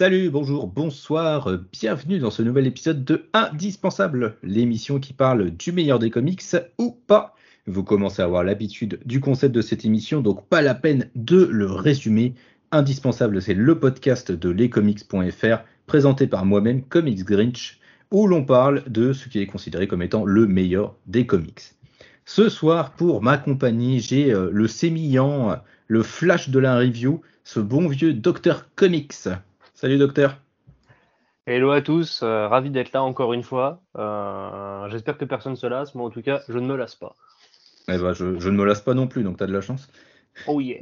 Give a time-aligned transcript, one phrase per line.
[0.00, 5.72] Salut, bonjour, bonsoir, euh, bienvenue dans ce nouvel épisode de Indispensable, l'émission qui parle du
[5.72, 6.42] meilleur des comics
[6.78, 7.34] ou pas.
[7.66, 11.44] Vous commencez à avoir l'habitude du concept de cette émission, donc pas la peine de
[11.44, 12.32] le résumer.
[12.72, 17.78] Indispensable, c'est le podcast de lescomics.fr, présenté par moi-même, Comics Grinch,
[18.10, 21.74] où l'on parle de ce qui est considéré comme étant le meilleur des comics.
[22.24, 25.58] Ce soir, pour ma compagnie, j'ai euh, le sémillant,
[25.88, 29.28] le flash de la review, ce bon vieux Docteur Comics.
[29.80, 30.36] Salut docteur.
[31.46, 33.80] Hello à tous, euh, ravi d'être là encore une fois.
[33.96, 37.14] Euh, j'espère que personne se lasse, moi en tout cas, je ne me lasse pas.
[37.88, 39.90] Eh ben, je, ne me lasse pas non plus, donc tu as de la chance.
[40.46, 40.80] Oh yeah.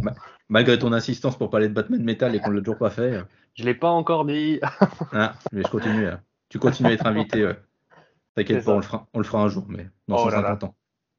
[0.48, 3.19] malgré ton insistance pour parler de Batman Metal et qu'on ne l'a toujours pas fait.
[3.19, 3.22] Euh.
[3.55, 4.58] Je l'ai pas encore dit.
[5.12, 6.08] ah, mais je continue.
[6.48, 7.52] Tu continues à être invité.
[8.34, 10.74] T'inquiète pas, on le, fera, on le fera un jour, mais dans oh 150 ans.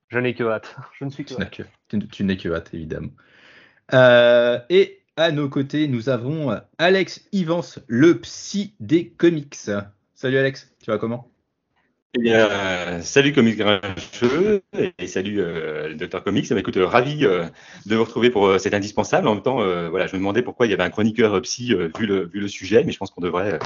[0.09, 0.75] Je n'ai que hâte.
[0.99, 1.61] Je ne suis que tu hâte.
[2.11, 3.11] tu n'es que hâte, évidemment.
[3.93, 9.69] et à nos côtés, nous avons euh, Alex Ivans, le psy des comics.
[10.15, 11.29] Salut Alex, tu vas comment?
[12.15, 14.63] Eh bien, salut Comics Grincheux
[14.97, 16.47] et salut euh, Docteur Comics.
[16.49, 19.27] Eh écoute, euh, ravi de vous retrouver pour cet indispensable.
[19.27, 19.57] En même temps,
[19.89, 22.47] voilà, je me demandais pourquoi il y avait un chroniqueur psy vu, le, vu le
[22.47, 23.59] sujet, mais je pense qu'on devrait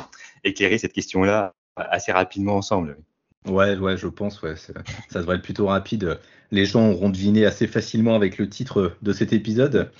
[0.43, 2.97] éclairer cette question-là assez rapidement ensemble.
[3.47, 6.19] Ouais, ouais, je pense, ouais, ça devrait être plutôt rapide.
[6.51, 9.91] Les gens auront deviné assez facilement avec le titre de cet épisode.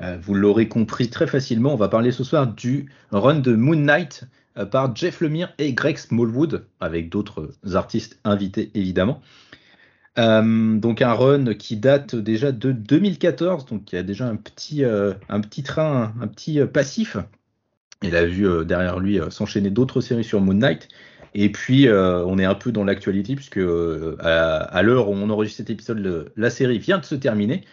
[0.00, 3.76] Euh, vous l'aurez compris très facilement, on va parler ce soir du run de Moon
[3.76, 4.24] Knight
[4.56, 9.20] euh, par Jeff Lemire et Greg Smallwood, avec d'autres artistes invités évidemment.
[10.18, 14.36] Euh, donc un run qui date déjà de 2014, donc il y a déjà un
[14.36, 17.16] petit, un petit train, un petit passif.
[18.02, 20.88] Il a vu derrière lui s'enchaîner d'autres séries sur Moon Knight.
[21.34, 23.60] Et puis, on est un peu dans l'actualité, puisque
[24.20, 27.64] à, l'heure où on enregistre cet épisode, la série vient de se terminer.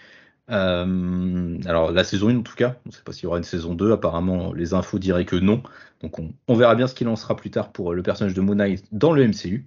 [0.51, 3.37] Euh, alors la saison 1 en tout cas, on ne sait pas s'il y aura
[3.37, 5.61] une saison 2, apparemment les infos diraient que non.
[6.01, 8.55] Donc on, verra bien ce qu'il en sera plus tard pour le personnage de Moon
[8.55, 9.65] Knight dans le MCU.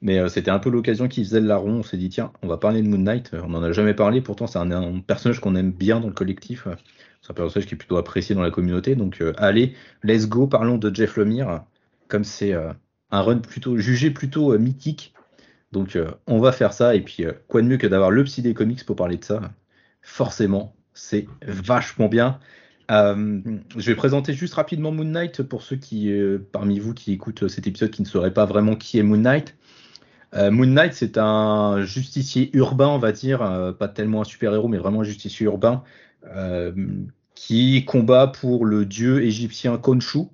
[0.00, 2.46] Mais euh, c'était un peu l'occasion qui faisait le larron, on s'est dit tiens, on
[2.46, 5.56] va parler de Moon Knight, on n'en a jamais parlé, pourtant c'est un, personnage qu'on
[5.56, 6.68] aime bien dans le collectif,
[7.20, 10.46] c'est un personnage qui est plutôt apprécié dans la communauté, donc euh, allez, let's go,
[10.46, 11.64] parlons de Jeff Lemire,
[12.06, 12.54] comme c'est
[13.10, 15.14] un run plutôt jugé plutôt mythique,
[15.72, 18.54] donc on va faire ça, et puis quoi de mieux que d'avoir le psy des
[18.54, 19.40] comics pour parler de ça?
[20.02, 22.38] Forcément, c'est vachement bien.
[22.90, 23.40] Euh,
[23.76, 27.48] je vais présenter juste rapidement Moon Knight pour ceux qui, euh, parmi vous qui écoutent
[27.48, 29.56] cet épisode, qui ne sauraient pas vraiment qui est Moon Knight.
[30.34, 34.78] Euh, Moon Knight, c'est un justicier urbain, on va dire, pas tellement un super-héros, mais
[34.78, 35.82] vraiment un justicier urbain,
[37.34, 40.24] qui combat pour le dieu égyptien Khonshu,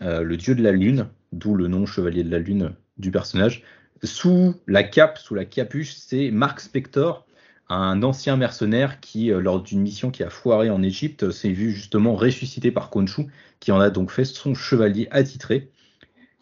[0.00, 3.62] le dieu de la lune, d'où le nom chevalier de la lune du personnage.
[4.02, 7.26] Sous la cape, sous la capuche, c'est Mark Spector,
[7.68, 11.70] un ancien mercenaire qui, euh, lors d'une mission qui a foiré en Égypte, s'est vu
[11.70, 13.26] justement ressuscité par Khonshu,
[13.60, 15.70] qui en a donc fait son chevalier attitré.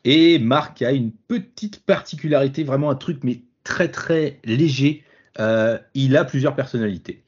[0.05, 5.05] Et Marc a une petite particularité, vraiment un truc, mais très très léger.
[5.39, 7.23] Euh, il a plusieurs personnalités.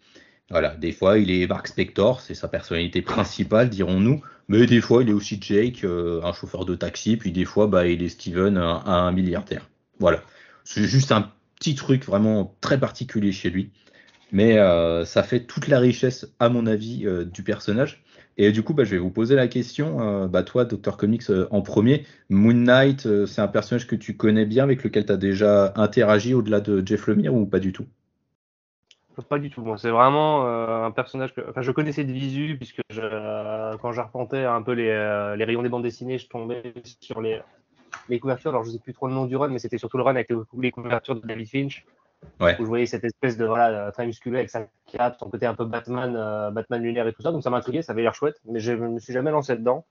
[0.50, 4.22] Voilà, des fois il est Mark Spector, c'est sa personnalité principale, dirons-nous.
[4.50, 7.68] Mais des fois il est aussi Jake, euh, un chauffeur de taxi, puis des fois
[7.68, 9.70] bah, il est Steven, un, un milliardaire.
[10.00, 10.22] Voilà,
[10.64, 13.70] c'est juste un petit truc vraiment très particulier chez lui.
[14.32, 18.02] Mais euh, ça fait toute la richesse, à mon avis, euh, du personnage.
[18.36, 20.96] Et du coup, bah, je vais vous poser la question, euh, bah, toi, Dr.
[20.96, 25.12] Comics, en premier, Moon Knight, c'est un personnage que tu connais bien, avec lequel tu
[25.12, 27.86] as déjà interagi au-delà de Jeff Lemire ou pas du tout?
[29.28, 29.76] Pas du tout.
[29.76, 34.62] c'est vraiment un personnage que enfin, je connaissais de visu, puisque je, quand j'arpentais un
[34.62, 34.90] peu les,
[35.36, 37.40] les, rayons des bandes dessinées, je tombais sur les,
[38.08, 38.50] les couvertures.
[38.50, 40.14] Alors, je ne sais plus trop le nom du run, mais c'était surtout le run
[40.14, 41.84] avec les couvertures de David Finch.
[42.38, 42.54] Ouais.
[42.60, 45.54] Où je voyais cette espèce de voilà, très musculé avec sa cape, son côté un
[45.54, 47.32] peu Batman, euh, Batman lunaire et tout ça.
[47.32, 49.56] Donc ça m'a intrigué, ça avait l'air chouette, mais je ne me suis jamais lancé
[49.56, 49.86] dedans.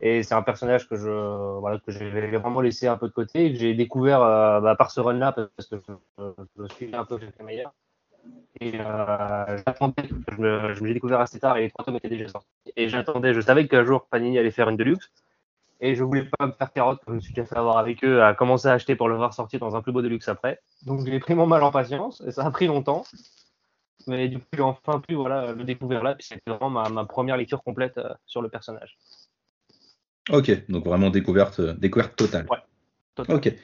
[0.00, 3.46] Et c'est un personnage que je voilà, que j'ai vraiment laissé un peu de côté
[3.46, 6.24] et que j'ai découvert euh, bah, par ce run-là parce que je,
[6.58, 7.72] je, suis un peu meilleur.
[8.60, 12.28] Et euh, j'attendais, je me, je découvert assez tard et les trois tomes étaient déjà
[12.28, 12.48] sortis.
[12.76, 15.10] Et j'attendais, je savais qu'un jour Panini allait faire une deluxe
[15.80, 18.04] et je voulais pas me faire carotte, comme je me suis déjà fait avoir avec
[18.04, 20.28] eux, à commencer à acheter pour le voir sortir dans un plus beau de luxe
[20.28, 20.60] après.
[20.86, 23.04] Donc j'ai pris mon mal en patience, et ça a pris longtemps.
[24.06, 27.36] Mais du coup, j'ai enfin pu voilà, le découvrir là, puis c'était vraiment ma, première
[27.36, 28.96] lecture complète euh, sur le personnage.
[30.30, 32.46] Ok, donc vraiment découverte, euh, découverte totale.
[32.50, 32.58] Ouais,
[33.14, 33.36] totale.
[33.36, 33.54] Ok.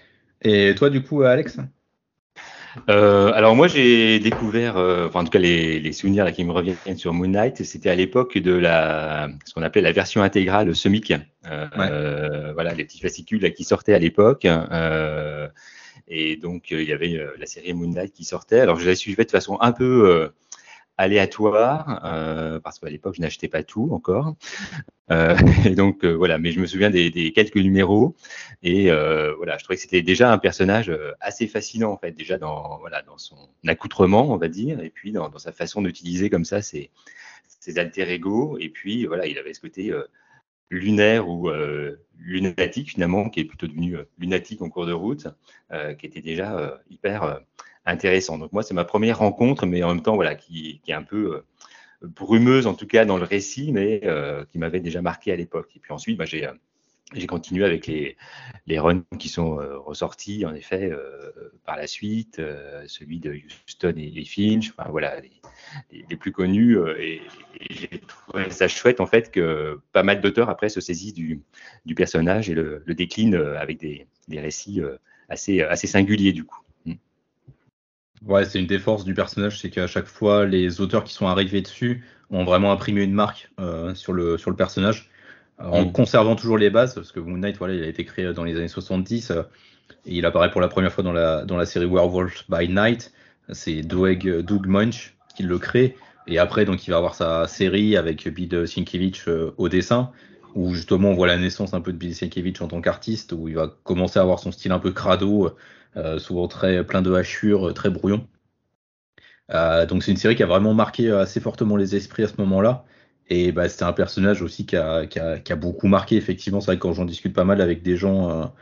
[0.43, 1.59] Et toi, du coup, Alex?
[2.89, 6.45] Euh, alors moi j'ai découvert, euh, enfin en tout cas les, les, souvenirs là, qui
[6.45, 10.23] me reviennent sur Moon Knight, c'était à l'époque de la, ce qu'on appelait la version
[10.23, 11.13] intégrale Semic,
[11.47, 15.49] euh, euh, voilà les petits fascicules là, qui sortaient à l'époque, euh,
[16.09, 18.61] et donc il y avait la série Moon Knight qui sortait.
[18.61, 20.31] Alors je l'ai suivais de façon un peu
[21.01, 24.35] aléatoire, euh, parce qu'à l'époque, je n'achetais pas tout encore.
[25.11, 28.15] Euh, et donc, euh, voilà, mais je me souviens des, quelques numéros.
[28.63, 32.37] Et euh, voilà, je trouvais que c'était déjà un personnage assez fascinant, en fait, déjà
[32.39, 33.37] dans, voilà, dans son
[33.67, 36.91] accoutrement, on va dire, et puis dans, sa façon d'utiliser comme ça ses,
[37.49, 38.59] ses alter ego.
[38.61, 39.93] Et puis, voilà, il avait ce côté
[40.71, 41.51] lunaire ou
[42.19, 45.29] lunatique finalement, qui est plutôt devenu lunatique en cours de route,
[45.99, 47.41] qui était déjà hyper
[47.87, 48.39] intéressant.
[48.39, 51.37] Donc moi, c'est ma première rencontre, mais en même temps, voilà, qui, est un peu
[51.37, 51.47] euh,
[52.03, 55.71] brumeuse en tout cas dans le récit, mais euh, qui m'avait déjà marqué à l'époque.
[55.77, 56.53] Et puis ensuite, bah, j'ai euh,
[57.13, 58.17] j'ai continué avec les,
[58.79, 60.93] runs qui sont ressortis, en effet,
[61.65, 62.41] par la suite,
[62.87, 63.33] celui de
[63.67, 65.21] Houston et, Finch, enfin voilà,
[65.91, 66.79] les, plus connus.
[67.01, 67.21] et,
[67.69, 71.43] j'ai trouvé ça chouette, en fait, que pas mal d'auteurs, après, se saisissent du,
[71.97, 74.81] personnage et le, le déclinent avec des, récits
[75.29, 76.61] assez singuliers, du coup.
[78.27, 81.27] Ouais, c'est une des forces du personnage, c'est qu'à chaque fois, les auteurs qui sont
[81.27, 85.11] arrivés dessus ont vraiment imprimé une marque euh, sur, le, sur le personnage,
[85.61, 85.93] euh, en mm.
[85.93, 88.57] conservant toujours les bases, parce que Moon Knight, voilà, il a été créé dans les
[88.57, 89.43] années 70, euh,
[90.07, 93.13] et il apparaît pour la première fois dans la, dans la série Werewolf by Night.
[93.53, 95.97] C'est Doug, Doug Munch qui le crée,
[96.27, 99.27] et après, donc, il va avoir sa série avec Bill Sienkiewicz
[99.57, 100.13] au dessin,
[100.55, 103.49] où justement on voit la naissance un peu de Bill Sienkiewicz en tant qu'artiste, où
[103.49, 105.55] il va commencer à avoir son style un peu crado,
[105.97, 108.27] euh, souvent très plein de hachures, très brouillon.
[109.53, 112.35] Euh, donc c'est une série qui a vraiment marqué assez fortement les esprits à ce
[112.39, 112.85] moment-là.
[113.29, 115.07] Et bah, un personnage aussi qui a,
[115.57, 116.61] beaucoup marqué, effectivement.
[116.61, 118.53] C'est vrai que quand j'en discute pas mal avec des gens,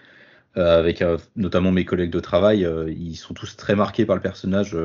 [0.56, 1.02] euh, avec
[1.37, 4.76] notamment mes collègues de travail, ils sont tous très marqués par le personnage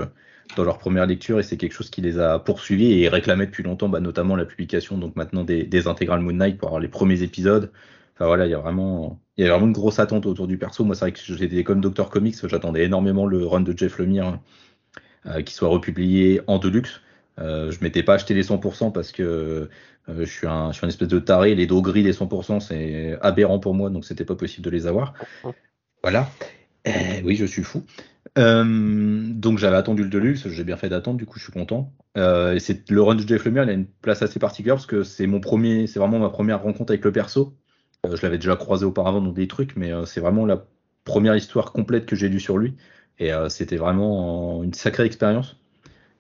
[0.56, 3.64] dans leur première lecture et c'est quelque chose qui les a poursuivis et réclamaient depuis
[3.64, 6.88] longtemps, bah, notamment la publication donc maintenant des, des intégrales Moon Knight pour avoir les
[6.88, 7.72] premiers épisodes.
[8.16, 10.58] Enfin voilà, il y a vraiment, il y a vraiment une grosse attente autour du
[10.58, 10.84] perso.
[10.84, 14.40] Moi, c'est vrai que j'étais comme Doctor Comics, j'attendais énormément le run de Jeff Lemire
[15.26, 17.02] euh, qui soit republié en deluxe.
[17.40, 19.24] Euh, je m'étais pas acheté les 100% parce que
[20.10, 21.56] euh, je, suis un, je suis un espèce de taré.
[21.56, 24.86] Les dos gris des 100%, c'est aberrant pour moi, donc c'était pas possible de les
[24.86, 25.14] avoir.
[26.04, 26.30] Voilà.
[27.24, 27.84] oui, je suis fou.
[28.38, 31.94] Euh, donc j'avais attendu le Deluxe, j'ai bien fait d'attendre, du coup je suis content.
[32.18, 34.88] Euh, et c'est le run de Jeff Lemire, il a une place assez particulière parce
[34.88, 37.54] que c'est mon premier, c'est vraiment ma première rencontre avec le perso.
[38.06, 40.66] Euh, je l'avais déjà croisé auparavant dans des trucs, mais c'est vraiment la
[41.06, 42.76] première histoire complète que j'ai lue sur lui.
[43.20, 45.58] Et c'était vraiment une sacrée expérience.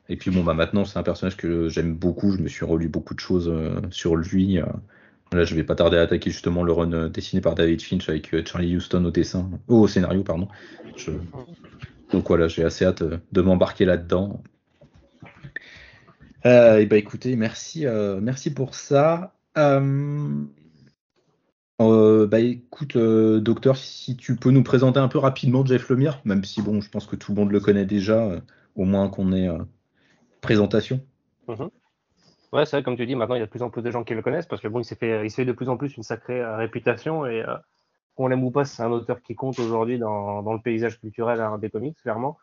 [0.10, 2.32] Et puis bon, bah maintenant c'est un personnage que j'aime beaucoup.
[2.32, 3.52] Je me suis relu beaucoup de choses
[3.90, 4.60] sur lui.
[5.32, 8.48] Là, je vais pas tarder à attaquer justement le run dessiné par David Finch avec
[8.48, 10.48] Charlie Houston au dessin, au scénario, pardon.
[12.14, 14.42] Donc voilà, j'ai assez hâte de m'embarquer là-dedans.
[16.46, 17.86] et bah écoutez, merci,
[18.22, 19.34] merci pour ça.
[21.82, 26.22] Euh, bah écoute, euh, docteur, si tu peux nous présenter un peu rapidement Jeff Lemire,
[26.24, 28.40] même si bon, je pense que tout le monde le connaît déjà, euh,
[28.76, 29.50] au moins qu'on ait
[30.42, 31.02] présentation.
[31.48, 31.70] Mhm.
[32.52, 33.90] Ouais, c'est vrai, comme tu dis, maintenant il y a de plus en plus de
[33.90, 35.70] gens qui le connaissent parce que bon, il s'est fait, il s'est fait de plus
[35.70, 37.44] en plus une sacrée réputation et
[38.16, 41.58] qu'on l'aime ou pas, c'est un auteur qui compte aujourd'hui dans, le paysage culturel hein,
[41.58, 42.38] des comics, clairement.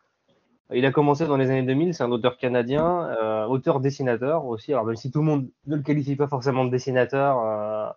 [0.72, 3.12] Il a commencé dans les années 2000, c'est un auteur canadien,
[3.48, 4.72] auteur-dessinateur aussi.
[4.72, 7.96] Alors même si tout le monde ne le qualifie pas forcément de dessinateur,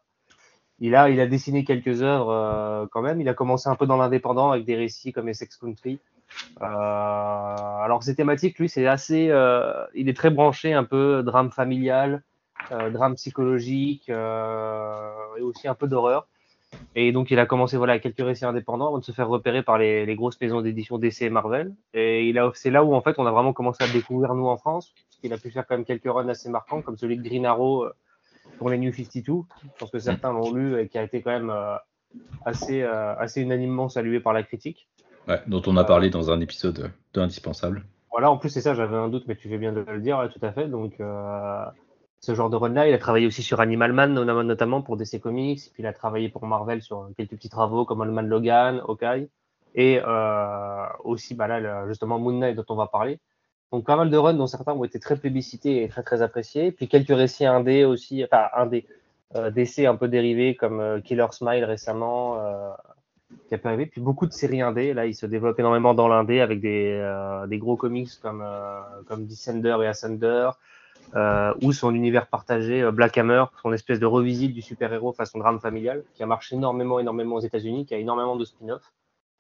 [0.80, 3.22] il a, il a dessiné quelques œuvres euh, quand même.
[3.22, 6.00] Il a commencé un peu dans l'indépendant avec des récits comme Essex Country.
[6.62, 11.52] Euh, alors ses thématiques, lui, c'est assez, euh, il est très branché un peu drame
[11.52, 12.24] familial,
[12.69, 16.28] drame psychologique et aussi un peu d'horreur.
[16.96, 19.78] Et donc il a commencé voilà quelques récits indépendants avant de se faire repérer par
[19.78, 21.74] les, les grosses maisons d'édition DC et Marvel.
[21.94, 24.33] Et il a, c'est là où en fait on a vraiment commencé à le découvrir
[24.36, 26.97] nous en France, parce qu'il a pu faire quand même quelques runs assez marquants comme
[26.97, 27.88] celui de Green Arrow
[28.57, 29.21] pour les New 52.
[29.24, 31.76] Je pense que certains l'ont lu et qui a été quand même euh,
[32.45, 34.88] assez, euh, assez unanimement salué par la critique.
[35.28, 37.86] Ouais, dont on a parlé dans un épisode de Indispensable.
[38.12, 40.30] Voilà, en plus c'est ça, j'avais un doute, mais tu fais bien de le dire,
[40.31, 40.68] tout à fait.
[40.68, 41.66] Donc euh,
[42.23, 45.59] ce genre de run-là, il a travaillé aussi sur Animal Man, notamment pour DC Comics,
[45.73, 49.27] puis il a travaillé pour Marvel sur quelques petits travaux comme Old Man Logan, Hawkeye,
[49.75, 49.99] et
[51.03, 53.19] aussi bah justement Moon Knight dont on va parler.
[53.73, 56.71] Donc pas mal de runs dont certains ont été très plébiscités et très très appréciés.
[56.71, 58.85] Puis quelques récits indés aussi, enfin indés,
[59.35, 62.69] euh, d'essais un peu dérivés comme euh, Killer Smile récemment, euh,
[63.47, 63.85] qui a pu arriver.
[63.85, 64.94] Puis beaucoup de séries indés.
[64.94, 69.25] Là, il se développe énormément dans l'indé avec des, euh, gros comics comme, euh, comme
[69.25, 70.51] Descender et Ascender.
[71.62, 76.04] Ou son univers partagé Black Hammer, son espèce de revisite du super-héros façon drame familial,
[76.16, 78.92] qui a marché énormément, énormément aux États-Unis, qui a énormément de spin-off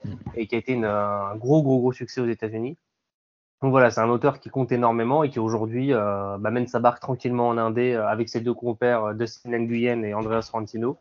[0.05, 0.09] mm.
[0.35, 2.77] et qui a été une, un gros, gros, gros succès aux États-Unis.
[3.63, 6.79] Donc voilà, c'est un auteur qui compte énormément et qui aujourd'hui euh, bah, mène sa
[6.79, 10.97] barque tranquillement en Indé euh, avec ses deux compères euh, Dustin Nguyen et Andreas Rantino,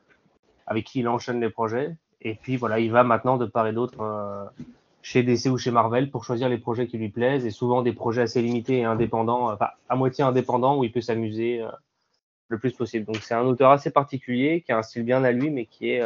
[0.69, 1.97] avec qui il enchaîne les projets.
[2.21, 4.52] Et puis voilà, il va maintenant de part et d'autre
[5.02, 7.92] chez DC ou chez Marvel pour choisir les projets qui lui plaisent et souvent des
[7.92, 11.62] projets assez limités et indépendants, enfin à moitié indépendants où il peut s'amuser
[12.49, 13.04] le plus possible.
[13.06, 15.90] Donc c'est un auteur assez particulier qui a un style bien à lui mais qui
[15.90, 16.02] est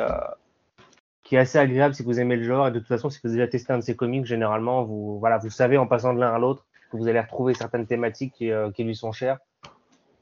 [1.22, 3.28] qui est assez agréable si vous aimez le genre et de toute façon si vous
[3.30, 6.20] avez déjà testé un de ses comics généralement vous voilà vous savez en passant de
[6.20, 9.38] l'un à l'autre que vous allez retrouver certaines thématiques qui, qui lui sont chères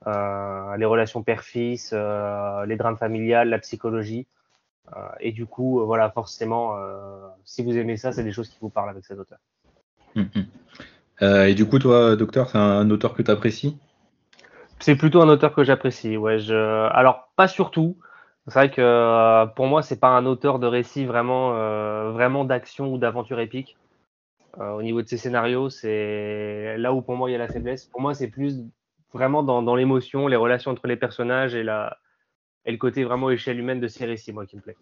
[0.07, 4.27] euh, les relations père-fils, euh, les drames familiales, la psychologie.
[4.93, 6.77] Euh, et du coup, voilà, forcément,
[7.45, 9.39] si vous aimez ça, c'est des choses qui vous parlent avec cet auteur.
[10.17, 11.47] Hum, hum.
[11.47, 13.77] et du coup, toi, docteur, c'est un, auteur que tu apprécies
[14.79, 16.17] C'est plutôt un auteur que j'apprécie.
[16.17, 16.55] Ouais, je...
[16.93, 17.97] Alors, pas surtout.
[18.47, 21.53] C'est vrai que pour moi, c'est pas un auteur de récit vraiment,
[22.13, 23.77] vraiment d'action ou d'aventure épique.
[24.59, 27.87] au niveau de ses scénarios, c'est là où pour moi il y a la faiblesse.
[27.87, 28.61] Pour moi, c'est plus
[29.15, 31.97] vraiment dans, l'émotion, les relations entre les personnages et, la,
[32.67, 34.77] et le côté vraiment échelle humaine de ces récits, moi, qui me plaît.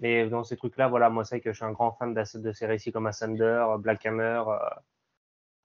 [0.00, 2.66] Mais dans ces trucs-là, voilà, moi, c'est que je suis un grand fan de ces
[2.66, 4.56] récits comme Ascender, Black Hammer, euh,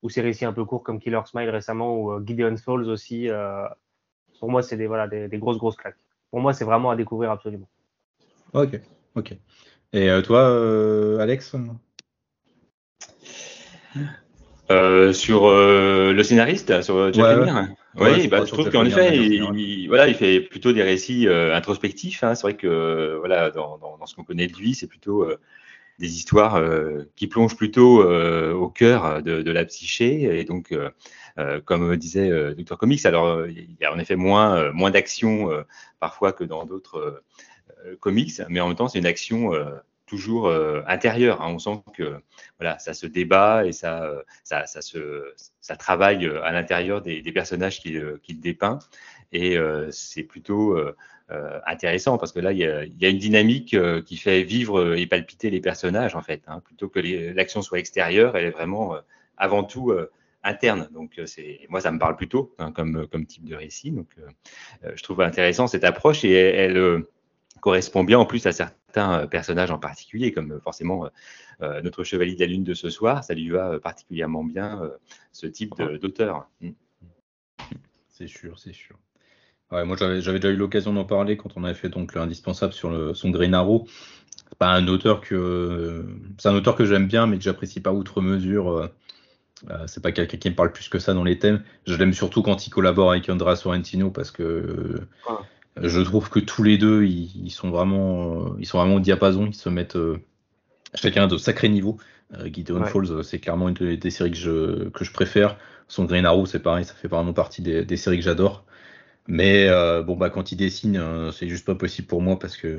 [0.01, 3.29] ou ces récits un peu courts comme Killer Smile récemment, ou euh, Gideon Falls aussi.
[3.29, 3.67] Euh,
[4.39, 5.97] pour moi, c'est des, voilà, des, grosses, grosses claques.
[6.31, 7.67] Pour moi, c'est vraiment à découvrir absolument.
[8.53, 8.79] Ok,
[9.15, 9.35] ok.
[9.91, 10.45] Et toi,
[11.19, 11.55] Alex
[15.13, 17.69] sur le scénariste, sur Jeff Lemire
[17.99, 22.23] oui, bah, je trouve qu'en effet, il, voilà, il fait plutôt des récits euh, introspectifs.
[22.23, 22.35] Hein.
[22.35, 25.37] C'est vrai que voilà, dans, dans, dans ce qu'on connaît de lui, c'est plutôt euh,
[25.99, 30.39] des histoires euh, qui plongent plutôt au cœur de, de, la psyché.
[30.39, 30.73] Et donc,
[31.65, 35.49] comme disait Dr Comics, alors il y a en effet moins, moins d'action
[35.99, 37.21] parfois que dans d'autres
[37.99, 39.51] comics, mais en même temps, c'est une action
[40.09, 41.41] toujours euh, intérieur.
[41.41, 41.51] Hein.
[41.53, 42.19] On sent que
[42.59, 45.33] voilà, ça se débat et ça, euh, ça, ça, se,
[45.77, 48.79] travaille euh, à l'intérieur des, des, personnages qu'il qui dépeint.
[49.31, 49.57] Et
[49.91, 50.75] c'est plutôt
[51.67, 55.05] intéressant parce que là, il y a, y a une dynamique qui fait vivre et
[55.05, 56.41] palpiter les personnages, en fait.
[56.47, 56.61] Hein.
[56.65, 58.95] Plutôt que l'action soit extérieure, elle est vraiment
[59.37, 59.93] avant tout
[60.43, 60.89] interne.
[60.91, 63.91] Donc, c'est moi, ça me parle plutôt hein, comme, comme type de récit.
[63.91, 64.07] Donc,
[64.81, 67.03] je trouve intéressant cette approche et elle
[67.61, 71.09] correspond bien en plus à certains euh, personnages en particulier, comme euh, forcément
[71.61, 74.81] euh, notre chevalier de la lune de ce soir, ça lui va particulièrement bien
[75.31, 76.49] ce type d'auteur.
[76.61, 76.69] Mm.
[78.09, 78.97] C'est sûr, c'est sûr.
[79.71, 82.89] Ouais, moi j'avais déjà eu l'occasion d'en parler quand on avait fait donc l'indispensable sur
[82.89, 83.85] le, son Green Arrow.
[84.49, 86.05] C'est pas un auteur que
[86.39, 88.89] c'est un auteur que j'aime bien mais que j'apprécie pas outre mesure.
[89.85, 91.63] c'est pas quelqu'un qui me parle plus que ça dans les thèmes.
[91.85, 95.01] Je l'aime surtout quand il collabore avec Andrea Sorrentino parce que
[95.77, 99.47] je trouve que tous les deux, ils, sont vraiment, ils sont vraiment au diapason.
[99.47, 100.17] Ils se mettent euh,
[100.95, 101.97] chacun de sacré niveau.
[102.35, 105.57] Euh, Gideon Falls, c'est clairement une des, séries que je, que je préfère.
[105.87, 108.65] Son Green Arrow, c'est pareil, ça fait vraiment partie des, séries que j'adore.
[109.27, 112.77] Mais euh, bon, bah, quand il dessine, c'est juste pas possible pour moi parce que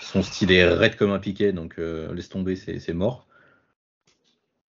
[0.00, 3.26] son style est raide comme un piquet, donc laisse tomber, c'est mort.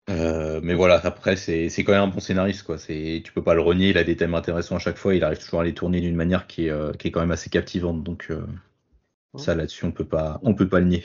[0.09, 2.63] Euh, mais voilà, après, c'est quand même un bon scénariste.
[2.63, 2.77] Quoi.
[2.77, 5.39] Tu peux pas le renier, il a des thèmes intéressants à chaque fois, il arrive
[5.39, 8.03] toujours à les tourner d'une manière qui est, euh, qui est, quand même assez captivante.
[8.03, 8.45] Donc, euh,
[9.35, 11.03] ça là-dessus, on peut pas, on peut pas le nier.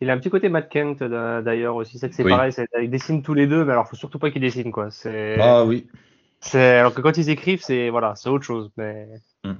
[0.00, 3.46] Il a un petit côté Matt Kent d'ailleurs aussi, c'est pareil, ils dessinent tous les
[3.46, 4.88] deux, mais alors faut surtout pas qu'ils dessinent quoi.
[5.38, 5.86] Ah oui.
[6.52, 8.70] Alors que quand ils écrivent, c'est voilà, c'est autre chose.
[8.76, 9.08] Mais...
[9.44, 9.54] Hmm.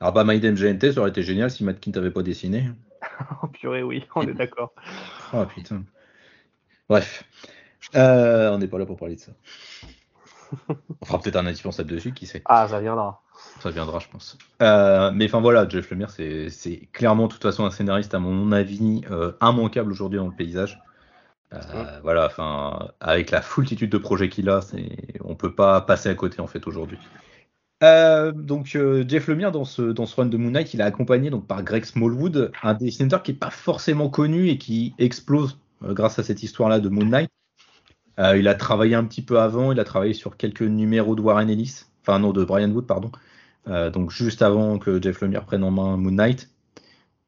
[0.00, 2.64] Alors bah Maiden GNT, ça aurait été génial si Matt Kent avait pas dessiné.
[3.42, 4.72] oh purée, oui, on est d'accord.
[5.32, 5.82] oh putain.
[6.88, 7.24] Bref.
[7.94, 9.32] Euh, on n'est pas là pour parler de ça.
[11.00, 12.42] On fera peut-être un indispensable dessus, qui sait.
[12.44, 13.22] Ah, ça viendra.
[13.60, 14.36] Ça viendra, je pense.
[14.62, 18.52] Euh, mais enfin voilà, Jeff Lemire, c'est clairement de toute façon un scénariste, à mon
[18.52, 20.80] avis, euh, immanquable aujourd'hui dans le paysage.
[22.02, 24.60] Voilà, enfin, avec la foultitude de projets qu'il a,
[25.24, 26.98] on peut pas passer à côté en fait aujourd'hui.
[27.82, 31.48] donc Jeff Lemire dans ce dans ce run de Moon Knight, il est accompagné donc
[31.48, 36.22] par Greg Smallwood, un dessinateur qui est pas forcément connu et qui explose grâce à
[36.22, 37.30] cette histoire-là de Moon Knight.
[38.18, 41.20] Euh, il a travaillé un petit peu avant, il a travaillé sur quelques numéros de
[41.20, 43.10] Warren Ellis, enfin non, de Brian Wood, pardon.
[43.68, 46.50] Euh, donc juste avant que Jeff Lemire prenne en main Moon Knight.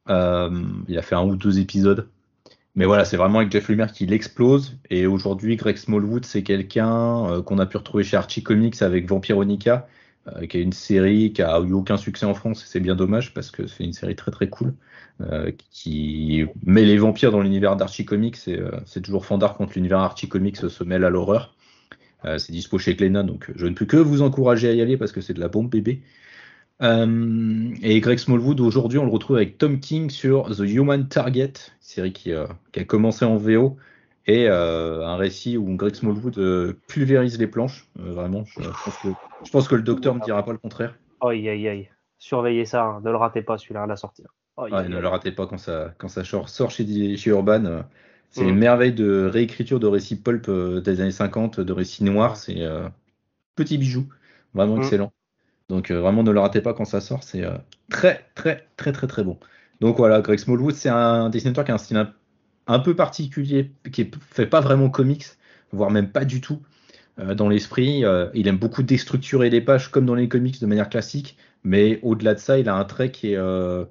[0.09, 2.07] Euh, il a fait un ou deux épisodes.
[2.75, 4.77] Mais voilà, c'est vraiment avec Jeff Lemire qu'il explose.
[4.89, 9.87] Et aujourd'hui, Greg Smallwood, c'est quelqu'un qu'on a pu retrouver chez Archie Comics avec Vampironica,
[10.49, 12.63] qui est une série qui a eu aucun succès en France.
[12.63, 14.73] Et c'est bien dommage parce que c'est une série très très cool.
[15.21, 18.37] Euh, qui met les vampires dans l'univers d'Archie Comics.
[18.47, 21.55] Euh, c'est toujours fandard quand l'univers Archie Comics se mêle à l'horreur.
[22.25, 24.97] Euh, c'est dispo chez Glénat, donc je ne peux que vous encourager à y aller
[24.97, 26.01] parce que c'est de la bombe bébé.
[26.81, 32.11] et Greg Smallwood, aujourd'hui, on le retrouve avec Tom King sur The Human Target, série
[32.11, 32.47] qui, a
[32.87, 33.77] commencé en VO,
[34.25, 37.87] et un récit où Greg Smallwood pulvérise les planches.
[37.95, 38.61] vraiment, je,
[39.51, 40.95] pense que, le docteur ne me dira pas le contraire.
[41.21, 41.89] Aïe, aïe, aïe.
[42.19, 43.01] Surveillez ça, hein.
[43.03, 44.23] ne le ratez pas celui-là à la sortie.
[44.57, 47.65] ne le ratez pas quand ça, quand ça sort chez, chez Urban.
[47.65, 47.81] Euh,
[48.29, 52.37] C'est une merveille de réécriture de récits pulp des années 50, de récits noirs.
[52.37, 52.61] C'est
[53.55, 54.07] petit bijou,
[54.53, 55.11] vraiment excellent.
[55.69, 57.43] Donc vraiment ne le ratez pas quand ça sort, c'est
[57.89, 59.37] très très très très très bon.
[59.81, 62.13] Donc voilà, Greg Smallwood, c'est un dessinateur qui a un style un,
[62.79, 65.25] peu particulier, qui fait pas vraiment comics,
[65.71, 66.61] voire même pas du tout
[67.19, 68.05] euh, dans l'esprit.
[68.05, 71.99] Euh, il aime beaucoup déstructurer les pages comme dans les comics de manière classique, mais
[72.01, 73.85] au-delà de ça, il a un trait qui est, euh,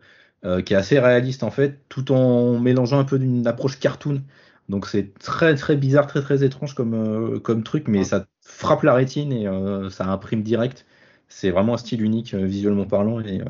[0.64, 4.23] qui est assez réaliste en fait, tout en mélangeant un peu d'une approche cartoon.
[4.69, 8.95] Donc c'est très très bizarre, très très étrange comme, comme truc, mais ça frappe la
[8.95, 9.47] rétine et
[9.91, 10.87] ça imprime direct.
[11.29, 13.41] C'est vraiment un style unique visuellement parlant et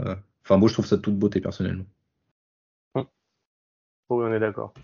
[0.45, 1.85] enfin moi je trouve ça de toute beauté personnellement.
[2.95, 3.05] Oui,
[4.11, 4.75] on est d'accord.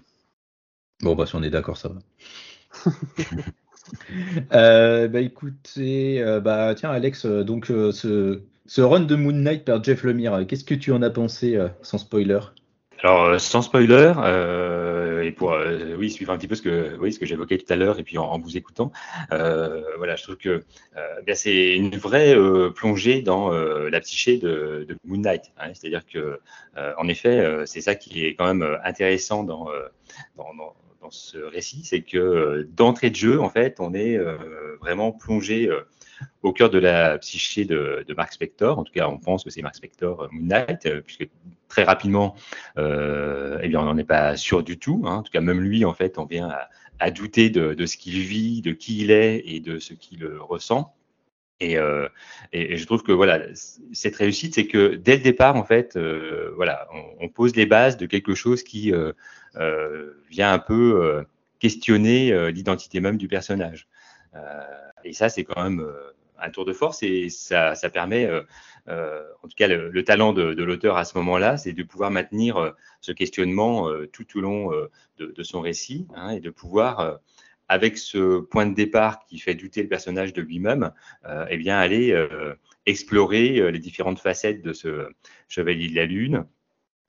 [1.00, 1.98] Bon, bah, si on est d'accord, ça va.
[4.52, 9.64] Euh, bah, écoutez, euh, bah, tiens, Alex, euh, donc ce, ce, run de Moon Knight
[9.64, 12.40] par Jeff Lemire, qu'est-ce que tu en as pensé sans spoiler?
[13.02, 14.12] Alors, sans spoiler,
[15.24, 15.56] et pour
[15.98, 18.02] oui suivre un petit peu ce que oui ce que j'évoquais tout à l'heure et
[18.02, 18.92] puis en, vous écoutant,
[19.30, 20.64] voilà, je trouve que
[21.32, 22.36] c'est une vraie
[22.74, 25.52] plongée dans la psyché de, de Moon Knight.
[25.58, 26.40] Hein, C'est-à-dire que
[26.76, 29.68] en effet, c'est ça qui est quand même intéressant dans
[31.00, 34.18] dans ce récit, c'est que d'entrée de jeu, en fait, on est
[34.80, 35.70] vraiment plongé
[36.42, 38.78] au cœur de la psyché de, Mark Spector.
[38.78, 41.28] En tout cas, on pense que c'est Mark Spector Moon Knight, puisque
[41.68, 42.34] très rapidement,
[42.78, 45.04] euh, eh bien, on n'en est pas sûr du tout.
[45.06, 45.16] Hein.
[45.16, 46.50] En tout cas, même lui, en fait, on vient
[46.98, 50.94] à, douter de, ce qu'il vit, de qui il est et de ce qu'il ressent.
[51.60, 52.08] Et, euh,
[52.52, 53.40] je trouve que voilà,
[53.92, 56.88] cette réussite, c'est que dès le départ, en fait, euh, voilà,
[57.20, 59.12] on, pose les bases de quelque chose qui euh, euh
[60.30, 61.22] vient un peu euh,
[61.58, 63.88] questionner l'identité même du personnage.
[65.04, 65.84] et ça, c'est quand même
[66.38, 68.30] un tour de force et ça, ça permet,
[68.88, 72.74] en tout cas, le, le talent de, l'auteur à ce moment-là, c'est de pouvoir maintenir
[73.00, 74.70] ce questionnement tout au long
[75.18, 77.18] de, son récit hein, et de pouvoir
[77.68, 80.92] avec ce point de départ qui fait douter le personnage de lui-même,
[81.26, 82.54] euh, eh bien aller euh,
[82.86, 85.08] explorer euh, les différentes facettes de ce
[85.48, 86.46] chevalier de la lune,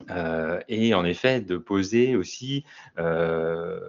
[0.10, 2.66] euh, et en effet de poser aussi
[2.98, 3.80] euh,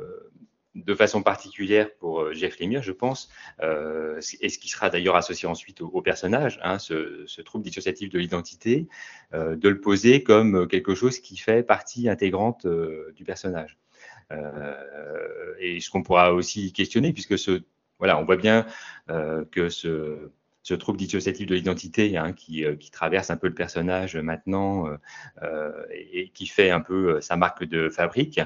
[0.75, 3.29] de façon particulière pour Jeff Lemire, je pense,
[3.63, 8.19] euh, et ce qui sera d'ailleurs associé ensuite au, personnage, hein, ce, trouble dissociatif de
[8.19, 8.87] l'identité,
[9.35, 13.79] euh, de le poser comme quelque chose qui fait partie intégrante euh, du personnage.
[14.33, 17.35] Euh, et ce qu'on pourra aussi questionner, puisque
[17.99, 18.67] voilà, on voit bien
[19.11, 20.31] euh, que ce,
[20.63, 24.87] ce trouble dissociatif de l'identité hein, qui, euh, qui, traverse un peu le personnage maintenant
[25.43, 28.41] euh, et, et, qui fait un peu sa marque de fabrique.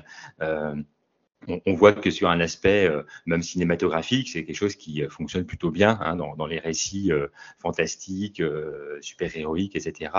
[1.49, 5.03] Euh, on, on, voit que sur un aspect euh, même cinématographique, c'est quelque chose qui
[5.09, 7.29] fonctionne plutôt bien hein, dans, dans, les récits euh,
[7.59, 10.11] fantastiques, euh, super-héroïques, etc.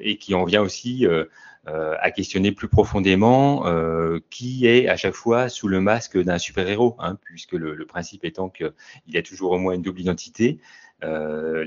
[0.00, 1.06] et qui en vient aussi
[1.68, 6.38] euh, à questionner plus profondément euh, qui est à chaque fois sous le masque d'un
[6.38, 8.72] super-héros, hein, puisque le, le, principe étant qu'il
[9.08, 10.60] y a toujours au moins une double identité.
[11.04, 11.64] Euh,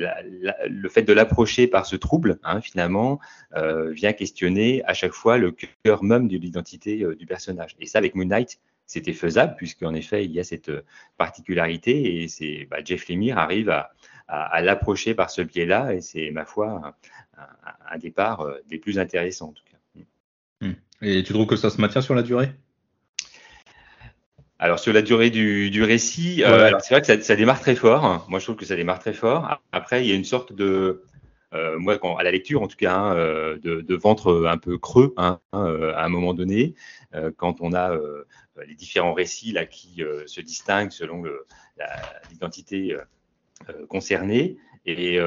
[0.70, 3.20] le fait de l'approcher par ce trouble, hein, finalement,
[3.56, 7.76] euh, vient questionner à chaque fois le cœur même de l'identité euh, du personnage.
[7.80, 10.72] Et ça, avec Moon Knight, c'était faisable, puisqu'en effet, il y a cette
[11.17, 16.46] particularité, et c'est bah, Jeff Lemire arrive à, l'approcher par ce biais-là, et c'est, ma
[16.46, 20.02] foi, un, un, un départ des plus intéressants, en tout cas.
[20.62, 20.74] Hmm.
[21.02, 22.52] Et tu trouves que ça se maintient sur la durée?
[24.62, 26.80] Alors sur la durée du, du récit, euh, ouais.
[26.80, 28.26] c'est vrai que ça, ça, démarre très fort.
[28.30, 29.60] Moi, je trouve que ça démarre très fort.
[29.71, 31.04] Après, il y a une sorte de,
[31.54, 34.58] euh, moi, quand, à la lecture en tout cas, hein, euh, de, de, ventre un
[34.58, 36.76] peu creux hein, euh, à un moment donné,
[37.36, 37.93] quand on a
[38.65, 41.24] les différents récits là qui se distinguent selon
[42.30, 42.95] l'identité
[43.89, 44.58] concernée.
[44.86, 45.19] Et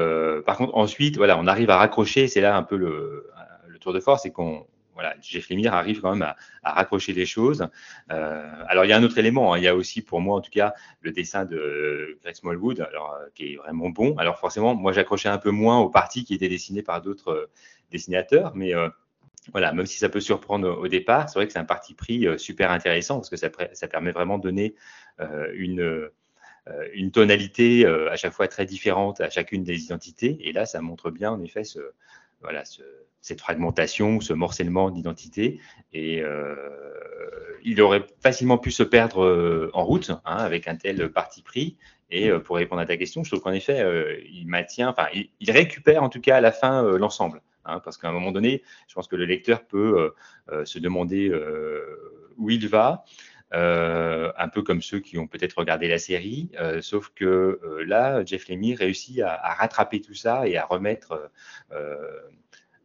[0.47, 2.27] par contre, ensuite, voilà, on arrive à raccrocher.
[2.27, 3.29] C'est là un peu le,
[3.67, 7.25] le tour de force, c'est qu'on voilà, Jeff Lemire arrive quand même à, raccrocher les
[7.25, 7.67] choses.
[8.11, 9.53] Euh, alors, il y a un autre élément.
[9.53, 12.79] Hein, il y a aussi, pour moi, en tout cas, le dessin de Greg Smallwood,
[12.79, 12.85] euh,
[13.35, 14.17] qui est vraiment bon.
[14.17, 17.51] Alors, forcément, moi, j'accrochais un peu moins aux parties qui étaient dessinées par d'autres euh,
[17.91, 18.73] dessinateurs, mais
[19.51, 22.27] voilà, même si ça peut surprendre au, départ, c'est vrai que c'est un parti pris
[22.39, 23.49] super intéressant parce que ça,
[23.87, 24.73] permet vraiment de donner
[25.53, 26.09] une
[26.93, 30.39] une tonalité à chaque fois très différente à chacune des identités.
[30.41, 31.79] Et là, ça montre bien, en effet, ce,
[32.41, 32.81] voilà, ce,
[33.25, 35.59] cette fragmentation, ce morcellement d'identité.
[35.93, 36.55] Et euh,
[37.63, 41.75] il aurait facilement pu se perdre euh, en route hein, avec un tel parti pris.
[42.11, 43.83] Et euh, pour répondre à ta question, je trouve qu'en effet,
[44.31, 47.41] il maintient, enfin, il, récupère en tout cas à la fin l'ensemble.
[47.65, 50.13] Hein, parce qu'à un moment donné, je pense que le lecteur peut
[50.63, 51.33] se demander
[52.37, 53.05] où il va.
[53.51, 58.77] Un peu comme ceux qui ont peut-être regardé la série, sauf que là, Jeff Lemire
[58.77, 61.31] réussit à, rattraper tout ça et à remettre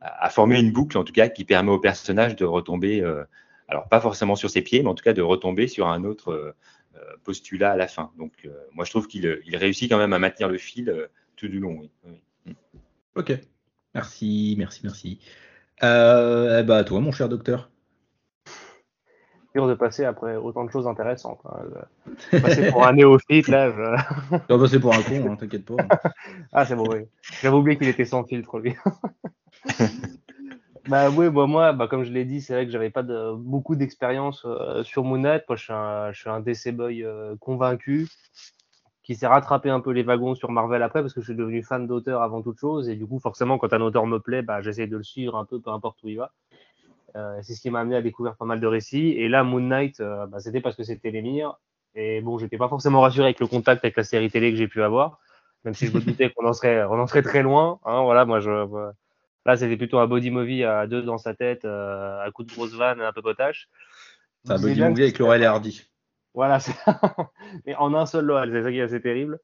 [0.00, 3.24] à former une boucle, en tout cas, qui permet au personnage de retomber euh,
[3.68, 6.54] alors pas forcément sur ses pieds, mais en tout cas de retomber sur un autre
[7.22, 8.10] postulat à la fin.
[8.18, 11.60] Donc moi je trouve qu'il il réussit quand même à maintenir le fil tout du
[11.60, 11.88] long.
[12.04, 12.20] Oui.
[13.16, 13.32] Ok,
[13.94, 15.20] merci, merci, merci.
[15.82, 17.70] Euh, bah, toi, mon cher docteur.
[19.54, 21.40] Dur de passer après autant de choses intéressantes.
[21.44, 22.38] Hein.
[22.40, 23.70] Passer pour un néophyte, là.
[23.70, 24.36] Je...
[24.48, 25.76] vas passer pour un con, hein, t'inquiète pas.
[26.52, 27.00] ah, c'est bon, oui.
[27.42, 28.76] J'avais oublié qu'il était sans filtre, lui.
[30.88, 33.02] bah oui, bah, moi, bah, comme je l'ai dit, c'est vrai que j'avais pas
[33.34, 35.44] beaucoup d'expérience euh, sur Moonlight.
[35.48, 38.08] Moi, je suis un, DC Boy euh, convaincu
[39.10, 41.64] qui s'est rattrapé un peu les wagons sur Marvel après parce que je suis devenu
[41.64, 42.88] fan d'auteur avant toute chose.
[42.88, 45.44] Et du coup forcément quand un auteur me plaît bah, j'essaie de le suivre un
[45.44, 46.30] peu peu importe où il va.
[47.16, 49.08] Euh, c'est ce qui m'a amené à découvrir pas mal de récits.
[49.16, 51.58] Et là Moon Knight euh, bah, c'était parce que c'était l'émir
[51.96, 54.68] et bon j'étais pas forcément rassuré avec le contact avec la série télé que j'ai
[54.68, 55.18] pu avoir
[55.64, 58.38] même si je me doutais qu'on en serait en serait très loin hein, voilà moi
[58.38, 58.92] je
[59.46, 62.52] là c'était plutôt un body movie à deux dans sa tête euh, à coup de
[62.52, 63.68] grosse vanne un peu potache
[64.44, 65.90] c'est un body movie avec Laurel et Hardy
[66.34, 66.58] voilà,
[67.66, 69.40] mais en un seul Loal, c'est ça qui est assez terrible.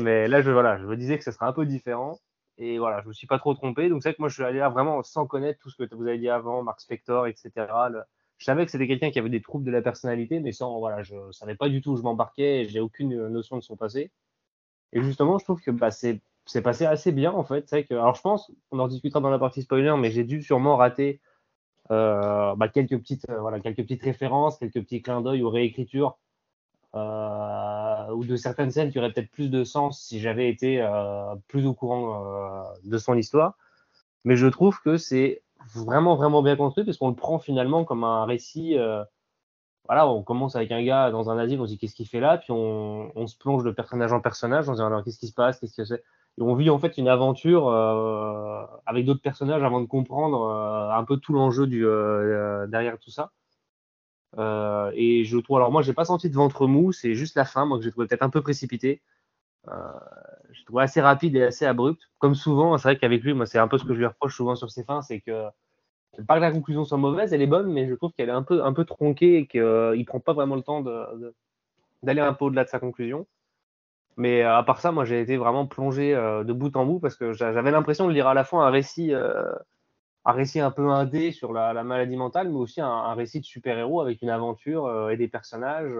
[0.00, 2.18] Mais là, je, voilà, je me disais que ce serait un peu différent.
[2.58, 3.88] Et voilà, je me suis pas trop trompé.
[3.88, 5.94] Donc, c'est vrai que moi, je suis allé là vraiment sans connaître tout ce que
[5.94, 7.50] vous avez dit avant, Mark Spector, etc.
[8.36, 11.02] Je savais que c'était quelqu'un qui avait des troubles de la personnalité, mais sans, voilà,
[11.02, 12.66] je savais pas du tout où je m'embarquais.
[12.68, 14.12] J'ai aucune notion de son passé.
[14.92, 16.20] Et justement, je trouve que bah, c'est
[16.62, 17.68] passé assez bien, en fait.
[17.68, 20.76] C'est alors, je pense, on en discutera dans la partie spoiler, mais j'ai dû sûrement
[20.76, 21.20] rater
[21.90, 26.18] euh, bah, quelques, petites, euh, quelques petites références, quelques petits clins d'œil aux réécritures
[26.94, 30.86] euh, ou de certaines scènes qui auraient peut-être plus de sens si j'avais été
[31.48, 33.56] plus au courant de son histoire.
[34.24, 35.42] Mais je trouve que c'est
[35.74, 38.76] vraiment, vraiment bien construit parce qu'on le prend finalement comme un récit.
[39.86, 42.20] voilà, on commence avec un gars dans un asile, on se dit qu'est-ce qu'il fait
[42.20, 45.18] là, puis on, on, se plonge de personnage en personnage, on se dit alors qu'est-ce
[45.18, 46.04] qui se passe, qu'est-ce que c'est?
[46.38, 51.04] On vit en fait une aventure euh, avec d'autres personnages avant de comprendre euh, un
[51.04, 53.32] peu tout l'enjeu euh, derrière tout ça.
[54.94, 57.66] et je trouve, alors moi, j'ai pas senti de ventre mou, c'est juste la fin,
[57.66, 59.02] moi que j'ai trouvé peut-être un peu précipité.
[59.66, 62.02] je trouve assez rapide et assez abrupt.
[62.18, 64.36] Comme souvent, c'est vrai qu'avec lui, moi, c'est un peu ce que je lui reproche
[64.36, 65.48] souvent sur ses fins, c'est que
[66.26, 68.42] pas que la conclusion soit mauvaise, elle est bonne, mais je trouve qu'elle est un
[68.42, 70.82] peu, un peu tronquée et qu'il prend pas vraiment le temps
[72.02, 73.26] d'aller un peu au-delà de sa conclusion.
[74.16, 77.00] Mais euh, à part ça, moi, j'ai été vraiment plongé euh, de bout en bout
[77.00, 79.52] parce que j'avais l'impression de lire à la fois un récit, euh,
[80.24, 83.40] un récit un peu indé sur la, la maladie mentale, mais aussi un, un récit
[83.40, 85.94] de super-héros avec une aventure et des personnages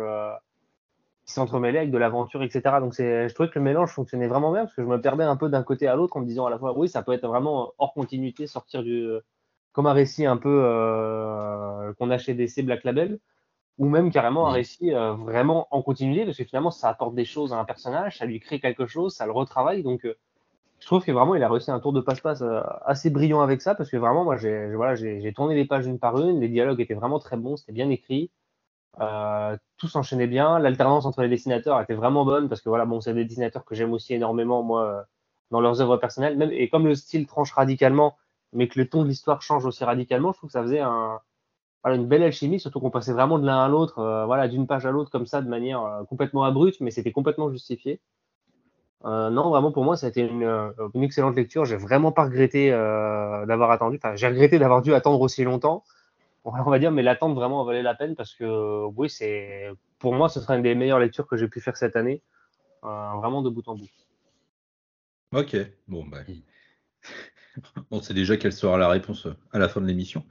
[1.24, 2.62] qui s'entremêlaient avec de l'aventure, etc.
[2.80, 5.36] Donc, je trouvais que le mélange fonctionnait vraiment bien parce que je me perdais un
[5.36, 7.26] peu d'un côté à l'autre en me disant à la fois, oui, ça peut être
[7.26, 9.08] vraiment hors continuité, sortir du.
[9.72, 13.18] comme un récit un peu qu'on a chez DC Black Label
[13.78, 14.54] ou même carrément un mm.
[14.54, 18.18] récit euh, vraiment en continuité, parce que finalement, ça apporte des choses à un personnage,
[18.18, 19.82] ça lui crée quelque chose, ça le retravaille.
[19.82, 20.14] Donc, euh,
[20.80, 23.62] je trouve que vraiment, il a réussi un tour de passe-passe euh, assez brillant avec
[23.62, 24.96] ça, parce que vraiment, moi, j'ai voilà,
[25.34, 28.30] tourné les pages une par une, les dialogues étaient vraiment très bons, c'était bien écrit.
[29.78, 33.14] tout s'enchaînait bien, l'alternance entre les dessinateurs était vraiment bonne, parce que voilà, bon, c'est
[33.14, 35.06] des dessinateurs que j'aime aussi énormément, moi,
[35.50, 36.36] dans leurs œuvres personnelles.
[36.36, 38.16] Même, et comme le style tranche radicalement,
[38.52, 41.20] mais que le ton de l'histoire change aussi radicalement, je trouve que ça faisait un,
[41.82, 44.66] voilà, une belle alchimie, surtout qu'on passait vraiment de l'un à l'autre, euh, voilà, d'une
[44.66, 48.00] page à l'autre comme ça, de manière euh, complètement abrupte, mais c'était complètement justifié.
[49.04, 51.64] Euh, non, vraiment pour moi, ça a été une, une excellente lecture.
[51.64, 53.96] J'ai vraiment pas regretté d'avoir attendu.
[53.96, 55.82] Enfin, j'ai regretté d'avoir dû attendre aussi longtemps,
[56.44, 60.28] on va dire, mais l'attente vraiment valait la peine parce que oui, c'est pour moi,
[60.28, 62.22] ce sera une des meilleures lectures que j'ai pu faire cette année,
[62.82, 63.88] vraiment de bout en bout.
[65.32, 65.56] Ok,
[65.88, 66.18] bon bah.
[67.90, 70.22] On sait déjà quelle sera la réponse euh, à la fin de l'émission.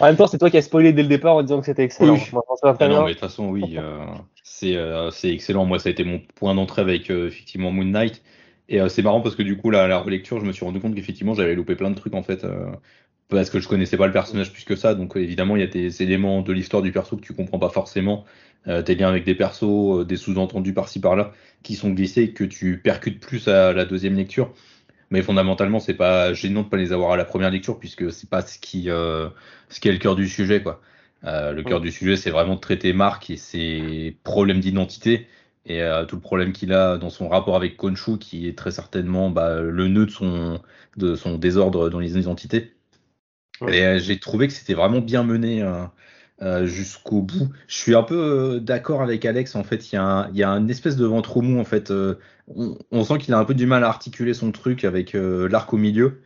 [0.00, 1.84] en même temps, c'est toi qui as spoilé dès le départ en disant que c'était
[1.84, 2.16] excellent.
[2.62, 4.04] Ah non, mais de toute façon, oui, euh,
[4.64, 5.64] euh, c'est excellent.
[5.64, 8.22] Moi, ça a été mon point d'entrée avec effectivement Moon Knight.
[8.68, 10.78] Et c'est marrant parce que du coup, là, à la relecture, je me suis rendu
[10.78, 12.46] compte qu'effectivement, j'avais loupé plein de trucs en fait.
[13.28, 14.94] parce que je connaissais pas le personnage plus que ça.
[14.94, 17.70] Donc, évidemment, il y a des éléments de l'histoire du perso que tu comprends pas
[17.70, 18.24] forcément.
[18.84, 21.32] tes liens avec des persos, des sous-entendus par-ci par-là
[21.64, 24.52] qui sont glissés et que tu percutes plus à la deuxième lecture.
[25.10, 28.30] Mais fondamentalement, c'est pas gênant de pas les avoir à la première lecture puisque c'est
[28.30, 29.28] pas ce qui, euh,
[29.68, 30.80] ce qui est le cœur du sujet, quoi.
[31.24, 35.26] Euh, le cœur du sujet, c'est vraiment de traiter Marc et ses problèmes d'identité
[35.66, 38.70] et euh, tout le problème qu'il a dans son rapport avec Konshu, qui est très
[38.70, 40.60] certainement bah, le nœud de son,
[40.96, 42.72] de son désordre dans les identités.
[43.68, 45.60] Et euh, j'ai trouvé que c'était vraiment bien mené.
[45.62, 45.92] Hein.
[46.42, 47.50] Euh, jusqu'au bout.
[47.66, 49.54] Je suis un peu euh, d'accord avec Alex.
[49.56, 51.60] En fait, il y, a un, y a une espèce de ventre mou.
[51.60, 52.14] En fait, euh,
[52.48, 55.76] on, sent qu'il a un peu du mal à articuler son truc avec l'arc au
[55.76, 56.22] milieu.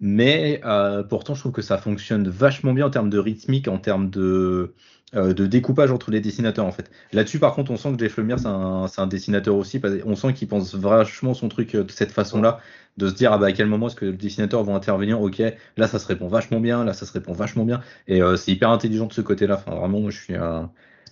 [0.00, 0.60] Mais
[1.08, 4.74] pourtant, je trouve que ça fonctionne vachement bien en termes de rythmique, en termes de,
[5.14, 6.90] euh, de découpage entre les dessinateurs en fait.
[7.12, 9.80] Là-dessus, par contre, on sent que Jeff Lemire, c'est un, un, dessinateur aussi.
[10.04, 12.60] On sent qu'il pense vachement son truc euh, de cette façon-là,
[12.98, 15.22] de se dire ah bah, à quel moment est-ce que le dessinateur va intervenir?
[15.22, 15.42] Ok,
[15.78, 17.80] là ça se répond vachement bien, là ça se répond vachement bien.
[18.06, 19.54] Et euh, c'est hyper intelligent de ce côté-là.
[19.56, 20.34] Enfin, vraiment, moi, je suis,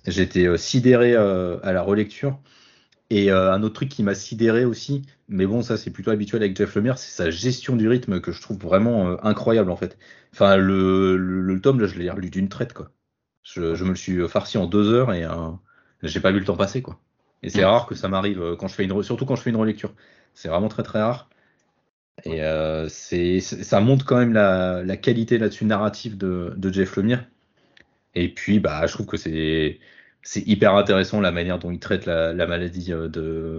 [0.07, 2.39] j'ai été sidéré à la relecture.
[3.11, 6.57] Et un autre truc qui m'a sidéré aussi, mais bon, ça c'est plutôt habituel avec
[6.57, 9.97] Jeff Lemire, c'est sa gestion du rythme que je trouve vraiment incroyable en fait.
[10.33, 12.91] Enfin, le, le, le tome, là, je l'ai relu d'une traite quoi.
[13.55, 15.51] Je, me le suis farci en deux heures et euh,
[16.03, 16.99] j'ai pas vu le temps passer quoi.
[17.45, 17.67] Et c'est mm.
[17.67, 19.93] rare que ça m'arrive euh, quand je fais une, surtout quand je fais une relecture.
[20.35, 21.29] C'est vraiment très très rare.
[22.25, 26.97] Et euh, c'est, ça montre quand même la, la qualité là-dessus narrative de, de, Jeff
[26.97, 27.25] Lemire.
[28.15, 29.79] Et puis, bah, je trouve que c'est,
[30.23, 33.09] c'est hyper intéressant la manière dont il traite la, la maladie de,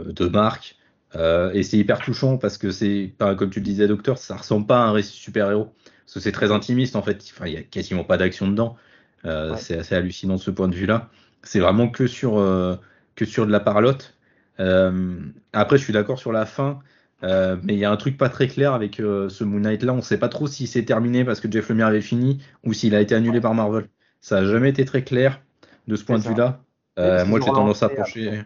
[0.09, 0.75] de Marc.
[1.15, 4.67] Euh, et c'est hyper touchant parce que c'est, comme tu le disais, docteur, ça ressemble
[4.67, 5.73] pas à un récit super-héros.
[6.05, 7.23] Parce que c'est très intimiste en fait.
[7.31, 8.75] Enfin, il y a quasiment pas d'action dedans.
[9.27, 11.09] Euh, c'est assez hallucinant de ce point de vue-là.
[11.43, 12.75] C'est vraiment que sur, euh,
[13.15, 14.15] que sur de la parlotte.
[14.59, 15.19] Euh,
[15.53, 16.79] après, je suis d'accord sur la fin.
[17.21, 19.93] mais il y a un truc pas très clair avec ce Moon Knight là.
[19.93, 22.95] On sait pas trop si c'est terminé parce que Jeff Lemire avait fini ou s'il
[22.95, 23.87] a été annulé par Marvel.
[24.21, 25.41] Ça a jamais été très clair
[25.87, 26.61] de ce point de vue là.
[27.25, 28.43] moi, j'ai tendance à pencher.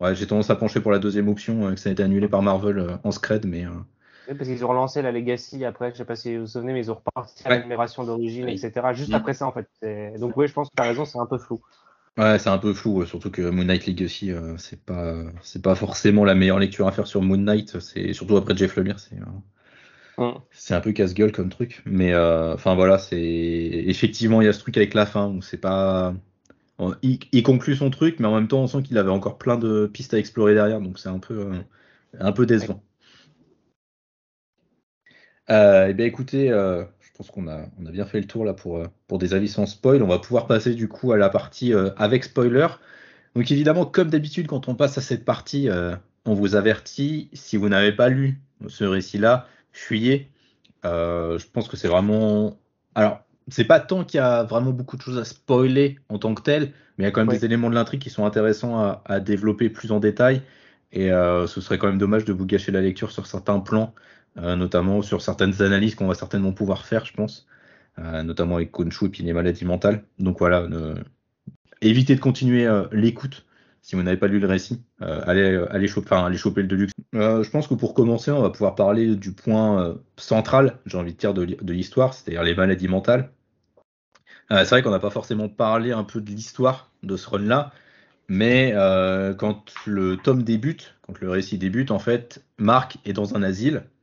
[0.00, 2.42] Ouais, j'ai tendance à pencher pour la deuxième option, que ça a été annulé par
[2.42, 3.64] Marvel en scred, mais
[4.28, 6.72] oui, parce qu'ils ont relancé la Legacy après, je sais pas si vous vous souvenez,
[6.72, 8.72] mais ils ont reparti à la d'origine, etc.
[8.92, 9.14] Juste mm.
[9.14, 9.68] après ça, en fait.
[10.18, 11.60] Donc, oui, je pense que tu as raison, c'est un peu flou.
[12.16, 15.74] Ouais, c'est un peu flou, surtout que Moon Knight Legacy, euh, c'est pas, c'est pas
[15.74, 17.80] forcément la meilleure lecture à faire sur Moon Knight.
[17.80, 19.16] C'est surtout après Jeff Lemire, c'est,
[20.20, 20.38] euh, mm.
[20.52, 21.82] c'est un peu casse-gueule comme truc.
[21.86, 25.42] Mais euh, enfin voilà, c'est effectivement il y a ce truc avec la fin où
[25.42, 26.14] c'est pas,
[27.02, 29.58] il, il, conclut son truc, mais en même temps on sent qu'il avait encore plein
[29.58, 31.50] de pistes à explorer derrière, donc c'est un peu,
[32.20, 32.80] un peu décevant.
[35.50, 38.44] Euh, eh bien, écoutez, euh, je pense qu'on a, on a bien fait le tour
[38.44, 40.02] là pour, euh, pour des avis sans spoil.
[40.02, 42.68] On va pouvoir passer du coup à la partie avec spoiler.
[43.34, 45.68] Donc évidemment, comme d'habitude, quand on passe à cette partie,
[46.24, 47.30] on vous avertit.
[47.32, 50.30] Si vous n'avez pas lu ce récit-là, fuyez.
[50.84, 52.58] je pense que c'est vraiment.
[52.94, 56.34] Alors, c'est pas tant qu'il y a vraiment beaucoup de choses à spoiler en tant
[56.34, 58.78] que tel, mais il y a quand même des éléments de l'intrigue qui sont intéressants
[58.78, 60.42] à, à, développer plus en détail.
[60.92, 64.23] Et ce serait quand même dommage de vous gâcher la lecture sur certains plans euh,
[64.36, 67.46] notamment sur certaines analyses qu'on va certainement pouvoir faire, je pense,
[67.98, 70.04] euh, notamment avec Konshu et puis les maladies mentales.
[70.18, 70.66] Donc voilà,
[71.80, 73.46] évitez de continuer euh, l'écoute
[73.82, 76.94] si vous n'avez pas lu le récit, allez, allez, choper, enfin, allez choper le Deluxe.
[77.12, 81.18] je pense que pour commencer, on va pouvoir parler du point central, j'ai envie de
[81.18, 83.30] dire, de, de l'histoire, c'est-à-dire les maladies mentales.
[84.48, 87.72] c'est vrai qu'on n'a pas forcément parlé un peu de l'histoire de ce run-là,
[88.28, 88.72] mais
[89.36, 93.84] quand le tome débute, quand le récit débute, en fait, Marc est dans un asile
[93.84, 93.93] euh,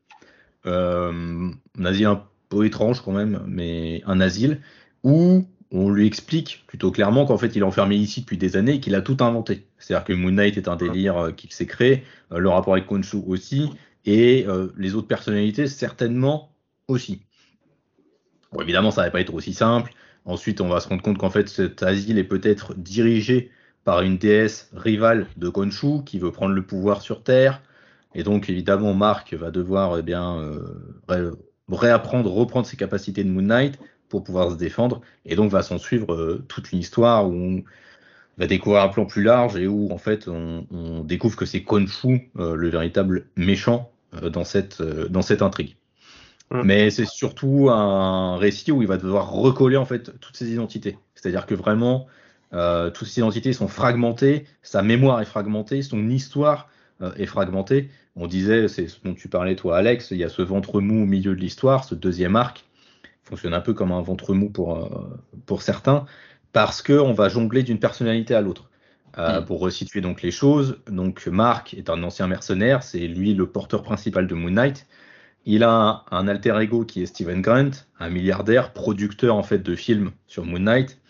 [0.66, 1.52] un
[1.84, 4.62] asile un peu étrange quand même, mais un asile
[5.04, 8.74] où on lui explique plutôt clairement qu'en fait il est enfermé ici depuis des années
[8.74, 9.66] et qu'il a tout inventé.
[9.78, 12.86] C'est-à-dire que Moon Knight est un délire euh, qu'il s'est créé, euh, le rapport avec
[12.88, 13.70] Konshu aussi,
[14.06, 14.48] et
[14.78, 16.56] les autres personnalités certainement
[16.88, 17.22] aussi.
[18.52, 19.94] Bon, évidemment, ça va pas être aussi simple.
[20.26, 23.52] Ensuite, on va se rendre compte qu'en fait cet asile est peut-être dirigé
[23.84, 27.62] par une déesse rivale de Konshu qui veut prendre le pouvoir sur Terre.
[28.14, 31.32] Et donc, évidemment, Marc va devoir eh bien, euh,
[31.70, 35.02] réapprendre, reprendre ses capacités de Moon Knight pour pouvoir se défendre.
[35.26, 37.64] Et donc, va s'en suivre euh, toute une histoire où on
[38.38, 42.32] va découvrir un plan plus large et où, en fait, on, découvre que c'est Konshu,
[42.38, 45.78] euh, le véritable méchant dans, cette, dans cette intrigue.
[46.50, 46.62] Mmh.
[46.66, 50.98] Mais c'est surtout un récit où il va devoir recoller, en fait, toutes ses identités.
[51.16, 52.08] C'est-à-dire que vraiment,
[52.52, 56.68] toutes ses identités sont fragmentées, sa mémoire est fragmentée, son histoire
[57.18, 57.90] est fragmentée.
[58.16, 61.04] On disait, c'est ce dont tu parlais toi Alex, il y a ce ventre mou
[61.04, 62.66] au milieu de l'histoire, ce deuxième arc,
[63.24, 66.06] fonctionne un peu comme un ventre mou pour, euh, pour certains,
[66.52, 68.70] parce qu'on va jongler d'une personnalité à l'autre.
[69.18, 69.46] Euh, mm.
[69.46, 73.84] Pour resituer donc les choses, donc Mark est un ancien mercenaire, c'est lui le porteur
[73.84, 74.88] principal de Moon Knight.
[75.46, 79.76] Il a un, alter ego qui est Steven Grant, un milliardaire, producteur en fait de
[79.76, 81.01] films sur Moon Knight,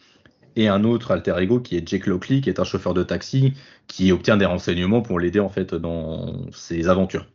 [0.56, 3.54] et un autre alter ego qui est Jake Lockley, qui est un chauffeur de taxi
[3.88, 7.28] qui obtient des renseignements pour l'aider en fait dans ses aventures.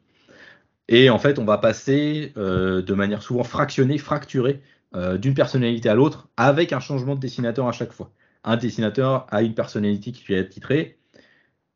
[0.89, 4.63] Et en fait, on va passer euh, de manière souvent fractionnée, fracturée,
[4.95, 8.13] euh, d'une personnalité à l'autre, avec un changement de dessinateur à chaque fois.
[8.45, 10.99] Un dessinateur a une personnalité qui lui est titrée,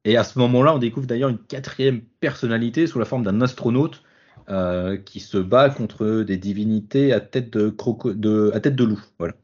[0.04, 4.02] et à ce moment-là, on découvre d'ailleurs une quatrième personnalité sous la forme d'un astronaute
[4.48, 9.02] euh, qui se bat contre des divinités à tête de, à tête de loup.
[9.18, 9.34] Voilà.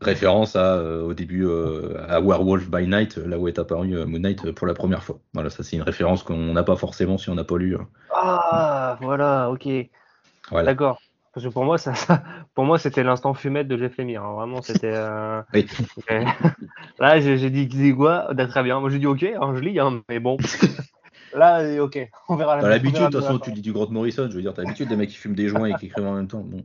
[0.00, 4.04] Référence à, euh, au début euh, à Werewolf by Night, là où est apparu euh,
[4.04, 5.18] Moon Knight pour la première fois.
[5.32, 7.76] Voilà, ça c'est une référence qu'on n'a pas forcément si on n'a pas lu.
[8.14, 9.68] Ah, voilà, ok.
[10.50, 11.00] D'accord.
[11.32, 11.92] Parce que pour moi, ça,
[12.54, 14.22] pour moi, c'était l'instant fumette de Jeff Lemire.
[14.22, 14.34] Hein.
[14.34, 14.92] Vraiment, c'était.
[14.92, 15.40] Euh...
[15.54, 15.66] Oui.
[16.98, 18.80] Là, j'ai dit quoi Très bien.
[18.80, 19.22] Moi, j'ai dit OK.
[19.22, 20.36] Hein, je lis, hein, mais bon.
[21.34, 21.98] Là, OK.
[22.28, 22.60] On verra.
[22.60, 24.28] Dans l'habitude, de toute façon, tu dis du Grant Morrison.
[24.28, 26.14] Je veux dire, t'as l'habitude des mecs qui fument des joints et qui écrivent en
[26.14, 26.40] même temps.
[26.44, 26.62] Bon.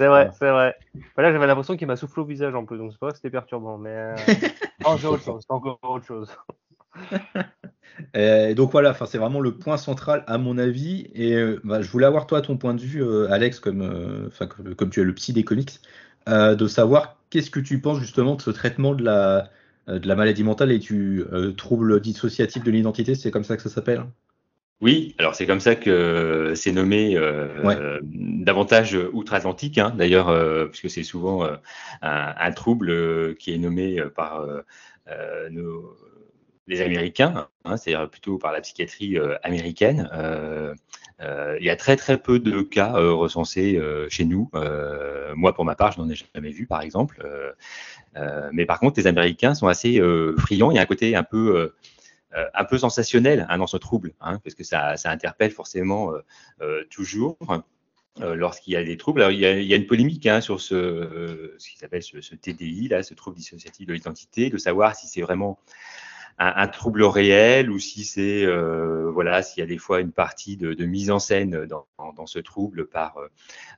[0.00, 0.74] C'est vrai, c'est vrai.
[1.18, 3.28] là, j'avais l'impression qu'il m'a soufflé au visage en plus, donc c'est pas que c'était
[3.28, 3.90] perturbant, mais.
[3.90, 4.16] Euh...
[4.86, 5.42] oh, j'ai autre chose.
[5.46, 6.30] C'est encore autre chose.
[8.14, 11.10] Et donc voilà, c'est vraiment le point central à mon avis.
[11.12, 14.74] Et euh, bah, je voulais avoir toi ton point de vue, euh, Alex, comme, euh,
[14.74, 15.78] comme tu es le psy des comics,
[16.26, 19.50] de savoir qu'est-ce que tu penses justement de ce traitement de la,
[19.86, 21.22] de la maladie mentale et du
[21.58, 24.06] trouble dissociatif de l'identité, c'est comme ça que ça s'appelle
[24.80, 27.18] oui, alors c'est comme ça que c'est nommé
[28.02, 34.46] davantage outre-Atlantique, hein, d'ailleurs, puisque c'est souvent un, un, trouble qui est nommé par
[35.50, 35.96] nos,
[36.70, 40.08] les Américains, hein, c'est-à-dire plutôt par la psychiatrie euh, américaine.
[40.14, 40.74] Euh,
[41.20, 44.50] euh, il y a très très peu de cas recensés chez nous.
[45.36, 47.22] moi, pour ma part, je n'en ai jamais vu, par exemple.
[48.52, 50.00] mais par contre, les Américains sont assez
[50.38, 50.70] friands.
[50.70, 51.74] Il y a un côté un peu
[52.32, 56.12] un peu sensationnel hein, dans ce trouble, hein, parce que ça, interpelle forcément
[56.90, 57.38] toujours.
[58.18, 59.26] lorsqu'il y a des troubles.
[59.30, 63.02] Il, y a, une polémique hein, sur ce, ce qui s'appelle ce, ce, TDI, là,
[63.02, 65.58] ce trouble dissociatif de l'identité, de savoir si c'est vraiment
[66.42, 70.56] un, trouble réel ou si c'est euh, voilà s'il y a des fois une partie
[70.56, 73.28] de, mise en scène dans, dans, ce trouble par euh,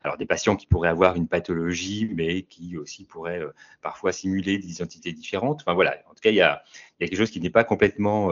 [0.04, 3.50] alors des patients qui pourraient avoir une pathologie mais qui aussi pourraient euh,
[3.82, 5.62] parfois simuler des identités différentes.
[5.62, 6.62] Enfin voilà, en tout cas il y a,
[7.00, 8.30] il y a quelque chose qui n'est pas complètement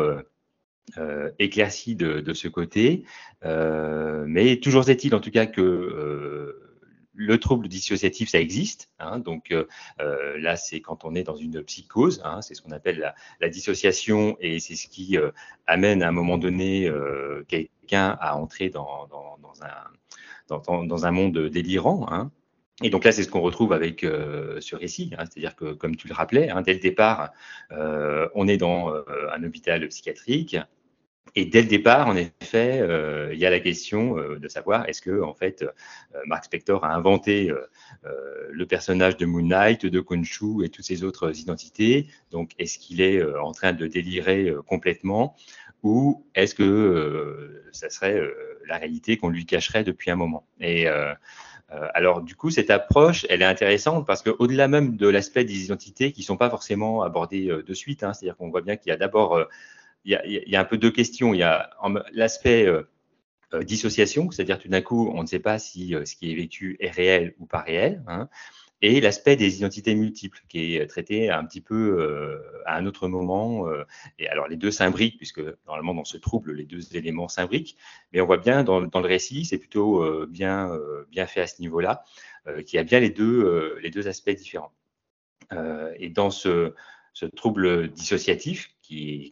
[1.39, 3.05] éclairci de, de, ce côté,
[3.43, 6.70] mais toujours est-il en tout cas que
[7.15, 8.91] le trouble dissociatif, ça existe.
[8.99, 9.67] Hein, donc euh,
[10.01, 12.21] euh, là, c'est quand on est dans une psychose.
[12.25, 15.31] Hein, c'est ce qu'on appelle la, dissociation et c'est ce qui euh,
[15.67, 16.91] amène à un moment donné
[17.49, 19.09] quelqu'un à entrer dans,
[20.49, 22.07] un, dans, un monde délirant.
[22.11, 22.31] Hein.
[22.83, 26.15] Et donc là, c'est ce qu'on retrouve avec ce récit, c'est-à-dire que, comme tu le
[26.15, 27.31] rappelais, dès le départ,
[27.71, 28.95] on est dans
[29.33, 30.57] un hôpital psychiatrique,
[31.35, 34.89] et dès le départ, en effet, euh, il y a la question euh, de savoir
[34.89, 35.69] est-ce que en fait euh,
[36.27, 37.53] Mark Spector a inventé
[38.51, 42.09] le personnage de Moon Knight, de Khonshu et toutes ces autres identités.
[42.31, 45.37] Donc, est-ce qu'il est en train de délirer complètement?
[45.83, 48.21] Ou est-ce que ça serait
[48.67, 50.47] la réalité qu'on lui cacherait depuis un moment?
[50.61, 50.87] Et
[51.69, 56.13] alors, du coup, cette approche, elle est intéressante parce qu'au-delà même de l'aspect des identités
[56.13, 58.93] qui ne sont pas forcément abordées de suite, hein, c'est-à-dire qu'on voit bien qu'il y
[58.93, 59.47] a d'abord
[60.05, 61.35] il y, a, un peu deux questions.
[61.35, 61.71] Il y a
[62.13, 62.83] l'aspect euh,
[63.55, 66.35] euh, dissociation, c'est-à-dire tout d'un coup, on ne sait pas si euh, ce qui est
[66.35, 68.03] vécu est réel ou pas réel.
[68.07, 68.29] Hein,
[68.83, 73.67] et l'aspect des identités multiples, qui est traité un petit peu à un autre moment.
[74.19, 77.77] et alors, les deux s'imbriquent, puisque normalement, dans ce trouble, les deux éléments s'imbriquent.
[78.15, 80.71] Mais on voit bien dans, le récit, c'est plutôt bien,
[81.11, 82.05] bien fait à ce niveau-là,
[82.65, 84.73] qu'il y a bien les deux, les deux aspects différents.
[85.99, 86.73] et dans ce
[87.37, 88.71] trouble dissociatif,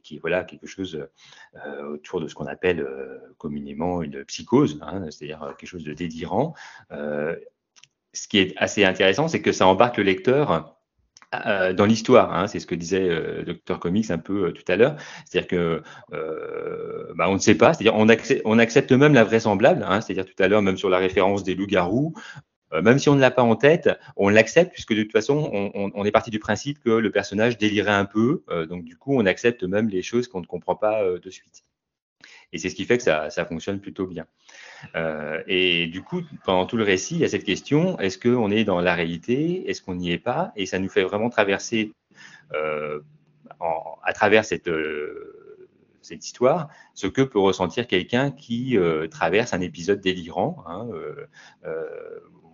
[0.02, 1.08] qui, voilà, quelque chose
[1.56, 5.92] euh, autour de ce qu'on appelle euh, communément une psychose, hein, c'est-à-dire quelque chose de
[5.92, 6.54] délirant.
[6.92, 7.36] Euh,
[8.12, 10.74] ce qui est assez intéressant, c'est que ça embarque le lecteur
[11.30, 12.32] dans l'histoire.
[12.32, 14.96] Hein, c'est ce que disait euh, Dr Comics un peu tout à l'heure.
[15.26, 15.82] C'est-à-dire que
[17.14, 17.74] bah, on ne sait pas.
[17.74, 19.84] C'est-à-dire on accepte, on accepte même la vraisemblable.
[19.86, 22.14] Hein, c'est-à-dire tout à l'heure même sur la référence des loups-garous.
[22.72, 25.70] Euh, même si on ne l'a pas en tête, on l'accepte puisque de toute façon,
[25.74, 28.42] on, est parti du principe que le personnage délirait un peu.
[28.50, 31.30] Euh, donc du coup, on accepte même les choses qu'on ne comprend pas euh, de
[31.30, 31.64] suite.
[32.52, 34.26] Et c'est ce qui fait que ça, fonctionne plutôt bien.
[35.46, 38.64] et du coup, pendant tout le récit, il y a cette question est-ce qu'on est
[38.64, 39.68] dans la réalité?
[39.68, 40.52] Est-ce qu'on n'y est pas?
[40.56, 41.92] Et ça nous fait vraiment traverser,
[42.50, 44.70] à travers cette,
[46.10, 48.78] histoire, ce que peut ressentir quelqu'un qui
[49.10, 50.64] traverse un épisode délirant.
[50.66, 50.88] Hein,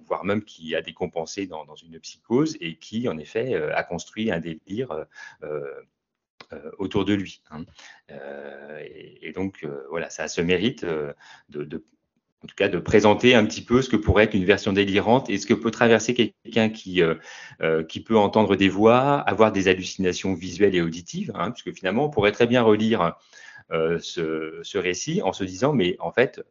[0.07, 3.83] voire même qui a décompensé dans, dans une psychose et qui, en effet, euh, a
[3.83, 5.05] construit un délire euh,
[6.53, 7.43] euh, autour de lui.
[7.51, 7.65] Hein.
[8.81, 11.85] Et, donc, voilà, ça a ce mérite de,
[12.43, 15.31] en tout cas de présenter un petit peu ce que pourrait être une version délirante
[15.31, 17.03] et ce que peut traverser quelqu'un qui,
[17.89, 22.11] qui peut entendre des voix, avoir des hallucinations visuelles et auditives, hein, puisque finalement on
[22.11, 23.17] pourrait très bien relire
[23.71, 26.43] ce, ce, récit en se disant mais en fait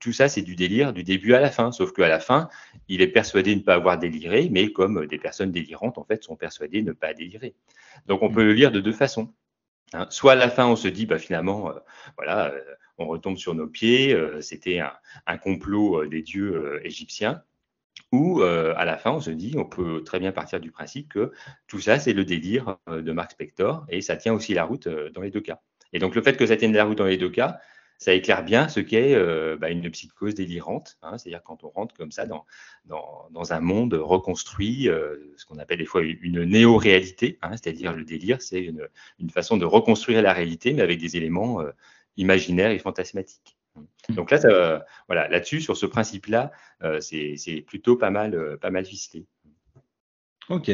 [0.00, 1.72] tout ça, c'est du délire du début à la fin.
[1.72, 2.48] Sauf qu'à la fin,
[2.88, 6.22] il est persuadé de ne pas avoir déliré, mais comme des personnes délirantes, en fait,
[6.22, 7.54] sont persuadées de ne pas délirer.
[8.06, 8.34] Donc, on mm.
[8.34, 9.32] peut le lire de deux façons.
[9.92, 10.06] Hein.
[10.10, 11.74] Soit à la fin, on se dit, bah, finalement, euh,
[12.16, 12.60] voilà, euh,
[12.98, 14.80] on retombe sur nos pieds, c'était
[15.26, 17.42] un, complot des dieux égyptiens.
[18.12, 21.32] Ou à la fin, on se dit, on peut très bien partir du principe que
[21.66, 25.22] tout ça, c'est le délire de Mark Spector, et ça tient aussi la route dans
[25.22, 25.60] les deux cas.
[25.92, 27.58] Et donc, le fait que ça tienne la route dans les deux cas,
[27.98, 31.94] ça éclaire bien ce qu'est euh, bah, une psychose délirante, hein, c'est-à-dire quand on rentre
[31.94, 32.44] comme ça dans,
[32.84, 38.04] dans, un monde reconstruit, euh, ce qu'on appelle des fois une néo-réalité, hein, c'est-à-dire le
[38.04, 38.88] délire, c'est une,
[39.18, 41.70] une, façon de reconstruire la réalité, mais avec des éléments euh,
[42.16, 43.56] imaginaires et fantasmatiques.
[43.76, 44.14] Mmh.
[44.14, 46.52] Donc là, ça, voilà, là-dessus, sur ce principe-là,
[47.00, 49.24] c'est plutôt pas mal, pas mal ficelé.
[50.48, 50.70] Ok.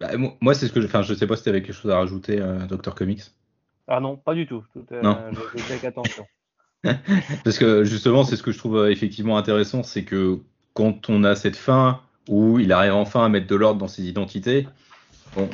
[0.00, 0.86] Bah, moi, c'est ce que je.
[0.86, 2.38] Enfin, je sais pas si tu avais quelque chose à rajouter,
[2.68, 2.94] Dr.
[2.94, 3.22] Comics?
[3.86, 4.64] Ah non, pas du tout.
[4.72, 5.18] tout non.
[5.32, 6.24] Je, attention.
[7.44, 10.40] Parce que justement, c'est ce que je trouve euh, effectivement intéressant, c'est que
[10.74, 14.04] quand on a cette fin où il arrive enfin à mettre de l'ordre dans ses
[14.04, 14.66] identités,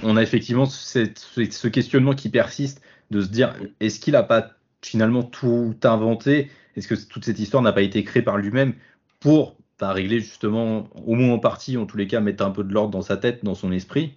[0.02, 5.22] on, a effectivement ce questionnement qui persiste de se dire est-ce qu'il n'a pas finalement
[5.22, 6.50] tout inventé?
[6.76, 8.74] Est-ce que toute cette histoire n'a pas été créée par lui-même
[9.20, 12.64] pour pas régler justement, au moins en partie, en tous les cas, mettre un peu
[12.64, 14.14] de l'ordre dans sa tête, dans son esprit?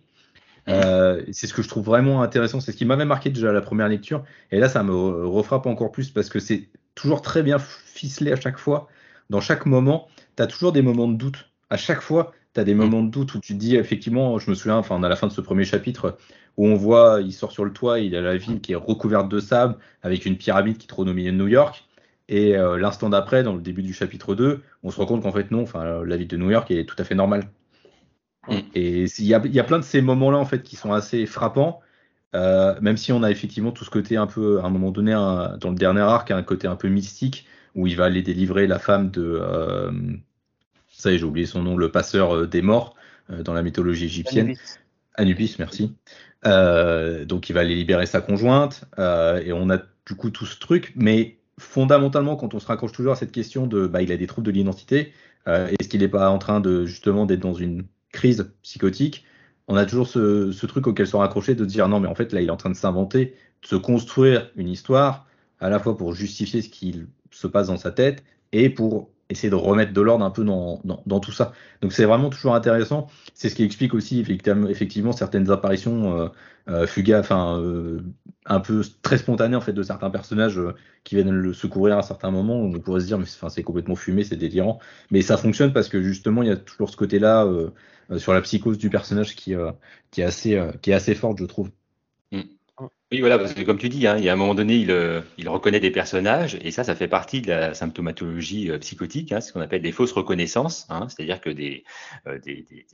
[0.69, 2.59] Euh, c'est ce que je trouve vraiment intéressant.
[2.59, 4.23] C'est ce qui m'avait marqué déjà à la première lecture.
[4.51, 6.69] Et là, ça me refrappe encore plus parce que c'est
[6.99, 8.87] toujours très bien ficelé à chaque fois.
[9.29, 11.49] Dans chaque moment, tu as toujours des moments de doute.
[11.69, 12.77] À chaque fois, tu as des mm.
[12.77, 15.27] moments de doute où tu te dis, effectivement, je me souviens, enfin, à la fin
[15.27, 16.17] de ce premier chapitre,
[16.57, 19.29] où on voit, il sort sur le toit, il a la ville qui est recouverte
[19.29, 21.85] de sable, avec une pyramide qui trône au milieu de New York.
[22.27, 25.31] Et euh, l'instant d'après, dans le début du chapitre 2, on se rend compte qu'en
[25.31, 27.49] fait, non, enfin, la ville de New York est tout à fait normale.
[28.47, 28.57] Mm.
[28.75, 31.25] Et il y a, y a, plein de ces moments-là, en fait, qui sont assez
[31.25, 31.79] frappants.
[32.35, 35.13] Euh, même si on a effectivement tout ce côté un peu, à un moment donné,
[35.13, 38.79] dans le dernier arc, un côté un peu mystique, où il va aller délivrer la
[38.79, 39.91] femme de, euh,
[40.89, 42.95] ça y est, j'ai oublié son nom, le passeur euh, des morts
[43.29, 44.55] dans la mythologie égyptienne.
[45.13, 45.93] Anubis, merci.
[46.43, 49.77] donc il va aller libérer sa conjointe, et on a
[50.07, 53.67] du coup tout ce truc, mais fondamentalement, quand on se raccroche toujours à cette question
[53.67, 55.13] de, bah, il a des troubles de l'identité,
[55.45, 59.25] est-ce qu'il n'est pas en train de justement d'être dans une crise psychotique
[59.69, 62.41] on a toujours ce, truc auquel se raccrocher de dire non, mais en fait, là,
[62.41, 65.27] il est en train de s'inventer, de se construire une histoire,
[65.59, 69.49] à la fois pour justifier ce qu'il se passe dans sa tête et pour essayer
[69.49, 71.53] de remettre de l'ordre un peu dans, dans, tout ça.
[71.81, 73.07] Donc c'est vraiment toujours intéressant.
[73.35, 76.27] C'est ce qui explique aussi effectivement, certaines apparitions euh,
[76.69, 78.01] euh enfin euh,
[78.45, 80.73] un peu très spontanées en fait de certains personnages euh,
[81.03, 82.59] qui viennent le secourir à un certain moment.
[82.59, 84.79] Où on pourrait se dire mais c'est complètement fumé, c'est délirant.
[85.11, 87.47] Mais ça fonctionne parce que justement il y a toujours ce côté-là
[88.17, 89.53] sur la psychose du personnage qui,
[90.11, 91.69] qui est assez qui est assez forte, je trouve.
[93.11, 94.91] Oui, voilà, parce que comme tu dis, hein, il y a un moment donné, il,
[94.91, 99.31] euh, il, reconnaît des personnages, et ça, ça fait partie de la symptomatologie euh, psychotique,
[99.31, 101.83] hein, ce qu'on appelle des fausses reconnaissances, hein, c'est-à-dire que des,
[102.27, 102.85] euh, des, des,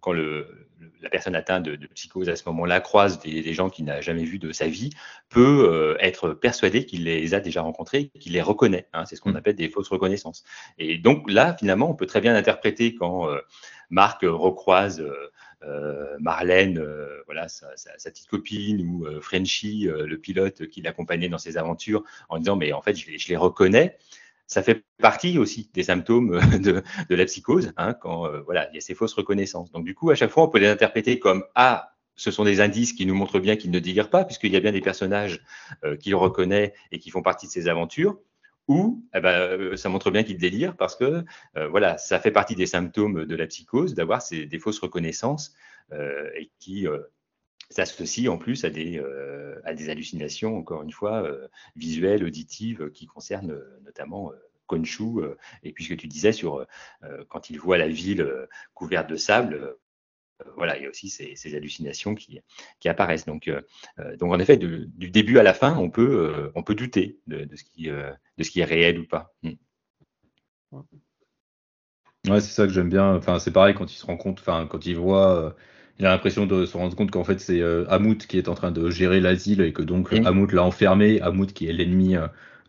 [0.00, 0.68] quand le,
[1.02, 4.24] la personne atteinte de, de, psychose à ce moment-là croise des, gens qu'il n'a jamais
[4.24, 4.90] vus de sa vie,
[5.28, 8.86] peut être persuadé qu'il les a déjà rencontrés, qu'il les reconnaît.
[8.94, 9.36] Hein, c'est ce qu'on mmh.
[9.36, 10.44] appelle des fausses reconnaissances.
[10.78, 13.28] Et donc là, finalement, on peut très bien interpréter quand
[13.90, 15.02] Marc recroise
[15.64, 17.68] euh, Marlène, euh, voilà, sa,
[18.10, 22.72] petite copine, ou euh, Frenchy, le pilote qui l'accompagnait dans ses aventures, en disant mais
[22.72, 23.96] en fait je, les reconnais
[24.46, 28.80] ça fait partie aussi des symptômes de, la psychose, hein, quand voilà, il y a
[28.80, 29.70] ces fausses reconnaissances.
[29.72, 32.62] Donc du coup, à chaque fois, on peut les interpréter comme ah, ce sont des
[32.62, 35.42] indices qui nous montrent bien qu'il ne délire pas, puisqu'il y a bien des personnages
[36.00, 38.18] qu'il reconnaît et qui font partie de ses aventures
[38.68, 41.24] ou eh ben, euh, ça montre bien qu'il délire parce que
[41.56, 45.54] euh, voilà, ça fait partie des symptômes de la psychose d'avoir des fausses reconnaissances
[45.92, 46.86] euh, et qui
[47.70, 49.02] s'associent en plus à des,
[49.64, 51.28] à des hallucinations, encore une fois,
[51.76, 54.32] visuelles, auditives, qui concernent notamment
[54.66, 55.04] Konshu.
[55.62, 56.66] et puisque tu disais sur
[57.28, 58.26] quand il voit la ville
[58.74, 59.76] couverte de sable,
[60.56, 62.40] voilà, il y a aussi ces, hallucinations qui,
[62.86, 63.26] apparaissent.
[63.26, 63.60] Donc, euh,
[63.98, 67.18] euh, donc en effet, du début à la fin, on peut, euh, on peut douter
[67.26, 69.34] de, ce qui, de ce qui est réel ou pas.
[69.42, 69.52] Hmm.
[72.28, 73.14] Ouais, c'est ça que j'aime bien.
[73.14, 75.56] Enfin, c'est pareil quand il se rend compte, enfin, quand il voit,
[75.98, 78.70] il a l'impression de se rendre compte qu'en fait c'est Hamout qui est en train
[78.70, 81.20] de gérer l'asile et que donc Hamout l'a enfermé.
[81.20, 82.16] Hamout qui est l'ennemi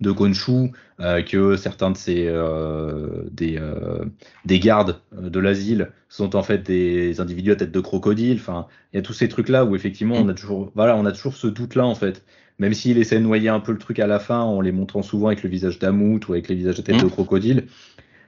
[0.02, 4.06] de Gonshu, euh, que certains de ces euh, des, euh,
[4.46, 8.38] des gardes de l'asile sont en fait des individus à tête de crocodile.
[8.40, 11.06] Enfin, il y a tous ces trucs là où effectivement on a toujours voilà on
[11.06, 12.24] a toujours ce doute là en fait.
[12.60, 15.02] Même s'il essaie de noyer un peu le truc à la fin en les montrant
[15.02, 17.12] souvent avec le visage d'Amout ou avec les visages à tête de mmh.
[17.12, 17.68] crocodile,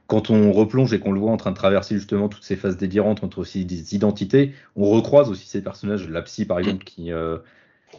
[0.07, 2.77] quand on replonge et qu'on le voit en train de traverser justement toutes ces phases
[2.77, 7.11] délirantes entre aussi des identités, on recroise aussi ces personnages, la psy par exemple, qui,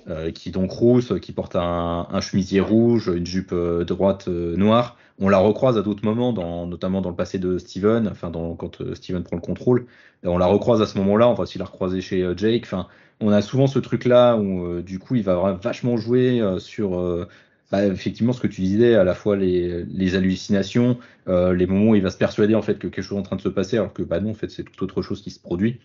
[0.09, 4.97] euh, qui donc rousse, qui porte un, chemisier rouge, une jupe euh, droite euh, noire.
[5.21, 6.33] On la recroise à d'autres moments,
[6.67, 9.87] notamment dans le passé de Steven, enfin dans, quand Steven prend le contrôle.
[10.25, 12.63] On la recroise à ce moment-là, on va aussi la recroiser chez Jake.
[12.65, 12.89] Enfin,
[13.21, 17.29] on a souvent ce truc-là où du coup il va vachement jouer sur
[17.71, 22.03] bah, effectivement ce que tu disais, à la fois les, hallucinations, les moments où il
[22.03, 23.93] va se persuader en fait que quelque chose est en train de se passer, alors
[23.93, 25.79] que bah non, en fait c'est tout autre chose qui se produit.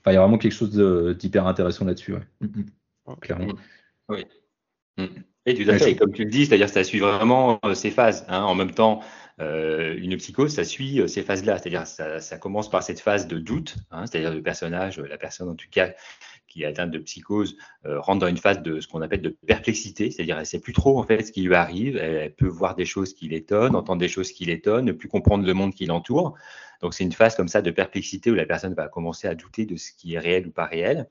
[0.00, 0.78] Enfin, il y a vraiment quelque chose
[1.18, 2.14] d'hyper intéressant là-dessus.
[2.40, 2.66] Mm, mm.
[3.20, 3.54] Clairement.
[4.08, 4.24] Oui.
[4.96, 5.06] Mm.
[5.46, 5.92] Oui, tout à fait.
[5.92, 8.24] Et comme tu le dis, c'est-à-dire ça suit vraiment ces phases.
[8.28, 8.42] Hein.
[8.42, 9.00] En même temps,
[9.40, 11.58] euh, une psychose, ça suit ces phases-là.
[11.58, 15.48] C'est-à-dire ça, ça commence par cette phase de doute, hein, c'est-à-dire le personnage, la personne
[15.48, 15.92] en tout cas
[16.56, 19.28] qui est atteinte de psychose euh, rentre dans une phase de ce qu'on appelle de
[19.28, 22.48] perplexité, c'est-à-dire elle ne sait plus trop en fait ce qui lui arrive, elle, peut
[22.48, 25.74] voir des choses qui l'étonnent, entendre des choses qui l'étonnent, ne plus comprendre le monde
[25.74, 26.34] qui l'entoure.
[26.80, 29.66] Donc c'est une phase comme ça de perplexité où la personne va commencer à douter
[29.66, 31.08] de ce qui est réel ou pas réel.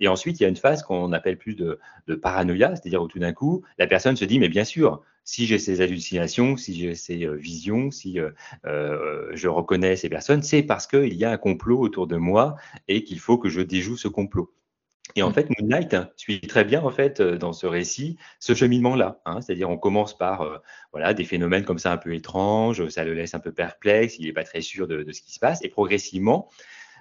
[0.00, 1.78] Et ensuite, il y a une phase qu'on appelle plus de,
[2.20, 5.58] paranoïa, c'est-à-dire où tout d'un coup, la personne se dit, mais bien sûr, si j'ai
[5.58, 10.86] ces hallucinations, si j'ai ces euh, visions, si euh, je reconnais ces personnes, c'est parce
[10.86, 12.56] qu'il y a un complot autour de moi
[12.88, 14.52] et qu'il faut que je déjoue ce complot.
[15.16, 15.34] Et en mmh.
[15.34, 19.20] fait, Moon Knight suit très bien en fait euh, dans ce récit ce cheminement-là.
[19.26, 19.40] Hein.
[19.40, 20.58] C'est-à-dire, on commence par euh,
[20.92, 24.26] voilà des phénomènes comme ça un peu étranges, ça le laisse un peu perplexe, il
[24.26, 26.48] n'est pas très sûr de, ce qui se passe, et progressivement,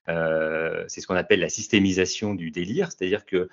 [0.10, 3.50] euh, c'est ce qu'on appelle la systémisation du délire, c'est-à-dire que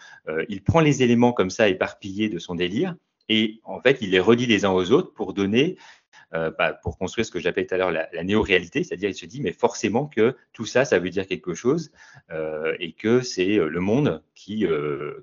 [0.48, 2.94] il prend les éléments comme ça éparpillés de son délire
[3.28, 5.97] et en fait, il les relie les uns aux autres pour donner euh,
[6.32, 9.40] bah, pour construire ce que j'appelais tout à l'heure la, néo-réalité, c'est-à-dire il se dit
[9.40, 11.90] mais forcément que tout ça, ça veut dire quelque chose
[12.30, 14.66] euh, et que c'est euh, le monde qui,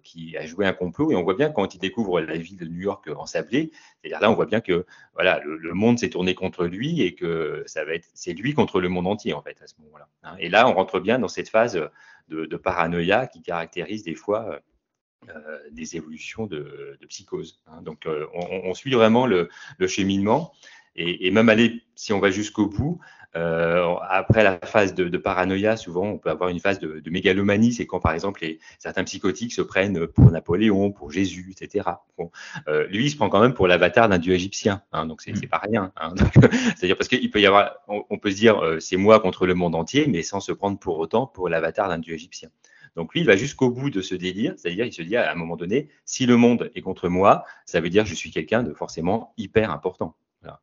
[0.03, 1.11] qui a joué un complot.
[1.11, 4.31] Et on voit bien quand il découvre la ville de New York ensablée, c'est-à-dire là
[4.31, 7.93] on voit bien que voilà le, monde s'est tourné contre lui et que ça va
[7.93, 10.07] être c'est lui contre le monde entier en fait à ce moment-là.
[10.23, 10.35] Hein.
[10.39, 11.79] Et là on rentre bien dans cette phase
[12.29, 14.59] de, paranoïa qui caractérise des fois
[15.71, 17.61] des évolutions de, psychose.
[17.67, 17.81] Hein.
[17.81, 19.49] Donc, on, suit vraiment le
[19.87, 20.51] cheminement.
[20.95, 22.99] Et, même aller, si on va jusqu'au bout,
[23.35, 27.85] euh, après la phase de, paranoïa, souvent on peut avoir une phase de, mégalomanie, c'est
[27.85, 31.89] quand par exemple les, certains psychotiques se prennent pour Napoléon, pour Jésus, etc.
[32.17, 32.31] Bon,
[32.69, 35.47] euh, lui, il se prend quand même pour l'avatar d'un dieu égyptien, hein, donc c'est
[35.47, 35.91] pas rien.
[35.97, 36.13] Hein,
[36.77, 39.53] C'est-à-dire parce qu'il peut y avoir, on, peut se dire euh, c'est moi contre le
[39.53, 42.49] monde entier, mais sans se prendre pour autant pour l'avatar d'un dieu égyptien.
[42.95, 45.35] Donc lui, il va jusqu'au bout de ce délire, c'est-à-dire il se dit à un
[45.35, 48.63] moment donné, si le monde est contre moi, ça veut dire que je suis quelqu'un
[48.63, 50.15] de forcément hyper important.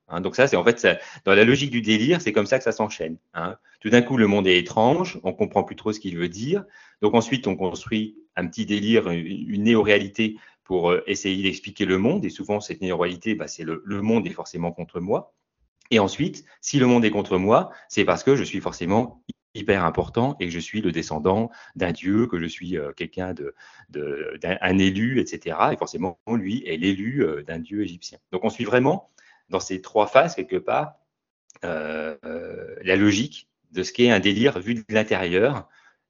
[0.08, 0.20] Hein.
[0.20, 0.86] donc ça, c'est en fait,
[1.24, 3.16] dans la logique du délire, c'est comme ça que ça s'enchaîne.
[3.34, 3.56] Hein.
[3.80, 6.64] Tout d'un coup, le monde est étrange, on comprend plus trop ce qu'il veut dire.
[7.00, 12.24] Donc ensuite, on construit un petit délire, une néo-réalité pour euh, essayer d'expliquer le monde.
[12.24, 15.34] Et souvent, cette néo-réalité, bah, c'est le, monde est forcément contre moi.
[15.90, 19.22] Et ensuite, si le monde est contre moi, c'est parce que je suis forcément
[19.54, 23.34] hyper important et que je suis le descendant d'un dieu, que je suis euh, quelqu'un
[23.34, 23.54] de,
[23.90, 25.56] d'un élu, etc.
[25.72, 28.18] Et forcément, lui est l'élu euh, d'un dieu égyptien.
[28.30, 29.10] Donc on suit vraiment
[29.52, 30.96] dans ces trois phases, quelque part,
[31.64, 35.68] euh, euh, la logique de ce qu'est un délire vu de l'intérieur.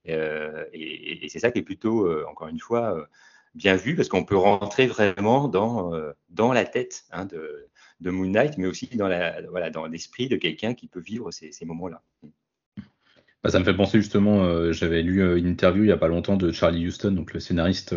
[0.08, 3.06] Euh, et, c'est ça qui est plutôt, encore une fois,
[3.54, 5.92] bien vu, parce qu'on peut rentrer vraiment dans,
[6.30, 7.68] dans la tête hein, de,
[8.00, 9.08] Moon Knight, mais aussi dans
[9.86, 12.02] l'esprit de quelqu'un qui peut vivre ces, moments-là.
[13.42, 16.36] Bah, ça me fait penser justement, j'avais lu une interview il n'y a pas longtemps
[16.36, 17.94] de Charlie Houston, donc le scénariste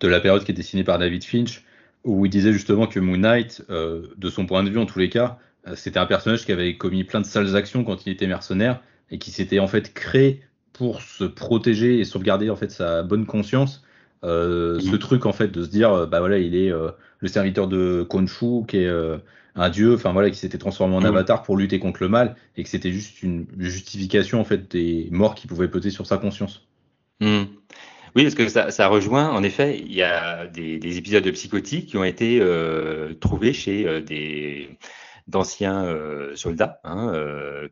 [0.00, 1.64] de la période qui est dessinée par David Finch,
[2.06, 5.00] où il disait justement que Moon Knight, euh, de son point de vue en tous
[5.00, 8.12] les cas, euh, c'était un personnage qui avait commis plein de sales actions quand il
[8.12, 8.80] était mercenaire
[9.10, 10.42] et qui s'était en fait créé
[10.72, 13.82] pour se protéger et sauvegarder en fait sa bonne conscience.
[14.24, 14.98] Euh, ce mhm.
[14.98, 18.78] truc en fait de se dire bah voilà il est le serviteur de Khonshu qui
[18.78, 18.90] est
[19.54, 21.06] un dieu enfin voilà qui s'était transformé en mhm.
[21.06, 25.08] avatar pour lutter contre le mal et que c'était juste une justification en fait des
[25.10, 26.66] morts qui pouvaient peser sur sa conscience.
[27.20, 27.46] Mhm.
[28.16, 31.98] Oui, parce que ça, rejoint, en effet, il y a des, épisodes de psychotiques qui
[31.98, 34.70] ont été euh, trouvés chez euh, des
[35.26, 37.12] d'anciens euh, soldats hein,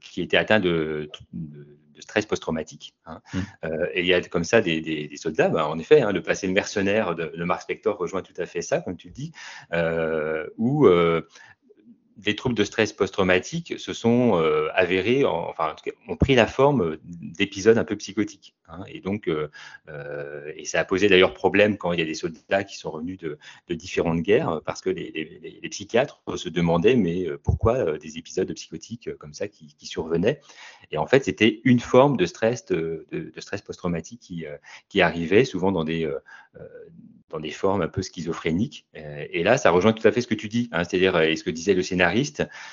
[0.03, 1.09] qui étaient atteints de,
[1.99, 2.95] stress post-traumatique.
[3.07, 3.23] Hein.
[3.33, 3.39] Mmh.
[3.95, 7.15] et il y a comme ça des, soldats, bah, en effet, hein, le passé mercenaire
[7.15, 9.33] de, de, Mark Spector rejoint tout à fait ça, comme tu le dis,
[10.59, 10.87] où
[12.17, 16.35] des troubles de stress post-traumatique se sont euh, avérés, enfin, en tout cas, ont pris
[16.35, 18.55] la forme d'épisodes un peu psychotiques.
[18.69, 19.49] Hein, et donc, euh,
[19.89, 22.91] euh, et ça a posé d'ailleurs problème quand il y a des soldats qui sont
[22.91, 23.39] revenus de,
[23.75, 29.49] différentes guerres, parce que les, psychiatres se demandaient, mais pourquoi des épisodes psychotiques comme ça
[29.49, 30.41] qui, survenaient
[30.93, 33.07] Et en fait, c'était une forme de stress, de,
[33.39, 34.21] stress post-traumatique
[34.89, 36.09] qui, arrivait souvent dans des
[37.35, 38.87] dans des formes un peu schizophréniques.
[38.95, 41.43] Et là, ça rejoint tout à fait ce que tu dis, hein, c'est-à-dire euh, ce
[41.43, 41.83] que disait le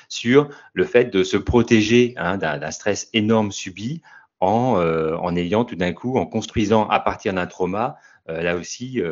[0.08, 4.02] sur le fait de se protéger hein, d'un stress énorme subi
[4.40, 7.96] en, euh, en ayant tout d'un coup, en construisant à partir d'un trauma,
[8.28, 9.02] là aussi,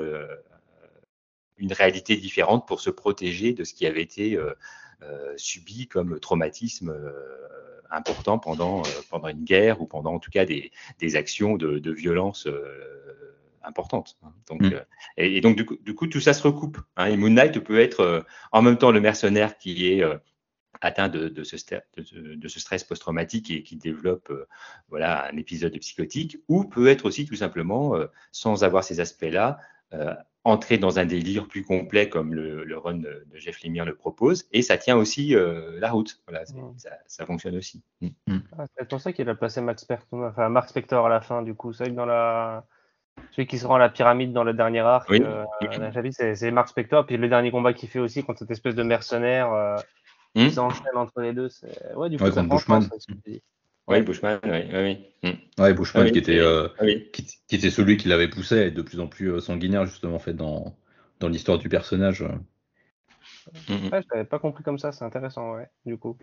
[1.58, 4.38] une réalité différente pour se protéger de ce qui avait été
[5.36, 6.94] subi comme traumatisme
[7.90, 12.46] important pendant, pendant une guerre ou pendant en tout cas des, des actions de violence
[13.62, 14.16] importante.
[14.22, 14.32] Hein.
[14.48, 14.72] Donc, mm.
[14.72, 14.84] euh,
[15.16, 16.78] et, donc, du coup, tout ça se recoupe.
[16.96, 17.06] Hein.
[17.06, 18.20] et Moon Knight peut être euh,
[18.52, 20.16] en même temps le mercenaire qui est euh,
[20.80, 21.56] atteint de, ce,
[21.96, 24.32] de, ce, stress post-traumatique et qui développe
[24.88, 27.94] voilà, un épisode psychotique, ou peut être aussi tout simplement,
[28.32, 29.58] sans avoir ces aspects-là,
[30.44, 34.62] entrer dans un délire plus complet comme le, run de, Jeff Lemire le propose, et
[34.62, 36.20] ça tient aussi euh, la route.
[36.26, 36.74] Voilà, mm.
[37.06, 37.82] ça, fonctionne aussi.
[38.00, 38.08] Mm.
[38.26, 38.38] Mm.
[38.58, 41.42] Ah, c'est pour ça qu'il a placé Max Spector, enfin, Mark Spector à la fin,
[41.42, 41.72] du coup.
[41.72, 42.66] C'est vrai que dans la...
[43.32, 45.22] Celui qui se rend à la pyramide dans le dernier arc, oui.
[45.22, 45.44] Euh,
[46.34, 47.06] c'est Mark Spector.
[47.06, 49.76] Puis le dernier combat qu'il fait aussi contre cette espèce de mercenaire euh,
[50.34, 51.48] qui s'enchaîne entre les deux.
[51.94, 52.88] Ouais, du coup, ouais, ça Bushman.
[53.90, 55.00] Oui, Bushman, oui.
[55.24, 58.74] oui, Ouais, Bushman qui, était, euh, ah qui, était celui qui l'avait poussé à être
[58.74, 60.76] de plus en plus euh, sanguinaire, justement, en fait, dans,
[61.18, 62.22] dans l'histoire du personnage.
[62.22, 63.92] Mm, mm.
[63.92, 66.16] Ouais, je l'avais pas compris comme ça, c'est intéressant, ouais, du coup.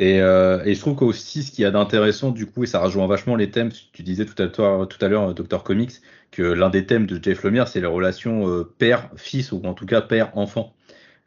[0.00, 2.80] Et, euh, et, je trouve qu'aussi, ce qu'il y a d'intéressant, du coup, et ça
[2.80, 5.62] rejoint vachement les thèmes, tu disais tout à, tout à l'heure, Dr.
[5.62, 5.92] Comics,
[6.32, 10.00] que l'un des thèmes de Jeff Lemire, c'est les relations père-fils, ou en tout cas
[10.00, 10.74] père-enfant.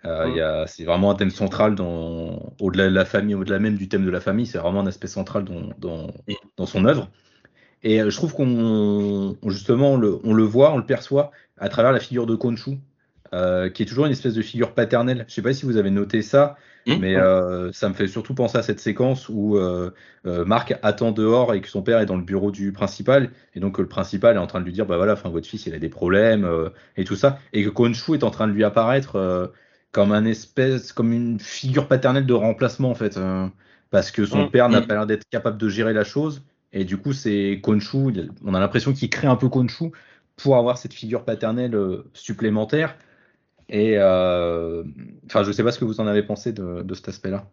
[0.06, 4.06] Euh, c'est vraiment un thème central dans, au-delà de la famille, au-delà même du thème
[4.06, 6.12] de la famille, c'est vraiment un aspect central dans, dans,
[6.58, 7.10] dans son œuvre.
[7.84, 11.70] Et euh, je trouve qu'on justement on le, on le, voit, on le perçoit à
[11.70, 12.80] travers la figure de Konshu,
[13.34, 15.26] euh, qui est toujours une espèce de figure paternelle.
[15.28, 16.58] Je sais pas si vous avez noté ça,
[16.88, 16.96] mmh.
[17.00, 19.92] mais euh, ça me fait surtout penser à cette séquence où euh,
[20.26, 23.60] euh, Marc attend dehors et que son père est dans le bureau du principal, et
[23.60, 25.74] donc le principal est en train de lui dire bah voilà, enfin votre fils il
[25.74, 26.48] a des problèmes
[26.98, 29.52] et tout ça, et que Konshu est en train de lui apparaître
[29.94, 33.48] comme un espèce, comme une figure paternelle de remplacement en fait, euh,
[33.92, 34.52] parce que son mm.
[34.52, 34.88] père n'a mm.
[34.88, 38.60] pas l'air d'être capable de gérer la chose, et du coup c'est Konshu, on a
[38.60, 39.92] l'impression qu'il crée un peu Konshu
[40.36, 41.78] pour avoir cette figure paternelle
[42.14, 42.98] supplémentaire.
[43.70, 44.84] Et euh,
[45.26, 47.46] enfin, je sais pas ce que vous en avez pensé de, cet aspect-là.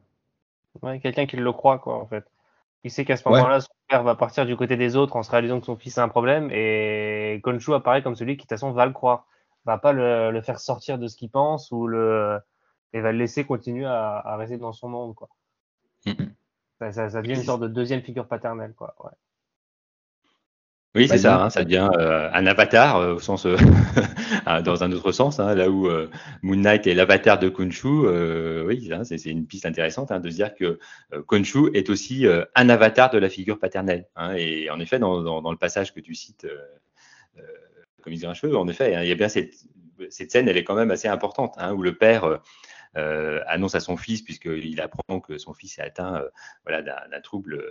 [0.82, 2.24] Ouais, quelqu'un qui le croit quoi en fait.
[2.82, 5.30] Il sait qu'à ce moment-là, son père va partir du côté des autres en se
[5.30, 8.50] réalisant que son fils a un problème, et Konshu apparaît comme celui qui de toute
[8.50, 9.26] façon va le croire
[9.64, 12.40] va pas le, faire sortir de ce qu'il pense ou le
[12.92, 15.28] et va le laisser continuer à, rester dans son monde quoi.
[16.80, 18.96] ça, ça, devient une sorte de deuxième figure paternelle quoi.
[20.96, 23.56] Oui, c'est ça, hein, ça devient euh, un avatar euh, au sens, euh,
[24.64, 25.88] dans un autre sens, hein, là où
[26.42, 27.86] Moon Knight est l'avatar de Konshu.
[28.66, 30.80] oui, hein, c'est une piste intéressante de se dire que
[31.26, 32.26] Konshu est aussi
[32.56, 34.08] un avatar de la figure paternelle.
[34.36, 36.48] et en effet, dans, dans, le passage que tu cites,
[38.02, 38.56] comme il cheveu.
[38.56, 39.52] En effet, il y a bien cette,
[40.08, 42.40] scène, elle est quand même assez importante, où le père
[42.94, 46.24] annonce à son fils, puisqu'il apprend que son fils est atteint
[46.64, 47.62] voilà, d'un trouble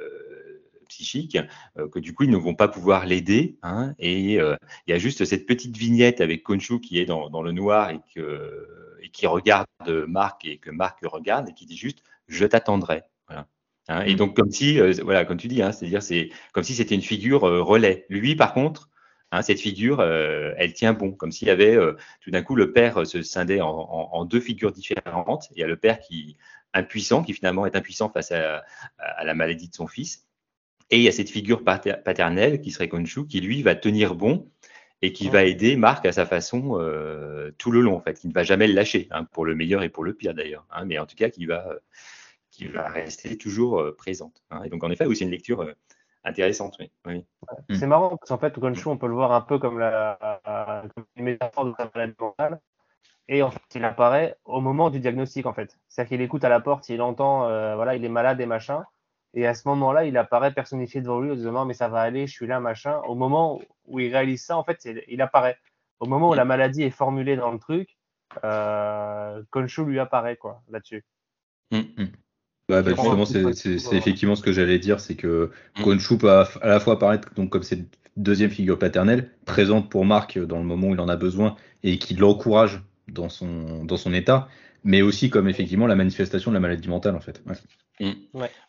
[0.90, 1.38] psychique,
[1.76, 3.58] que du coup, ils ne vont pas pouvoir l'aider.
[3.64, 7.52] Hein, et il y a juste cette petite vignette avec Konshu qui est dans, le
[7.52, 9.68] noir et, que, et qui regarde
[10.08, 13.04] Marc et que Marc regarde et qui dit juste Je t'attendrai.
[13.28, 14.08] Voilà.
[14.08, 14.18] et mm.
[14.18, 18.06] donc, comme si, voilà, comme tu dis, c'est-à-dire, c'est comme si c'était une figure relais.
[18.10, 18.90] Lui, par contre,
[19.32, 22.56] Hein, cette figure, euh, elle tient bon, comme s'il y avait euh, tout d'un coup
[22.56, 25.50] le père euh, se scindait en, deux figures différentes.
[25.52, 26.36] Il y a le père qui
[26.74, 28.64] impuissant, qui finalement est impuissant face à,
[29.24, 30.28] la maladie de son fils,
[30.92, 34.50] et il y a cette figure paternelle qui serait Konshu, qui lui va tenir bon
[35.02, 36.78] et qui va aider Marc à sa façon
[37.58, 39.84] tout le long, en fait, qui ne va jamais le lâcher, hein, pour le meilleur
[39.84, 41.76] et pour le pire d'ailleurs, hein, mais en tout cas qui va,
[42.52, 44.44] qui va rester toujours présente.
[44.66, 45.74] Et donc en effet, aussi une lecture
[46.26, 47.26] intéressante, oui.
[47.70, 50.42] C'est marrant parce qu'en fait, Gonshu, on peut le voir un peu comme, la,
[50.94, 52.60] comme une métaphore de sa maladie mentale.
[53.32, 55.78] Et en fait, il apparaît au moment du diagnostic, en fait.
[55.88, 58.84] C'est-à-dire qu'il écoute à la porte, il entend, euh, voilà, il est malade et machin.
[59.34, 62.02] Et à ce moment-là, il apparaît personnifié devant lui en disant non, mais ça va
[62.02, 63.00] aller, je suis là, machin.
[63.08, 65.58] Au moment où il réalise ça, en fait, il apparaît.
[66.00, 67.98] Au moment où la maladie est formulée dans le truc,
[68.44, 71.04] euh, Konshu lui apparaît, quoi, là-dessus.
[71.72, 72.08] Mm, mm.
[72.70, 75.84] Bah, bah, justement, c'est effectivement ce que j'allais dire, c'est que mm.
[75.84, 80.40] Konshu peut à, la fois apparaître donc, comme cette deuxième figure paternelle, présente pour Marc
[80.40, 84.14] dans le moment où il en a besoin et qui l'encourage dans son, dans son
[84.14, 84.48] état,
[84.84, 87.42] mais aussi comme effectivement la manifestation de la maladie mentale en fait.
[88.00, 88.12] Mm.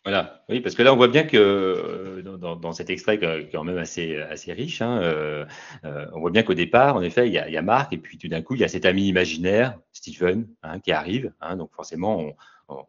[0.03, 3.17] Voilà, oui, parce que là on voit bien que euh, dans, cet extrait
[3.49, 5.45] quand même assez, assez riche, hein, euh,
[5.85, 7.97] euh, on voit bien qu'au départ, en effet, il y, a, y, a, Marc et
[7.97, 11.31] puis tout d'un coup il y a cet ami imaginaire, Stephen, hein, qui arrive.
[11.39, 12.35] Hein, donc forcément, on,
[12.67, 12.85] on,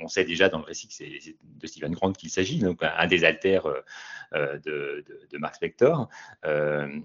[0.00, 3.06] on sait déjà dans le récit que c'est de Stephen Grant qu'il s'agit, donc un,
[3.08, 6.08] des euh, de, de, Mark Spector.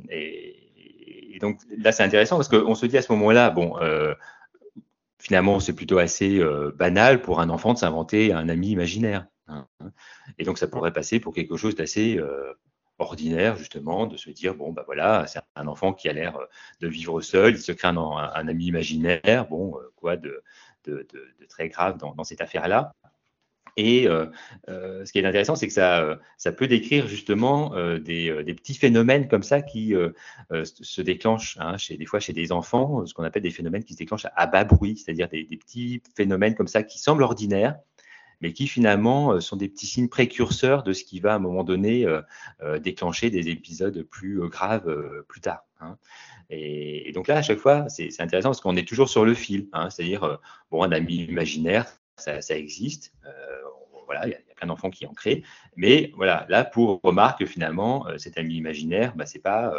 [0.10, 3.76] Et, donc là, c'est intéressant parce qu'on se dit à ce moment-là, bon,
[5.24, 6.42] finalement, c'est plutôt assez
[6.76, 9.26] banal pour un enfant de s'inventer un ami imaginaire.
[9.48, 9.68] Hein.
[10.38, 12.20] et donc, ça pourrait passer pour quelque chose d'assez
[13.00, 16.38] ordinaire, justement, de se dire, bon, bah voilà, c'est un enfant qui a l'air
[16.82, 20.44] de vivre seul, il se crée un, un ami imaginaire, bon, quoi de
[20.86, 21.08] de,
[21.50, 22.94] très grave dans, cette affaire-là.
[23.76, 24.28] Et euh,
[24.70, 28.76] euh, ce qui est intéressant, c'est que ça, euh, ça peut décrire justement des, petits
[28.76, 29.94] phénomènes comme ça qui
[30.52, 33.94] se déclenchent hein, chez, des fois chez des enfants, ce qu'on appelle des phénomènes qui
[33.94, 37.78] se déclenchent à bas bruit, c'est-à-dire des, petits phénomènes comme ça qui semblent ordinaires,
[38.42, 41.64] mais qui finalement sont des petits signes précurseurs de ce qui va à un moment
[41.64, 42.06] donné
[42.82, 45.66] déclencher des épisodes plus graves plus tard.
[45.80, 45.98] Hein.
[46.50, 49.70] Et, donc là, à chaque fois, c'est intéressant parce qu'on est toujours sur le fil.
[49.74, 49.90] Hein.
[49.90, 51.88] C'est-à-dire, bon, un ami imaginaire,
[52.18, 53.14] ça, existe.
[54.06, 55.44] voilà, il y, a plein d'enfants qui en créent.
[55.76, 59.74] Mais voilà, là, pour remarque finalement, cet ami imaginaire, bah, c'est pas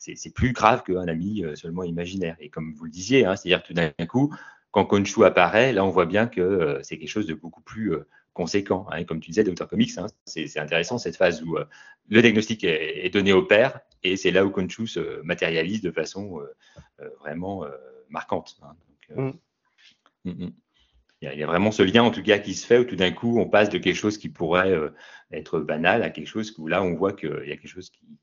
[0.00, 2.36] c'est plus grave qu'un ami euh, seulement imaginaire.
[2.40, 4.34] Et comme vous le disiez, hein, c'est-à-dire tout d'un coup,
[4.70, 7.92] quand Konshu apparaît, là, on voit bien que euh, c'est quelque chose de beaucoup plus
[7.92, 8.86] euh, conséquent.
[8.90, 9.04] Hein.
[9.04, 9.68] Comme tu disais, Dr.
[9.68, 11.58] Comics, hein, c'est intéressant cette phase où
[12.08, 16.40] le diagnostic est, donné au père et c'est là où Konshu se matérialise de façon
[17.20, 17.64] vraiment
[18.08, 18.58] marquante.
[19.14, 19.30] Mm.
[20.24, 20.52] Mm, mm.
[21.22, 23.10] Il y, a, vraiment ce lien en tout cas qui se fait où tout d'un
[23.10, 24.74] coup on passe de quelque chose qui pourrait
[25.30, 28.18] être banal à quelque chose où là on voit qu'il y a quelque chose qui,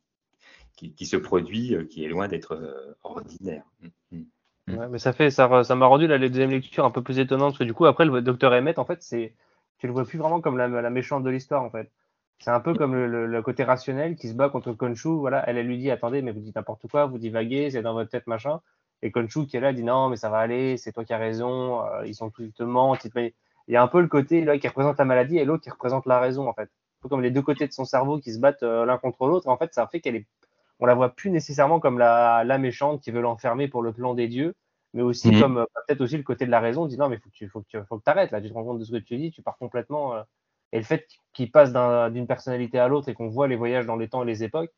[0.78, 3.64] qui, se produit, euh, qui est loin d'être euh, ordinaire.
[4.12, 4.24] Mm.
[4.68, 7.52] Ouais, mais ça fait, ça, ça m'a rendu la deuxième lecture un peu plus étonnante
[7.52, 9.34] parce que du coup après le docteur Emmett en fait c'est,
[9.78, 11.89] tu le vois plus vraiment comme la, méchante de l'histoire en fait.
[12.39, 15.08] C'est un peu comme le, côté rationnel qui se bat contre Konshu.
[15.08, 18.10] Voilà, elle lui dit attendez mais vous dites n'importe quoi, vous divaguez, c'est dans votre
[18.10, 18.60] tête machin.
[19.02, 21.18] Et Konshu qui est là dit non mais ça va aller, c'est toi qui as
[21.18, 23.06] raison, euh, ils sont tous ils te mentent.
[23.16, 25.70] Il y a un peu le côté là qui représente la maladie et l'autre qui
[25.70, 26.64] représente la raison en fait.
[26.64, 29.48] Un peu comme les deux côtés de son cerveau qui se battent l'un contre l'autre.
[29.48, 30.28] En fait ça fait qu'elle est
[30.80, 34.28] on la voit plus nécessairement comme la, méchante qui veut l'enfermer pour le plan des
[34.28, 34.56] dieux,
[34.93, 35.41] mais aussi mhm.
[35.41, 37.36] comme euh, peut-être aussi le côté de la raison, on dit non mais faut que
[37.36, 38.98] tu faut que tu faut que t'arrêtes là, tu te rends compte de ce que
[38.98, 40.16] tu dis, tu pars complètement.
[40.16, 40.24] Euh.
[40.72, 41.72] et le fait qu'il passe
[42.12, 44.72] d'une personnalité à l'autre et qu'on voit les voyages dans les temps et les époques,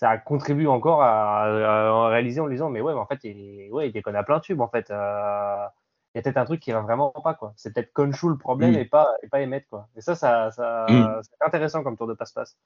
[0.00, 3.92] ça contribue encore à, réaliser en disant mais ouais mais en fait il, ouais, il
[3.92, 4.90] déconne à plein tube en fait.
[4.90, 5.66] Euh.
[6.14, 7.52] il y a peut-être un truc qui va vraiment pas quoi.
[7.56, 9.88] C'est peut-être Konshu le problème et pas et pas Emmett quoi.
[9.96, 11.20] Et ça ça, ça mm.
[11.22, 12.56] c'est intéressant comme tour de passe-passe.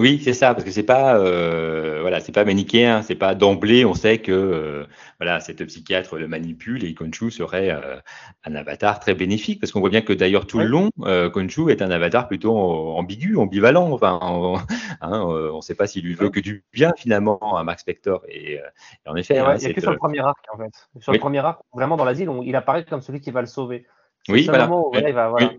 [0.00, 3.84] Oui, c'est ça, parce que c'est pas, euh, voilà, c'est pas manichéen, c'est pas d'emblée,
[3.84, 4.86] on sait que, euh,
[5.18, 7.98] voilà, cette psychiatre le manipule et Konshu serait euh,
[8.44, 11.70] un avatar très bénéfique, parce qu'on voit bien que d'ailleurs tout le long, euh, Konshu
[11.70, 14.18] est un avatar plutôt ambigu, ambivalent, enfin,
[15.02, 18.22] hein, on ne sait pas s'il lui veut que du bien finalement à Max Spector,
[18.26, 18.58] et,
[19.04, 21.18] en effet, hein, il n'y a que sur le premier arc en fait, sur le
[21.18, 23.86] premier arc, vraiment dans l'asile, il apparaît comme celui qui va le sauver.
[24.30, 24.66] Oui, voilà.
[25.06, 25.50] il va, voilà.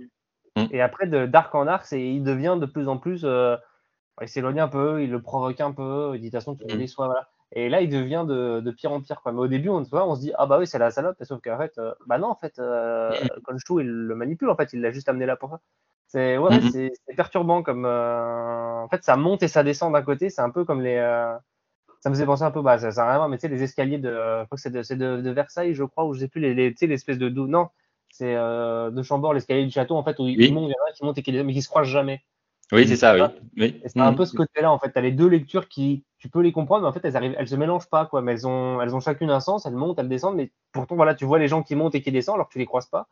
[0.72, 3.24] Et après, d'arc en arc, il devient de plus en plus
[4.22, 6.66] il s'éloigne un peu, il le provoque un peu, il dit de toute façon tu
[6.66, 6.78] me mm.
[6.78, 7.30] déçois, voilà.
[7.54, 9.22] Et là, il devient de, de, pire en pire.
[9.22, 9.34] Quoi.
[9.34, 11.58] Mais au début, on, on se dit, ah bah oui, c'est la salope, sauf qu'en
[11.58, 13.42] fait, euh, bah non, en fait, euh, mm.
[13.44, 15.60] Konshu, il le manipule, en fait, il l'a juste amené là pour ça.
[16.08, 17.86] C'est ouais, mm, c'est perturbant comme.
[17.86, 20.96] Euh, en fait, ça monte et ça descend d'un côté, c'est un peu comme les.
[20.96, 21.36] Euh,
[22.00, 23.98] ça me faisait penser un peu, bah, ça, ça rien mais tu sais, les escaliers
[24.00, 24.10] de.
[24.10, 26.74] Je crois que c'est de, de, Versailles, je crois, ou je sais plus, les, les,
[26.88, 27.30] l'espèce de.
[27.30, 27.70] Non,
[28.10, 30.92] c'est de Chambord, l'escalier du château, en fait, où il monte, il y en a
[30.94, 32.24] qui montent et qui, mais qui se croisent jamais.
[32.72, 33.16] Oui, c'est ça,
[33.58, 33.82] oui.
[33.86, 34.92] C'est un peu ce côté-là, en fait.
[34.92, 37.36] Tu as les deux lectures qui, tu peux les comprendre, mais en fait, elles arrivent,
[37.38, 38.22] elles se mélangent pas, quoi.
[38.22, 41.14] Mais elles ont, elles ont chacune un sens, elles montent, elles descendent, mais pourtant, voilà,
[41.14, 43.08] tu vois les gens qui montent et qui descendent alors que tu les croises pas.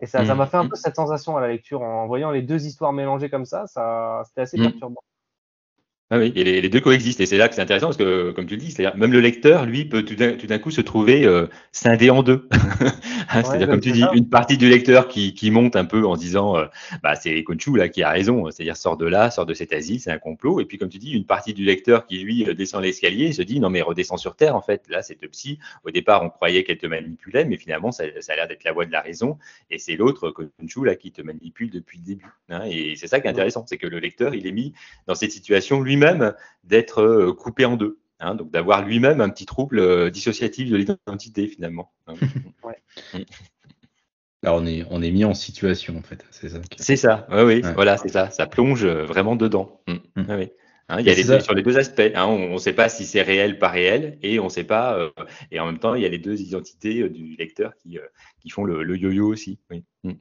[0.00, 0.38] Et ça, ça mm.
[0.38, 3.30] m'a fait un peu cette sensation à la lecture en voyant les deux histoires mélangées
[3.30, 5.02] comme ça, ça, c'était assez perturbant.
[6.08, 7.20] Ah oui, et les, deux coexistent.
[7.20, 9.18] Et c'est là que c'est intéressant parce que, comme tu le dis, c'est-à-dire même le
[9.18, 12.48] lecteur, lui, peut tout d'un coup se trouver euh, scindé en deux.
[13.28, 16.16] Hein, c'est-à-dire, comme tu dis, une partie du lecteur qui, qui monte un peu en
[16.16, 16.66] disant, euh,
[17.02, 19.98] bah, c'est Conchu là qui a raison, c'est-à-dire sort de là, sort de cet asile,
[19.98, 20.60] c'est un complot.
[20.60, 23.32] Et puis, comme tu dis, une partie du lecteur qui, lui, euh, descend l'escalier et
[23.32, 24.84] se dit, non, mais redescend sur Terre, en fait.
[24.88, 28.36] Là, cette psy, au départ, on croyait qu'elle te manipulait, mais finalement, ça, ça a
[28.36, 29.38] l'air d'être la voix de la raison.
[29.70, 32.30] Et c'est l'autre, Conchu, là, qui te manipule depuis le début.
[32.48, 32.62] Hein.
[32.70, 34.72] Et c'est ça qui est intéressant, c'est que le lecteur, il est mis
[35.08, 36.34] dans cette situation lui-même
[36.64, 37.98] d'être euh, coupé en deux.
[38.18, 41.92] Hein, donc d'avoir lui-même un petit trouble euh, dissociatif de l'identité finalement.
[42.06, 42.14] Hein.
[44.42, 46.24] Là, on est, on est mis en situation en fait.
[46.30, 46.60] C'est ça.
[46.76, 47.26] C'est ça.
[47.30, 48.30] oui, voilà, c'est ça.
[48.30, 49.80] Ça plonge euh, vraiment dedans.
[49.86, 50.22] Mm.
[50.22, 50.24] Mm.
[50.30, 50.50] oui.
[50.88, 52.12] Hein, il y a les sur les deux aspects.
[52.14, 55.12] on ne sait pas si c'est réel, pas réel, et on sait pas.
[55.50, 57.98] et en même temps, il y a les deux identités du lecteur qui,
[58.40, 59.58] qui font le, yo-yo aussi.
[59.70, 59.82] Oui.
[60.04, 60.12] Mm.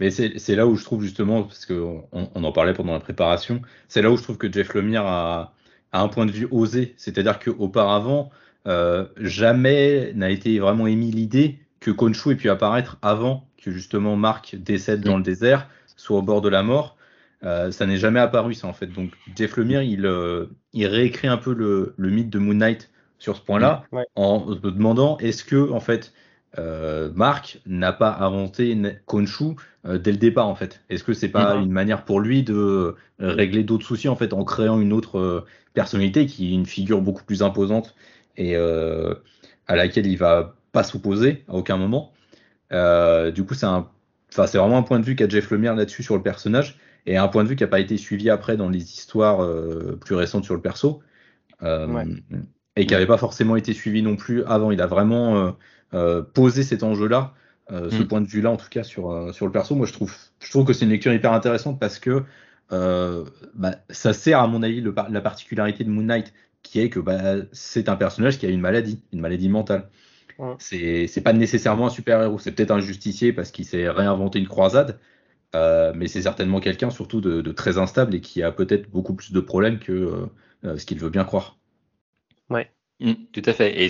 [0.00, 3.62] Mais c'est là où je trouve justement, parce qu'on on en parlait pendant la préparation,
[3.88, 5.54] c'est là où je trouve que Jeff Lemire a,
[5.92, 6.94] à un point de vue osé.
[6.96, 8.30] C'est-à-dire qu'auparavant,
[8.66, 14.16] euh, jamais n'a été vraiment émis l'idée que Konshu ait pu apparaître avant que justement
[14.16, 16.96] Mark décède dans le désert, soit au bord de la mort.
[17.44, 18.86] Euh, ça n'est jamais apparu ça en fait.
[18.86, 23.36] Donc Jeff Lemire, il, euh, il réécrit un peu le, mythe de Moon Knight sur
[23.36, 23.84] ce point-là,
[24.16, 26.12] en se demandant est-ce que en fait
[26.58, 28.76] euh, Marc n'a pas inventé
[29.06, 29.54] Konshu
[29.86, 30.82] euh, dès le départ en fait?
[30.88, 34.44] Est-ce que c'est pas une manière pour lui de régler d'autres soucis en fait en
[34.44, 37.94] créant une autre personnalité qui est une figure beaucoup plus imposante
[38.36, 42.12] et à laquelle il va pas s'opposer à aucun moment?
[42.70, 43.88] du coup c'est un,
[44.30, 47.16] enfin c'est vraiment un point de vue qu'a Jeff Lemire là-dessus sur le personnage et
[47.16, 49.46] un point de vue qui n'a pas été suivi après dans les histoires
[50.00, 51.02] plus récentes sur le perso.
[52.74, 54.70] Et qui n'avait pas forcément été suivi non plus avant.
[54.70, 55.54] Il a vraiment
[55.94, 57.34] euh, poser cet enjeu-là
[57.70, 58.08] ce mm.
[58.08, 59.74] point de vue-là, en tout cas, sur, sur le perso.
[59.74, 62.22] Moi, je trouve, je trouve que c'est une lecture hyper intéressante parce que
[62.70, 66.32] bah, ça sert, à mon avis, la particularité de Moon Knight,
[66.62, 69.88] qui est que bah, c'est un personnage qui a une maladie, une maladie mentale.
[70.58, 74.98] C'est pas nécessairement un super-héros, c'est peut-être un justicier parce qu'il s'est réinventé une croisade,
[75.54, 79.32] euh, mais c'est certainement quelqu'un surtout de, très instable et qui a peut-être beaucoup plus
[79.32, 80.26] de problèmes que euh,
[80.64, 81.58] euh, ce qu'il veut bien croire.
[83.02, 83.82] Mmh, tout à fait.
[83.82, 83.88] Et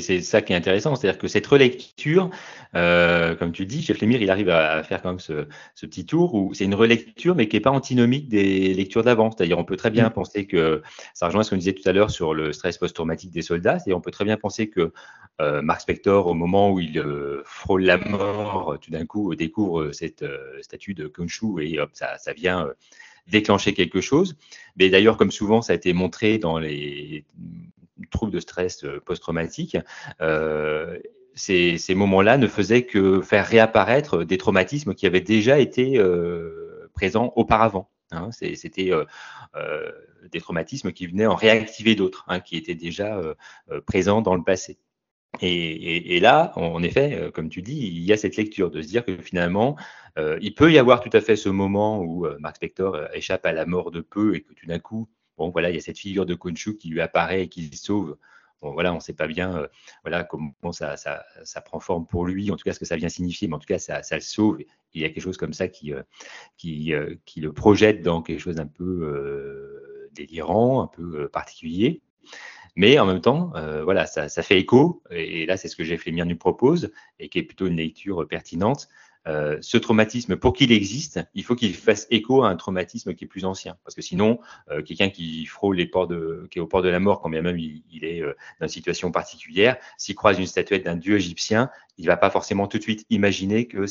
[0.00, 0.94] c'est ça qui est intéressant.
[0.94, 2.28] C'est-à-dire que cette relecture,
[2.74, 6.04] euh, comme tu dis, Jeff Lemire, il arrive à faire quand même ce, ce petit
[6.04, 9.30] tour où c'est une relecture, mais qui n'est pas antinomique des lectures d'avant.
[9.30, 10.12] C'est-à-dire, on peut très bien mmh.
[10.12, 10.82] penser que,
[11.14, 13.96] ça rejoint ce qu'on disait tout à l'heure sur le stress post-traumatique des soldats, c'est-à-dire,
[13.96, 14.92] on peut très bien penser que
[15.40, 19.92] euh, Mark Spector, au moment où il euh, frôle la mort, tout d'un coup découvre
[19.92, 22.68] cette euh, statue de Konshu et hop, ça, ça vient
[23.26, 24.36] déclencher quelque chose.
[24.76, 27.24] Mais d'ailleurs, comme souvent, ça a été montré dans les
[28.10, 29.76] troubles de stress euh, post-traumatique,
[30.20, 30.98] euh,
[31.34, 37.32] ces, moments-là ne faisaient que faire réapparaître des traumatismes qui avaient déjà été euh, présents
[37.36, 37.90] auparavant.
[38.10, 38.30] Hein.
[38.32, 38.90] C'était
[40.32, 43.20] des traumatismes qui venaient en réactiver d'autres, hein, qui étaient déjà
[43.86, 44.78] présents dans le passé.
[45.40, 49.04] Et, là, en effet, comme tu dis, il y a cette lecture de se dire
[49.04, 49.76] que finalement,
[50.18, 53.64] il peut y avoir tout à fait ce moment où Mark Spector échappe à la
[53.64, 55.08] mort de peu et que tout d'un coup,
[55.40, 57.74] bon, voilà, il y a cette figure de Konshu qui lui apparaît et qui le
[57.74, 58.18] sauve.
[58.60, 59.66] Bon, voilà, on ne sait pas bien euh,
[60.02, 62.96] voilà, comment ça, ça, ça, prend forme pour lui, en tout cas ce que ça
[62.96, 64.58] vient signifier, mais en tout cas ça, ça le sauve.
[64.92, 66.02] Il y a quelque chose comme ça qui, euh,
[66.58, 72.02] qui, euh, qui le projette dans quelque chose d'un peu délirant, un peu particulier.
[72.76, 76.12] Mais en même temps, voilà, ça, fait écho, et, là c'est ce que j'ai fait
[76.12, 78.88] nous propose, et qui est plutôt une lecture pertinente.
[79.26, 83.24] Euh, ce traumatisme, pour qu'il existe, il faut qu'il fasse écho à un traumatisme qui
[83.24, 83.76] est plus ancien.
[83.84, 84.40] Parce que sinon,
[84.70, 87.28] euh, quelqu'un qui frôle les ports de, qui est au port de la mort, quand
[87.28, 91.16] bien même il, est euh, dans une situation particulière, s'il croise une statuette d'un dieu
[91.16, 93.84] égyptien, il va pas forcément tout de suite imaginer que,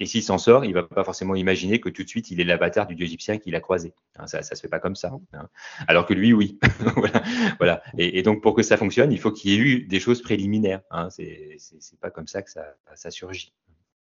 [0.00, 2.44] et s'il s'en sort, il va pas forcément imaginer que tout de suite il est
[2.44, 3.94] l'avatar du dieu égyptien qu'il a croisé.
[4.16, 5.12] Hein, ça, ça se fait pas comme ça.
[5.32, 5.48] Hein.
[5.86, 6.58] Alors que lui, oui.
[7.58, 7.82] voilà.
[7.96, 10.80] Et, donc pour que ça fonctionne, il faut qu'il y ait eu des choses préliminaires.
[10.90, 11.08] Hein.
[11.10, 12.64] C'est pas comme ça que ça,
[12.96, 13.52] ça surgit.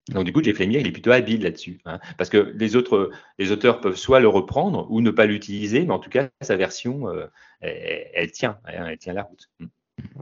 [0.08, 3.10] Donc du coup, Jeff Lemire, il est plutôt habile là-dessus, hein, parce que les autres,
[3.38, 6.56] les auteurs peuvent soit le reprendre ou ne pas l'utiliser, mais en tout cas, sa
[6.56, 7.26] version, euh,
[7.60, 9.48] elle, tient, elle, tient la route.
[9.60, 9.66] Mm.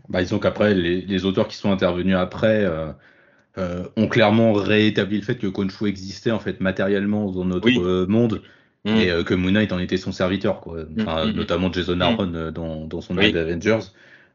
[0.09, 2.93] Bah, disons qu'après, les, auteurs qui sont intervenus après euh,
[3.59, 8.43] euh, ont clairement réétabli le fait que Konshu existait en fait matériellement dans notre monde.
[8.85, 8.97] Mm.
[8.97, 10.85] Et que Moon Knight en était son serviteur, quoi.
[10.85, 13.37] Mm, notamment Jason Aaron dans, dans, son oui.
[13.37, 13.81] Avengers.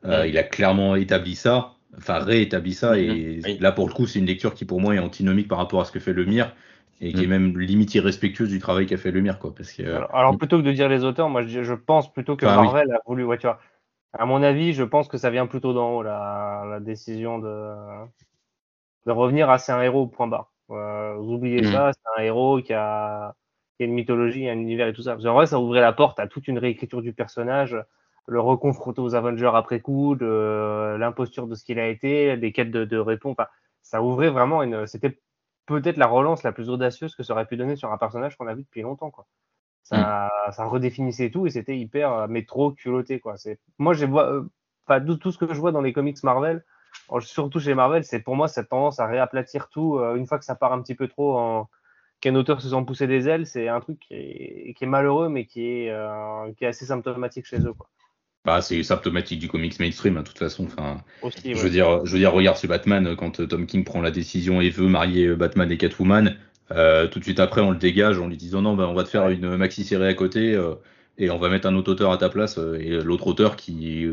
[0.03, 2.97] il a clairement établi ça enfin réétablit ça.
[2.97, 3.57] Et mhm.
[3.59, 5.85] là, pour le coup, c'est une lecture qui, pour moi, est antinomique par rapport à
[5.85, 6.53] ce que fait Lemire
[6.99, 7.29] et qui est mhm.
[7.29, 9.39] même limite irrespectueuse du travail qu'a fait Lemire.
[9.39, 9.83] Quoi, parce que,
[10.13, 13.23] alors, plutôt que de dire les auteurs, moi, je, pense plutôt que Marvel a voulu.
[13.23, 13.59] Ouais, tu vois,
[14.13, 17.73] à mon avis, je pense que ça vient plutôt d'en haut, la, la décision de,
[19.05, 20.51] de revenir à c'est un héros, point barre.
[20.69, 21.71] Euh, vous oubliez mhm.
[21.71, 23.35] ça, c'est un héros qui a,
[23.77, 25.17] qui a une mythologie, un univers et tout ça.
[25.17, 27.75] en vrai, ça ouvrait la porte à toute une réécriture du personnage
[28.27, 32.71] le reconfronter aux Avengers après coup, de l'imposture de ce qu'il a été, des quêtes
[32.71, 33.35] de, de réponse.
[33.81, 34.87] ça ouvrait vraiment une.
[34.87, 35.19] C'était
[35.65, 38.47] peut-être la relance la plus audacieuse que ça aurait pu donner sur un personnage qu'on
[38.47, 39.11] a vu depuis longtemps.
[39.11, 39.25] Quoi.
[39.83, 40.51] Ça, mm.
[40.51, 43.19] ça redéfinissait tout et c'était hyper, euh, mais trop culotté.
[43.19, 43.35] Quoi.
[43.77, 44.43] Moi, j'ai euh,
[44.87, 46.63] enfin, tout ce que je vois dans les comics Marvel,
[47.19, 50.45] surtout chez Marvel, c'est pour moi cette tendance à réaplatir tout euh, une fois que
[50.45, 51.69] ça part un petit peu trop en
[52.19, 55.27] qu'un auteur se sent pousser des ailes, c'est un truc qui est, qui est, malheureux,
[55.27, 55.91] mais qui est,
[56.55, 57.73] qui est assez symptomatique chez eux.
[57.73, 57.89] Quoi.
[58.43, 60.65] Bah, c'est symptomatique du comics mainstream, hein, de toute façon.
[60.65, 61.03] Enfin,
[61.45, 64.09] je veux dire, je veux dire, regarde ce Batman quand euh, Tom King prend la
[64.09, 66.35] décision et veut marier euh, Batman et Catwoman.
[66.71, 69.03] Euh, tout de suite après, on le dégage en lui disant non, bah, on va
[69.03, 70.59] te faire une maxi série à côté
[71.17, 74.07] et on va mettre un autre auteur à ta place et l'autre auteur qui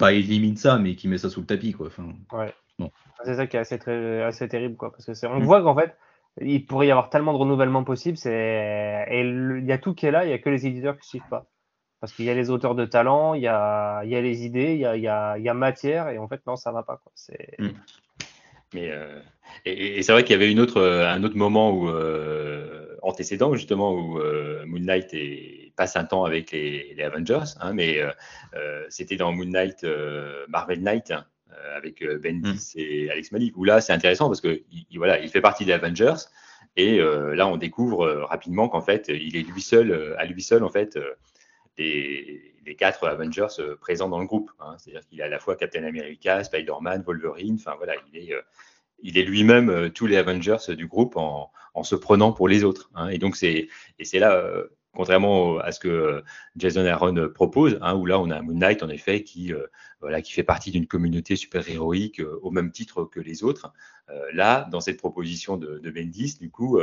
[0.00, 1.88] pas élimine ça, mais qui met ça sous le tapis, quoi.
[1.88, 2.52] Enfin, ouais.
[2.78, 2.90] Bon.
[3.24, 5.44] C'est ça qui est assez, très, assez terrible, quoi, parce que c'est, on mm.
[5.44, 5.94] voit qu'en fait,
[6.40, 10.06] il pourrait y avoir tellement de renouvellement possible, c'est, et il y a tout qui
[10.06, 11.46] est là, il y a que les éditeurs qui suivent pas.
[12.00, 14.44] Parce qu'il y a les auteurs de talent, il y a, il y a les
[14.44, 16.56] idées, il y a, il y, a, il y a matière, et en fait, non,
[16.56, 16.96] ça va pas.
[17.02, 17.12] Quoi.
[17.14, 17.56] C'est...
[17.58, 17.68] Mm.
[18.72, 19.20] Mais, euh,
[19.64, 23.92] et, c'est vrai qu'il y avait une autre, un autre moment où, euh, antécédent, justement,
[23.92, 28.10] où euh, Moon Knight est, passe un temps avec les, les Avengers, hein, mais euh,
[28.54, 31.12] euh, c'était dans Moon Knight, euh, Marvel Knight,
[31.74, 32.78] avec Bendis mm.
[32.78, 35.72] et Alex Malik, où là, c'est intéressant parce que il, voilà, il fait partie des
[35.72, 36.16] Avengers,
[36.76, 40.68] et là, on découvre rapidement qu'en fait, il est lui seul, à lui seul, en
[40.68, 40.98] fait,
[41.80, 44.50] les, quatre Avengers euh, présents dans le groupe.
[44.60, 44.76] Hein.
[44.78, 49.24] C'est-à-dire qu'il a à la fois Captain America, Spider-Man, Wolverine, enfin voilà, il est, euh,
[49.24, 51.50] lui-même euh, tous les Avengers du groupe en,
[51.82, 52.90] se prenant pour les autres.
[52.94, 53.08] Hein.
[53.08, 53.68] Et donc c'est
[54.12, 54.52] là
[54.92, 56.22] contrairement à ce que
[56.56, 59.54] Jason Aaron propose, hein, où là on a Moon Knight en effet qui,
[60.00, 63.72] voilà, qui fait partie d'une communauté super-héroïque au même titre que les autres.
[64.34, 66.78] là, dans cette proposition de, de Bendis, du coup,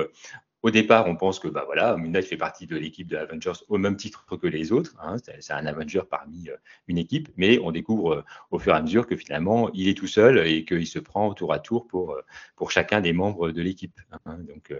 [0.68, 3.64] au départ, on pense que bah voilà, Moon Knight fait partie de l'équipe de Avengers
[3.70, 4.98] au même titre que les autres.
[5.02, 6.58] Hein, c'est un Avenger parmi euh,
[6.90, 9.94] une équipe, mais on découvre euh, au fur et à mesure que finalement, il est
[9.94, 12.22] tout seul et qu'il se prend tour à tour pour, euh,
[12.58, 13.98] pour chacun des membres de l'équipe.
[14.26, 14.40] Hein.
[14.40, 14.74] donc,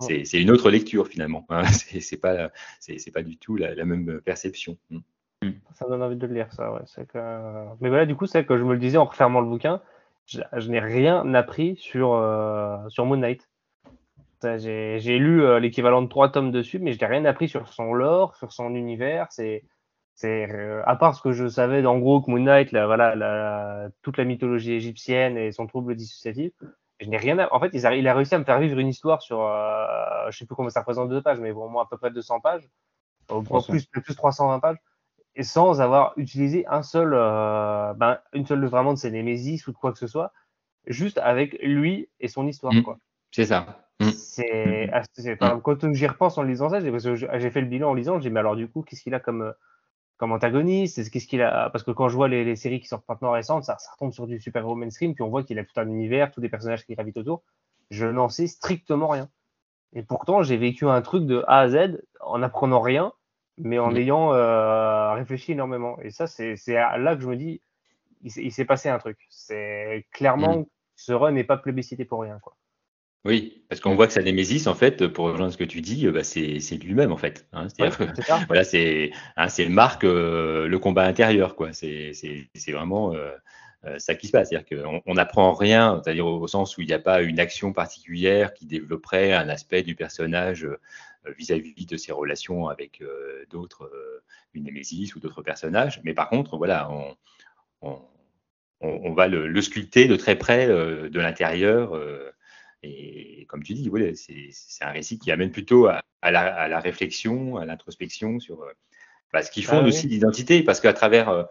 [0.00, 1.44] c'est une autre lecture finalement.
[1.50, 1.64] Hein,
[2.00, 4.78] c'est pas, c'est pas du tout la, même perception.
[4.90, 5.50] Hmm.
[5.74, 6.72] Ça me donne envie de le lire, ça.
[6.72, 7.04] Ouais.
[7.04, 7.18] Que...
[7.82, 9.82] Mais voilà, du coup, c'est que je me le disais en refermant le bouquin,
[10.24, 12.18] je, n'ai rien appris sur,
[12.88, 13.46] sur Moon Knight.
[14.58, 17.92] J'ai lu euh, l'équivalent de trois tomes dessus, mais je n'ai rien appris sur son
[17.92, 19.26] lore, sur son univers.
[19.30, 19.64] C'est,
[20.24, 24.24] euh, à part ce que je savais en gros que Moon Knight, voilà, toute la
[24.24, 26.52] mythologie égyptienne et son trouble dissociatif.
[27.00, 27.48] Je n'ai rien.
[27.50, 30.30] En fait, il a, il a, réussi à me faire vivre une histoire sur, euh,
[30.30, 32.40] je sais plus comment ça représente deux pages, mais pour moi à peu près 200
[32.40, 32.68] pages,
[33.28, 34.76] au plus, plus 320 pages,
[35.34, 39.76] et sans avoir utilisé un seul, ben, une seule vraiment de ses némésis ou de
[39.76, 40.32] quoi que ce soit,
[40.86, 42.72] juste avec lui et son histoire.
[42.72, 42.82] Mmh.
[42.82, 42.98] quoi.
[43.30, 43.83] C'est ça.
[44.00, 44.10] Mm.
[44.10, 44.90] C'est,
[45.40, 45.60] mm.
[45.62, 48.56] quand j'y repense en lisant ça, j'ai fait le bilan en lisant, j'ai mais alors
[48.56, 49.52] du coup, qu'est-ce qu'il a comme,
[50.16, 51.10] comme antagoniste?
[51.10, 53.78] Qu'est-ce qu'il a Parce que quand je vois les, séries qui sortent maintenant récentes, ça,
[53.78, 56.40] ça retombe sur du super-héros mainstream, puis on voit qu'il a tout un univers, tous
[56.40, 57.42] des personnages qui gravitent autour.
[57.90, 59.28] Je n'en sais strictement rien.
[59.94, 63.12] Et pourtant, j'ai vécu un truc de A à Z en apprenant rien,
[63.58, 63.96] mais en mm.
[63.96, 65.98] ayant euh, réfléchi énormément.
[66.00, 67.62] Et ça, c'est là que je me dis,
[68.22, 69.18] il, s'est passé un truc.
[69.30, 70.66] C'est clairement,
[70.96, 72.56] ce run n'est pas plébiscité pour rien, quoi.
[73.24, 76.06] Oui, parce qu'on voit que sa némésis, en fait, pour rejoindre ce que tu dis,
[76.08, 77.46] bah, c'est lui-même, en fait.
[77.52, 77.68] Hein.
[77.68, 78.04] C'est-à-dire que
[78.48, 81.72] voilà, c'est hein, Marc, euh, le combat intérieur, quoi.
[81.72, 82.12] C'est
[82.68, 83.30] vraiment euh,
[83.86, 84.50] euh, ça qui se passe.
[84.50, 88.52] C'est-à-dire qu'on n'apprend rien, c'est-à-dire au, sens où il n'y a pas une action particulière
[88.52, 90.68] qui développerait un aspect du personnage
[91.38, 93.02] vis-à-vis de ses relations avec
[93.48, 93.90] d'autres,
[94.52, 96.02] une némésis ou d'autres personnages.
[96.04, 96.90] Mais par contre, voilà,
[97.80, 97.98] on,
[98.82, 101.98] on, va le, le, sculpter de très près de l'intérieur.
[102.84, 108.40] Et comme tu dis, c'est un récit qui amène plutôt à, la, réflexion, à l'introspection
[108.40, 108.72] sur euh,
[109.32, 111.44] bah, ce qui fonde ah aussi l'identité, parce qu'à travers euh,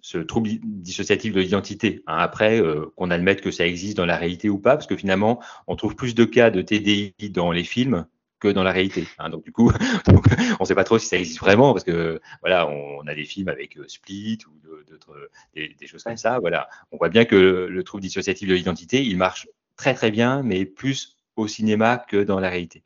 [0.00, 4.16] ce trouble dissociatif de l'identité, hein, après euh, qu'on admette que ça existe dans la
[4.16, 7.64] réalité ou pas, parce que finalement, on trouve plus de cas de TDI dans les
[7.64, 8.06] films
[8.40, 9.06] que dans la réalité.
[9.18, 9.30] Hein.
[9.30, 9.70] donc du coup,
[10.08, 13.24] on ne sait pas trop si ça existe vraiment parce que voilà, on, a des
[13.24, 16.40] films avec Split ou d'autres des, choses comme ça.
[16.40, 17.36] Voilà, on voit bien que
[17.70, 19.46] le trouble dissociatif de l'identité, il marche
[19.76, 22.84] très très bien, mais plus au cinéma que dans la réalité.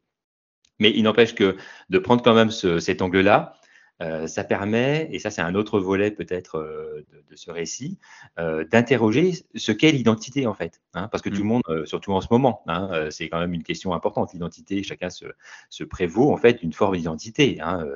[0.78, 1.56] Mais il n'empêche que
[1.88, 3.56] de prendre quand même cet angle-là,
[4.02, 7.98] euh, ça permet, et ça c'est un autre volet peut-être euh, de, ce récit,
[8.38, 10.82] euh, d'interroger ce qu'est l'identité en fait.
[10.92, 11.46] Hein, parce que tout le mmh.
[11.46, 14.34] monde, surtout en ce moment, hein, c'est quand même une question importante.
[14.34, 15.24] L'identité, chacun se,
[15.70, 17.86] se, prévaut en fait d'une forme d'identité hein,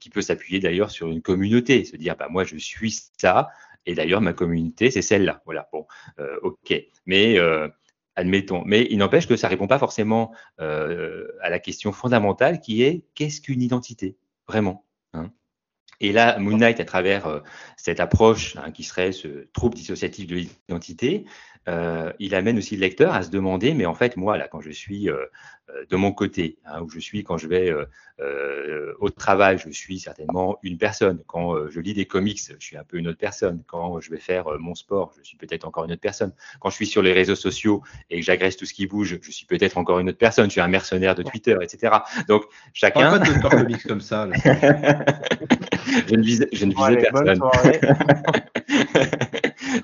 [0.00, 3.50] qui peut s'appuyer d'ailleurs sur une communauté, se dire bah moi je suis ça,
[3.86, 5.42] et d'ailleurs ma communauté c'est celle-là.
[5.44, 5.86] Voilà, bon,
[6.42, 6.74] ok.
[7.06, 7.38] Mais
[8.20, 8.62] admettons.
[8.66, 12.82] Mais il n'empêche que ça ne répond pas forcément euh, à la question fondamentale qui
[12.82, 14.16] est qu'est-ce qu'une identité?
[14.46, 14.84] Vraiment.
[15.14, 15.32] Hein?
[16.00, 17.40] Et là, Moon Knight, à travers euh,
[17.76, 21.26] cette approche hein, qui serait ce trouble dissociatif de l'identité,
[21.68, 24.62] euh, il amène aussi le lecteur à se demander, mais en fait, moi, là, quand
[24.62, 25.26] je suis euh,
[25.90, 27.72] de mon côté, hein, où je suis quand je vais
[28.98, 31.22] au travail, je suis certainement une personne.
[31.26, 33.62] Quand je lis des comics, je suis un peu une autre personne.
[33.66, 36.34] Quand je vais faire mon sport, je suis peut-être encore une autre personne.
[36.58, 39.30] Quand je suis sur les réseaux sociaux et que j'agresse tout ce qui bouge, je
[39.30, 40.46] suis peut-être encore une autre personne.
[40.46, 41.98] Je suis un mercenaire de Twitter, etc.
[42.28, 42.44] Donc,
[42.74, 43.18] chacun.
[43.18, 44.28] Pas de comics comme ça.
[46.08, 47.40] je ne visais, je ne visais personne.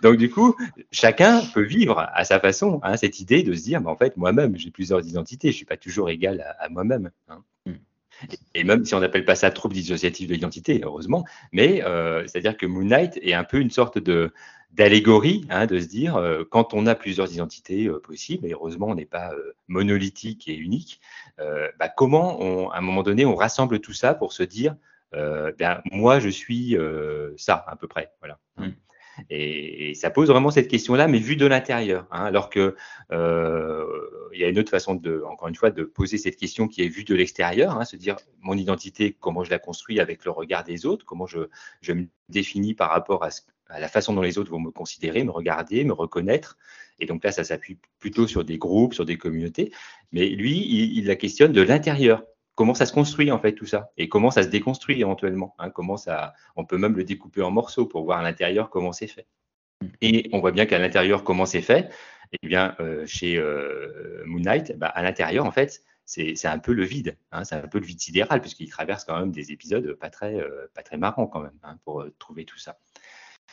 [0.02, 0.54] Donc du coup,
[0.90, 4.16] chacun peut vivre à sa façon hein, cette idée de se dire, mais en fait,
[4.16, 7.10] moi-même, j'ai plusieurs identités, je suis pas toujours égal à, moi-même.
[7.28, 7.42] Hein.
[7.66, 7.72] Mm.
[8.54, 12.56] Et même si on n'appelle pas ça trouble dissociatif de l'identité, heureusement, mais euh, c'est-à-dire
[12.56, 14.32] que Moon Knight est un peu une sorte de
[14.72, 18.88] d'allégorie, hein, de se dire euh, quand on a plusieurs identités euh, possibles, et heureusement
[18.88, 19.30] on n'est pas
[19.68, 21.00] monolithique et unique,
[21.78, 24.74] bah, comment on, à un moment donné on rassemble tout ça pour se dire,
[25.12, 26.76] ben moi je suis
[27.36, 28.38] ça à peu près, voilà.
[28.56, 28.70] Mm.
[29.30, 32.06] Et, ça pose vraiment cette question-là, mais vue de l'intérieur.
[32.10, 32.76] Hein, alors que
[33.12, 33.86] euh,
[34.32, 36.82] il y a une autre façon de, encore une fois, de poser cette question qui
[36.82, 40.30] est vue de l'extérieur, hein, se dire mon identité, comment je la construis avec le
[40.30, 41.40] regard des autres, comment je,
[41.80, 43.28] je me définis par rapport à,
[43.68, 46.56] à, la façon dont les autres vont me considérer, me regarder, me reconnaître.
[46.98, 49.72] Et donc là, ça s'appuie plutôt sur des groupes, sur des communautés.
[50.12, 52.22] Mais lui, il, il la questionne de l'intérieur
[52.56, 55.54] comment ça se construit en fait tout ça et comment ça se déconstruit éventuellement.
[55.58, 58.92] Hein, comment ça, on peut même le découper en morceaux pour voir à l'intérieur comment
[58.92, 59.28] c'est fait.
[60.00, 61.90] Et on voit bien qu'à l'intérieur comment c'est fait.
[62.42, 66.72] Eh bien, euh, chez euh, Moon Knight, bah, à l'intérieur en fait, c'est un peu
[66.72, 69.94] le vide, hein, c'est un peu le vide sidéral, puisqu'il traverse quand même des épisodes
[69.94, 72.78] pas très, euh, pas très marrants quand même, hein, pour euh, trouver tout ça.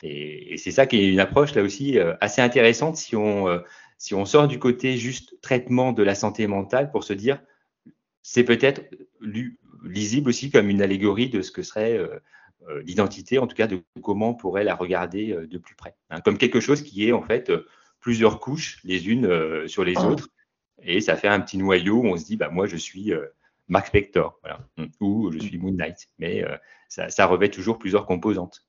[0.01, 3.47] Et, c'est ça qui est une approche là aussi assez intéressante si on,
[3.97, 7.41] si on sort du côté juste traitement de la santé mentale pour se dire,
[8.23, 8.81] c'est peut-être
[9.83, 11.99] lisible aussi comme une allégorie de ce que serait
[12.83, 16.37] l'identité, en tout cas de comment on pourrait la regarder de plus près, hein, comme
[16.37, 17.51] quelque chose qui est en fait
[17.99, 20.29] plusieurs couches les unes sur les autres
[20.85, 23.25] et ça fait un petit noyau où on se dit, bah, moi, je suis euh,
[23.67, 24.59] Mark Spector, voilà,
[24.99, 26.09] ou je suis Moon Knight.
[26.19, 26.57] Mais euh,
[26.89, 28.65] ça, revêt toujours plusieurs composantes.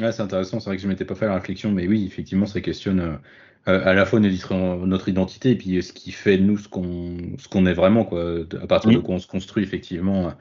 [0.00, 2.06] Ouais, c'est intéressant, c'est vrai que je ne m'étais pas fait la réflexion, mais oui,
[2.06, 3.20] effectivement, ça questionne
[3.68, 7.66] euh, à la fois notre identité et puis ce qui fait de nous ce qu'on
[7.66, 8.24] est vraiment, quoi,
[8.62, 10.32] à partir de quoi on se construit, effectivement.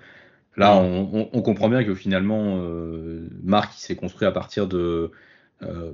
[0.55, 2.59] Là, on, on, comprend bien que finalement,
[3.43, 5.11] Marc, il s'est construit à partir de,
[5.63, 5.93] euh,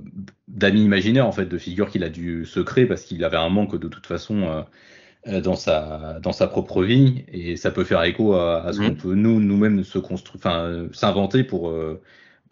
[0.50, 3.48] d'amis imaginaires en fait, de figures qu'il a dû se créer parce qu'il avait un
[3.48, 4.62] manque de toute façon euh,
[5.28, 8.92] euh, dans sa dans sa propre vie et ça peut faire écho à, ce qu'on
[8.92, 8.98] mmh.
[8.98, 11.74] peut nous nous-mêmes se construire, enfin s'inventer pour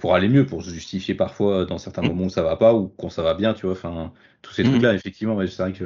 [0.02, 2.08] pour aller mieux, pour se justifier parfois dans certains mmh.
[2.08, 3.74] moments où ça va pas ou quand ça va bien, tu vois.
[3.74, 4.70] Enfin, tous ces mmh.
[4.72, 5.86] trucs-là, effectivement, c'est vrai que.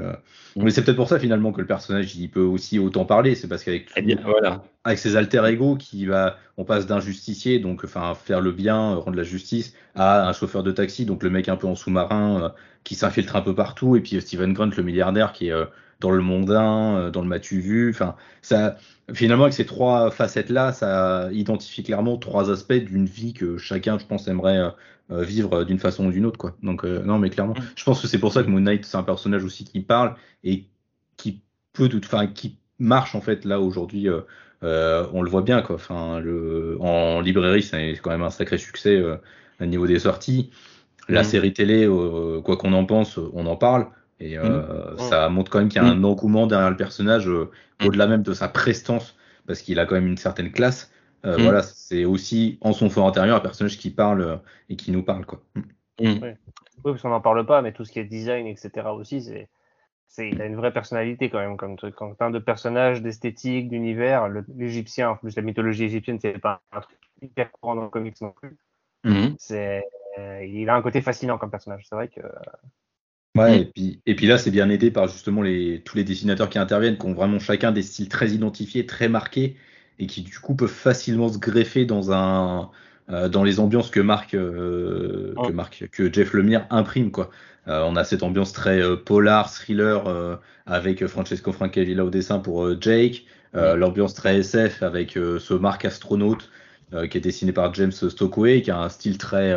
[0.55, 3.49] Mais c'est peut-être pour ça finalement que le personnage il peut aussi autant parler, c'est
[3.49, 4.63] parce qu'avec eh voilà.
[4.85, 8.95] avec ses alter ego qui va, on passe d'un justicier, donc enfin faire le bien,
[8.95, 12.41] rendre la justice, à un chauffeur de taxi, donc le mec un peu en sous-marin
[12.41, 12.49] euh,
[12.85, 15.65] qui s'infiltre un peu partout, et puis Steven Grunt, le milliardaire qui est euh,
[15.99, 17.89] dans le mondain, euh, dans le matu vu.
[17.89, 18.77] Enfin, ça,
[19.13, 24.05] finalement, avec ces trois facettes-là, ça identifie clairement trois aspects d'une vie que chacun, je
[24.05, 24.69] pense, aimerait euh,
[25.11, 26.55] euh, vivre d'une façon ou d'une autre, quoi.
[26.63, 29.03] Donc, non, mais clairement, je pense que c'est pour ça que Moon Knight, c'est un
[29.03, 30.65] personnage aussi qui parle et
[31.17, 31.41] qui
[31.73, 34.09] peut, enfin, qui marche en fait là aujourd'hui.
[34.61, 35.75] on le voit bien, quoi.
[35.75, 39.03] Enfin, le, en librairie, c'est quand même un sacré succès
[39.61, 40.49] au niveau des sorties.
[41.07, 41.25] La mm.
[41.25, 41.87] série télé,
[42.43, 43.87] quoi qu'on en pense, on en parle.
[44.19, 44.97] Et euh, mmh.
[44.97, 46.05] ça montre quand même qu'il y a un mmh.
[46.05, 47.51] engouement derrière le personnage, euh,
[47.81, 47.85] mmh.
[47.87, 50.91] au-delà même de sa prestance, parce qu'il a quand même une certaine classe.
[51.25, 55.01] Euh, voilà, c'est aussi en son fort intérieur un personnage qui parle et qui nous
[55.01, 55.25] parle.
[55.25, 55.41] Quoi.
[55.99, 56.21] Oui.
[56.83, 58.87] parce qu'on n'en parle pas, mais tout ce qui est design, etc.
[58.93, 59.49] aussi, c'est.
[60.07, 61.99] C'est, il a une vraie personnalité quand même, comme truc.
[61.99, 66.81] En termes de personnage, d'esthétique, d'univers, l'égyptien, en plus la mythologie égyptienne, c'est pas un
[66.81, 68.55] truc hyper courant dans le comics non plus.
[69.39, 69.83] C'est,
[70.43, 71.85] il a un côté fascinant comme personnage.
[71.89, 72.21] C'est vrai que
[73.35, 73.61] Ouais, mm.
[73.61, 76.57] et puis, et puis là, c'est bien aidé par justement les, tous les dessinateurs qui
[76.57, 79.55] interviennent, qui ont vraiment chacun des styles très identifiés, très marqués,
[79.99, 82.69] et qui du coup peuvent facilement se greffer dans un
[83.11, 87.29] euh, dans les ambiances que Marc, euh, que Marc, que Jeff Lemire imprime quoi.
[87.67, 93.25] Euh, on a cette ambiance très polar, thriller avec Francesco Francavilla au dessin pour Jake,
[93.53, 93.75] mm.
[93.75, 96.49] l'ambiance très SF avec ce Marc astronaute
[97.09, 99.55] qui est dessiné par James Stockway, qui a un style très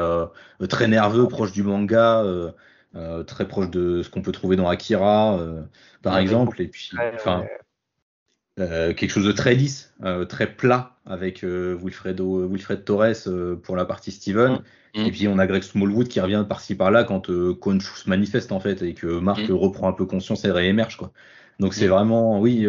[0.68, 2.24] très nerveux, proche du manga.
[2.96, 5.60] Euh, très proche de ce qu'on peut trouver dans Akira, euh,
[6.02, 7.44] par exemple, et puis enfin
[8.58, 9.94] euh, quelque chose de très lisse,
[10.30, 13.28] très plat avec Wilfredo, Wilfred Torres
[13.62, 14.60] pour la partie Steven.
[14.94, 15.00] Mm.
[15.00, 18.60] Et puis on a Greg Smallwood qui revient par-ci par-là quand euh, se manifeste en
[18.60, 19.52] fait et que Marc mm.
[19.52, 21.12] reprend un peu conscience et réémerge quoi.
[21.60, 21.90] Donc c'est mm.
[21.90, 22.66] vraiment, oui,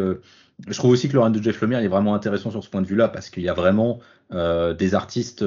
[0.67, 2.81] je trouve aussi que le run de Jeff Lemire est vraiment intéressant sur ce point
[2.81, 3.99] de vue-là parce qu'il y a vraiment
[4.31, 5.45] des artistes.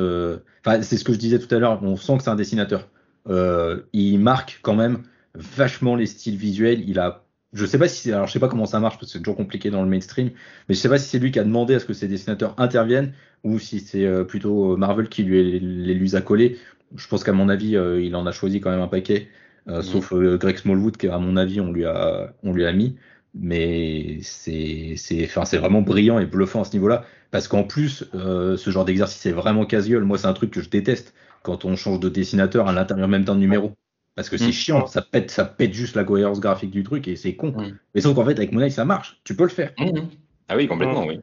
[0.64, 1.82] Enfin, c'est ce que je disais tout à l'heure.
[1.82, 2.88] On sent que c'est un dessinateur.
[3.28, 5.02] Euh, il marque quand même
[5.34, 6.88] vachement les styles visuels.
[6.88, 9.06] Il a, je sais pas si c'est, alors je sais pas comment ça marche parce
[9.06, 10.30] que c'est toujours compliqué dans le mainstream,
[10.68, 12.54] mais je sais pas si c'est lui qui a demandé à ce que ses dessinateurs
[12.58, 13.12] interviennent
[13.44, 16.58] ou si c'est euh, plutôt Marvel qui lui les, lui a collés.
[16.96, 19.28] Je pense qu'à mon avis, euh, il en a choisi quand même un paquet,
[19.66, 19.82] mmh.
[19.82, 22.96] sauf Greg Smallwood qui à mon avis on lui a, on lui a mis.
[23.34, 28.04] Mais c'est, c'est, enfin, c'est vraiment brillant et bluffant à ce niveau-là, parce qu'en plus,
[28.12, 30.04] ce genre d'exercice est vraiment casual.
[30.04, 33.24] Moi, c'est un truc que je déteste quand on change de dessinateur à l'intérieur même
[33.24, 33.72] d'un numéro.
[34.14, 34.52] Parce que c'est mm.
[34.52, 37.52] chiant, ça pète, ça pète juste la cohérence graphique du truc et c'est con.
[37.56, 37.78] Mm.
[37.94, 39.20] Mais sauf qu'en fait, avec Monet, ça marche.
[39.24, 39.72] Tu peux le faire.
[39.78, 40.00] Mm.
[40.48, 41.20] Ah oui, complètement, oui.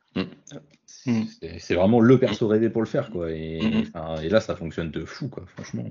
[1.59, 3.32] C'est vraiment le perso rêvé pour le faire, quoi.
[3.32, 3.59] Et,
[4.24, 5.84] et, là, ça fonctionne de fou, quoi, franchement.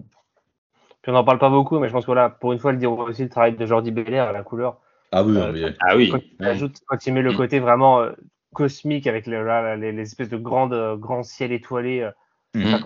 [1.02, 2.78] Puis on n'en parle pas beaucoup, mais je pense que là, pour une fois, le
[2.78, 4.80] dire aussi le travail de Jordi Belair à la couleur.
[5.12, 6.10] Ah oui, euh, ah oui.
[6.10, 8.12] Quand, il ajoute, quand il met le côté vraiment euh,
[8.52, 12.10] cosmique avec les, les, espèces de grandes, euh, grands ciels étoilés
[12.54, 12.80] Mhm.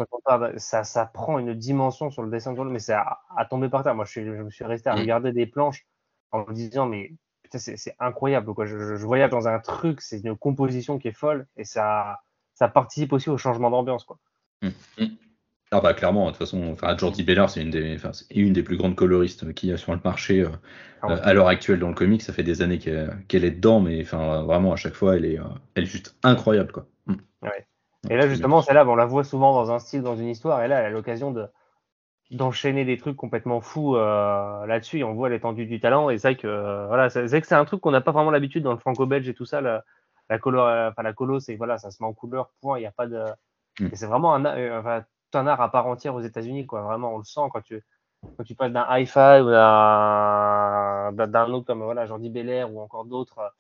[0.57, 3.19] ça, ça, prend une dimension sur le dessin de mais c'est à,
[3.49, 3.95] tomber par terre.
[3.95, 5.01] Moi, je, je me suis resté à mhm.
[5.01, 5.87] regarder des planches
[6.33, 7.13] en me disant, mais
[7.43, 8.53] putain, c'est incroyable.
[8.55, 8.67] Quoi.
[8.67, 12.21] Je, je, voyage dans un truc, c'est une composition qui est folle et ça,
[12.55, 14.05] ça participe aussi au changement d'ambiance.
[14.05, 14.19] quoi.
[14.63, 15.17] Mhm.
[15.75, 18.63] Ah bah clairement, de toute façon, enfin, Jordi Bellard, c'est une des, enfin, une des
[18.63, 20.51] plus grandes coloristes qu'il y a sur le marché euh,
[21.01, 22.21] ah à l'heure actuelle dans le comic.
[22.21, 25.39] Ça fait des années qu'elle est dedans, mais enfin, vraiment à chaque fois, elle est,
[25.39, 26.87] euh, elle est juste incroyable, quoi.
[27.41, 27.67] Ouais.
[28.11, 30.69] Et là, justement, celle-là, on la voit souvent dans un style, dans une histoire, et
[30.69, 31.47] là, elle a l'occasion de
[32.31, 36.29] d'enchaîner des trucs complètement fous euh, là-dessus et on voit l'étendue du talent et c'est
[36.29, 38.73] vrai que euh, voilà c'est que c'est un truc qu'on n'a pas vraiment l'habitude dans
[38.73, 39.61] le franco-belge et tout ça
[40.33, 42.79] la colo, enfin la colo, c'est voilà, ça se met en couleur, point.
[42.79, 43.25] Il n'y a pas de.
[43.81, 43.87] Mm.
[43.93, 44.45] Et c'est vraiment un,
[44.79, 46.83] enfin, tout un art à part entière aux États-Unis, quoi.
[46.83, 47.83] Vraiment, on le sent quand tu
[48.37, 53.05] quand tu passes d'un hi-fi ou d'un d'un autre comme voilà Jordi Belair ou encore
[53.05, 53.53] d'autres.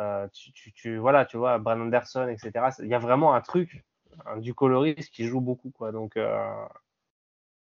[0.00, 2.52] Euh, tu, tu, tu, voilà, tu vois, Brandon Anderson, etc.
[2.80, 3.84] Il y a vraiment un truc
[4.38, 5.92] du coloriste qui joue beaucoup, quoi.
[5.92, 6.64] Donc, euh,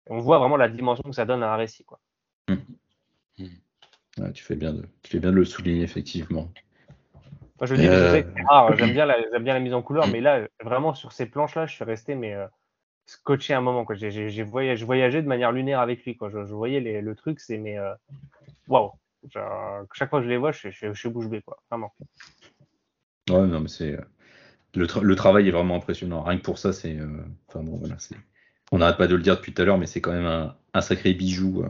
[0.08, 2.00] on voit vraiment la dimension que ça donne à un récit, quoi.
[2.50, 6.52] Ouais, tu, fais bien de, tu fais bien de le souligner, effectivement.
[7.62, 8.22] Je dis, euh...
[8.78, 11.74] j'aime bien, la, bien la mise en couleur, mais là, vraiment, sur ces planches-là, je
[11.74, 12.46] suis resté mais, euh,
[13.06, 13.86] scotché un moment.
[13.92, 16.16] J'ai voyagé, voyagé, de manière lunaire avec lui.
[16.16, 16.30] Quoi.
[16.30, 17.94] Je, je voyais les, le truc, c'est mais euh,
[18.68, 18.92] waouh!
[19.94, 21.58] Chaque fois que je les vois, je, je, je suis bouche bée, quoi.
[21.70, 21.94] Vraiment.
[23.30, 23.98] Ouais, non, mais c'est.
[24.76, 26.24] Le, tra le, travail est vraiment impressionnant.
[26.24, 26.98] Rien que pour ça, c'est.
[26.98, 27.24] Euh...
[27.48, 28.16] Enfin bon, voilà, c'est.
[28.72, 30.56] On n'arrête pas de le dire depuis tout à l'heure, mais c'est quand même un,
[30.74, 31.64] un, sacré bijou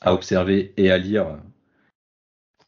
[0.00, 1.38] à observer et à lire.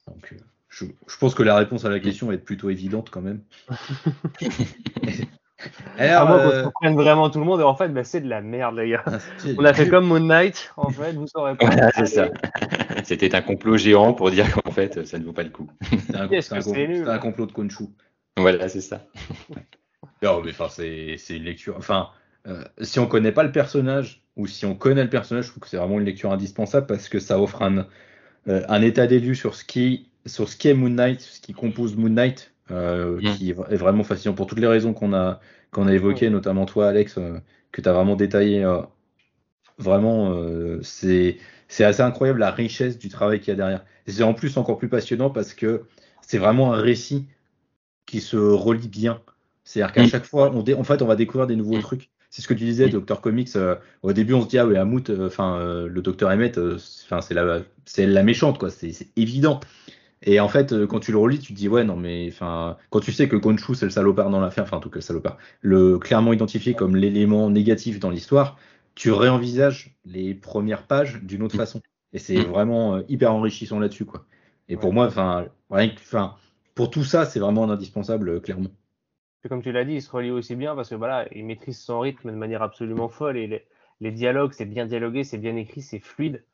[0.07, 0.37] Donc, euh,
[0.69, 3.41] je, je, pense que la réponse à la question est plutôt évidente quand même.
[5.99, 6.65] Alors, moins euh...
[6.65, 8.91] qu'on comprenne vraiment tout le monde, et en fait, bah, c'est de la merde, les
[8.91, 9.05] gars.
[9.57, 11.67] On a fait comme Moon Knight, en fait, vous saurez pas.
[11.67, 12.29] Voilà, c'est ça.
[13.05, 15.71] C'était un complot géant pour dire qu'en fait, ça ne vaut pas le coup.
[15.83, 17.85] C'est un, un complot de Konshu.
[18.37, 19.07] Voilà, c'est ça.
[20.23, 21.75] non, mais enfin, c'est une lecture.
[21.77, 22.11] Enfin,
[22.47, 25.63] euh, si on connaît pas le personnage, ou si on connaît le personnage, je trouve
[25.63, 27.87] que c'est vraiment une lecture indispensable parce que ça offre un,
[28.49, 31.41] euh, un état des lieux sur ce qui, sur ce qui est Moon Knight, ce
[31.41, 33.35] qui compose Moon Knight, euh, mmh.
[33.37, 35.41] qui est vraiment fascinant pour toutes les raisons qu'on a,
[35.71, 36.33] qu'on a évoquées, mmh.
[36.33, 37.19] notamment toi, Alex,
[37.73, 38.67] que tu as vraiment détaillé.
[39.79, 41.39] Vraiment, euh, c'est
[41.81, 43.85] assez incroyable la richesse du travail qu'il y a derrière.
[44.07, 45.85] C'est en plus encore plus passionnant parce que
[46.23, 47.27] c'est vraiment un récit
[48.07, 49.21] qui se relie bien.
[49.65, 50.09] C'est-à-dire qu'à mmh.
[50.09, 52.11] chaque fois, on, en fait, on va découvrir des nouveaux trucs.
[52.31, 53.57] C'est ce que tu disais, Dr Comics.
[53.57, 57.21] Euh, au début, on se dit ah ouais, Hamout, enfin euh, le Dr Emmett, enfin
[57.21, 58.71] c'est la, c'est la méchante quoi.
[58.71, 59.61] C'est évident.
[60.23, 63.01] Et en fait, quand tu le relis, tu te dis ouais non mais enfin quand
[63.01, 65.37] tu sais que Konshu c'est le salopard dans l'affaire, enfin en tout cas le salopard,
[65.61, 68.59] le clairement identifié comme l'élément négatif dans l'histoire,
[68.95, 71.81] tu réenvisages les premières pages d'une autre façon.
[72.13, 74.25] Et c'est vraiment hyper enrichissant là-dessus quoi.
[74.69, 76.35] Et pour moi, enfin enfin
[76.77, 78.71] pour tout ça, c'est vraiment indispensable clairement.
[79.49, 82.01] Comme tu l'as dit, il se relie aussi bien parce que voilà, il maîtrise son
[82.01, 83.67] rythme de manière absolument folle et les,
[84.01, 86.45] les dialogues, c'est bien dialogué, c'est bien écrit, c'est fluide.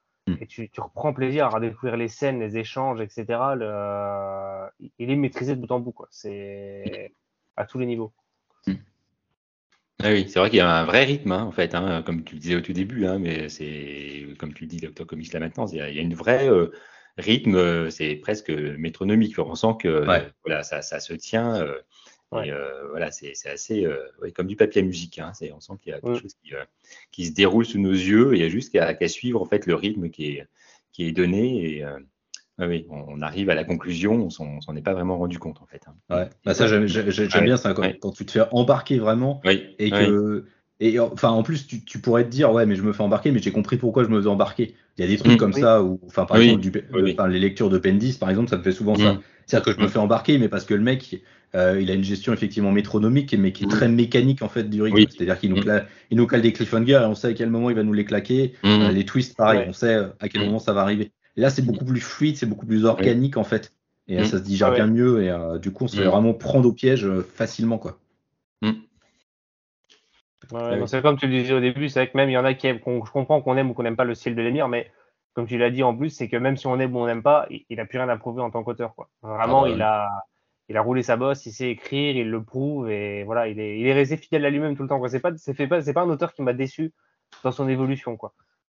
[0.40, 3.24] Et tu, tu, reprends plaisir à découvrir les scènes, les échanges, etc.
[3.56, 4.68] Le...
[5.00, 6.06] Il est maîtrisé de bout en bout, quoi.
[6.12, 7.12] C'est
[7.56, 8.12] à tous les niveaux.
[10.04, 12.24] Ah oui, c'est vrai qu'il y a un vrai rythme, hein, en fait, hein, comme
[12.24, 14.80] tu le disais au tout début, hein, mais c'est comme tu le dis.
[14.80, 16.72] Comics là maintenant, il y, a, il y a une vraie euh,
[17.18, 19.38] rythme, c'est presque métronomique.
[19.38, 20.28] On sent que ouais.
[20.44, 21.56] voilà, ça, ça, se tient.
[21.56, 21.78] Euh,
[22.32, 22.48] Ouais.
[22.48, 25.18] Et euh, voilà, c'est assez euh, ouais, comme du papier à musique.
[25.18, 26.22] Hein, on sent qu'il y a quelque mmh.
[26.22, 26.64] chose qui, euh,
[27.10, 28.32] qui, se déroule sous nos yeux.
[28.32, 30.46] Et il y a juste qu'à qu suivre en fait le rythme qui est,
[30.92, 31.76] qui est donné.
[31.76, 31.84] Et
[32.58, 34.14] oui, on, arrive à la conclusion.
[34.14, 35.82] On s'en est pas vraiment rendu compte en fait.
[35.86, 35.94] Hein.
[36.14, 36.30] Ouais.
[36.44, 39.40] Bah, ça j'aime bien ça quand, quand, tu te fais embarquer vraiment
[39.78, 40.46] et que
[40.80, 43.30] et enfin, en plus, tu, tu, pourrais te dire, ouais, mais je me fais embarquer,
[43.30, 44.74] mais j'ai compris pourquoi je me faisais embarquer.
[44.98, 45.60] Il y a des trucs mmh, comme oui.
[45.60, 47.12] ça, ou, enfin, par oui, exemple, du, oui.
[47.12, 48.98] enfin, les lectures de Pendis, par exemple, ça me fait souvent mmh.
[48.98, 49.18] ça.
[49.46, 51.22] C'est-à-dire que je me fais embarquer, mais parce que le mec,
[51.54, 54.82] euh, il a une gestion effectivement métronomique, mais qui est très mécanique en fait du
[54.82, 55.10] rythme.
[55.10, 57.70] C'est-à-dire qu'il nous, cale, il nous cale des cliffhangers et on sait à quel moment
[57.70, 58.54] il va nous les claquer.
[58.64, 61.10] Euh, les twists, pareil, on sait à quel moment ça va arriver.
[61.36, 63.72] Là, c'est beaucoup plus fluide, c'est beaucoup plus organique en fait.
[64.08, 66.68] Et ça se digère bien mieux, et euh, du coup, on se fait vraiment prendre
[66.68, 67.98] au piège facilement, quoi.
[70.50, 72.44] Ouais, c'est comme tu le disais au début, c'est vrai que même il y en
[72.44, 74.68] a qui aiment, je comprends qu'on aime ou qu'on n'aime pas le style de l'émir,
[74.68, 74.90] mais
[75.34, 77.22] comme tu l'as dit en plus, c'est que même si on aime ou on n'aime
[77.22, 78.94] pas, il, il a plus rien à prouver en tant qu'auteur.
[79.22, 80.08] Vraiment, ah bah, il, a,
[80.68, 83.78] il a roulé sa bosse, il sait écrire, il le prouve et voilà, il est,
[83.78, 85.00] il est resté fidèle à lui-même tout le temps.
[85.08, 86.92] C'est pas, c'est pas, c'est pas un auteur qui m'a déçu
[87.44, 88.34] dans son évolution, quoi.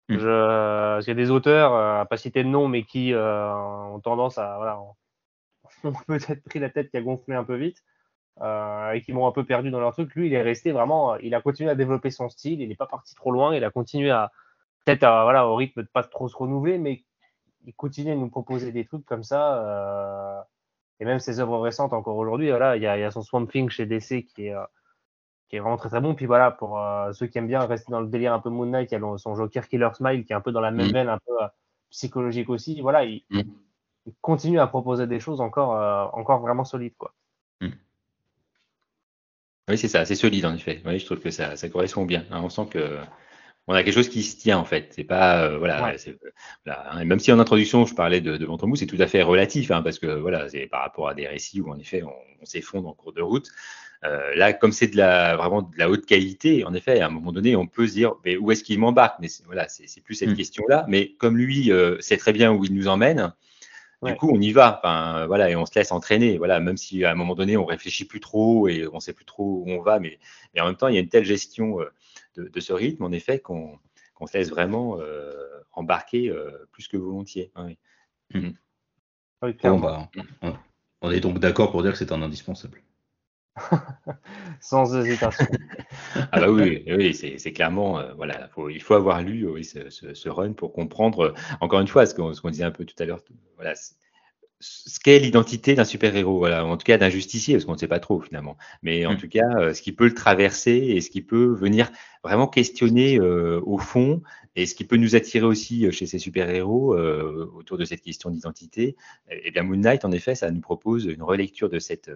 [0.10, 0.20] Mmh.
[0.20, 3.14] Je, parce qu'il y a des auteurs, euh, à pas citer de nom, mais qui
[3.14, 7.56] euh, ont tendance à, voilà, ont peut-être pris la tête qui a gonflé un peu
[7.56, 7.84] vite.
[8.42, 10.14] Euh, et qui m'ont un peu perdu dans leur truc.
[10.14, 12.86] Lui, il est resté vraiment, il a continué à développer son style, il n'est pas
[12.86, 14.32] parti trop loin, il a continué à,
[14.86, 17.04] peut-être voilà, au rythme de pas trop se renouveler, mais
[17.66, 19.58] il continue à nous proposer des trucs comme ça.
[19.58, 20.42] Euh,
[21.00, 23.22] et même ses œuvres récentes encore aujourd'hui, voilà, il y a, il y a son
[23.22, 24.64] Swamp Thing chez DC qui est, euh,
[25.50, 26.16] qui est vraiment très très bon.
[26.16, 28.66] Puis voilà, pour euh, ceux qui aiment bien rester dans le délire un peu Moon
[28.66, 30.88] Knight, il y a son Joker Killer Smile qui est un peu dans la même
[30.88, 30.94] mmh.
[30.94, 31.48] veine, un peu euh,
[31.92, 32.82] psychologique aussi.
[32.82, 33.42] Voilà, il, mmh.
[34.08, 37.14] il, continue à proposer des choses encore, encore vraiment solides, quoi.
[39.70, 40.82] Oui, c'est ça, c'est solide en effet.
[40.86, 42.26] Oui, je trouve que ça, ça correspond bien.
[42.32, 42.98] Hein, on sent que
[43.68, 44.94] on a quelque chose qui se tient en fait.
[44.96, 45.98] C'est pas euh, voilà, ouais.
[46.66, 47.04] voilà hein.
[47.04, 49.72] même si en introduction je parlais de, de ventre mou, c'est tout à fait relatif
[49.72, 52.46] hein, parce que voilà, c'est par rapport à des récits où en effet on, on
[52.46, 53.50] s'effondre en cours de route.
[54.04, 57.10] Euh, là, comme c'est de la vraiment de la haute qualité, en effet, à un
[57.10, 59.18] moment donné, on peut se dire mais où est-ce qu'il m'embarque?
[59.20, 60.36] Mais voilà, c'est plus cette mmh.
[60.36, 60.86] question-là.
[60.88, 63.34] Mais comme lui euh, sait très bien où il nous emmène,
[64.04, 67.04] Du coup, on y va, enfin, voilà, et on se laisse entraîner, voilà, même si
[67.04, 69.82] à un moment donné, on réfléchit plus trop et on sait plus trop où on
[69.82, 70.20] va, mais,
[70.54, 71.90] mais en même temps, il y a une telle gestion euh,
[72.36, 73.80] de, ce rythme, en effet, qu'on
[74.28, 75.34] se laisse vraiment euh,
[75.72, 77.52] embarquer euh, plus que volontiers.
[77.56, 77.78] Oui.
[78.36, 78.52] Mmh.
[79.42, 80.10] Bah,
[81.02, 82.84] on est donc d'accord pour dire que c'est un indispensable.
[84.60, 85.46] Sans hésitation.
[86.32, 91.34] ah bah oui, oui c'est clairement, voilà, il faut avoir lu ce, run pour comprendre,
[91.62, 93.22] encore une fois, ce qu'on disait un peu tout à l'heure,
[93.56, 93.74] voilà,
[94.60, 97.88] ce qu'est l'identité d'un super-héros, voilà, en tout cas d'un justicier, parce qu'on ne sait
[97.88, 98.58] pas trop finalement.
[98.82, 99.18] Mais en mm.
[99.18, 101.92] tout cas, euh, ce qui peut le traverser et ce qui peut venir
[102.24, 104.22] vraiment questionner euh, au fond,
[104.56, 106.98] et ce qui peut nous attirer aussi euh, chez ces super-héros
[107.56, 108.96] autour de cette question d'identité,
[109.30, 112.10] et eh bien Moon Knight, en effet, ça nous propose une relecture de cette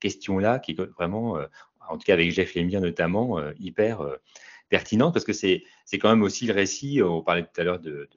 [0.00, 1.38] question-là, qui est vraiment,
[1.88, 4.02] en tout cas avec Jeff Lemire notamment, hyper
[4.68, 5.62] pertinente, parce que c'est
[5.92, 8.08] quand même aussi le récit, on parlait tout à l'heure de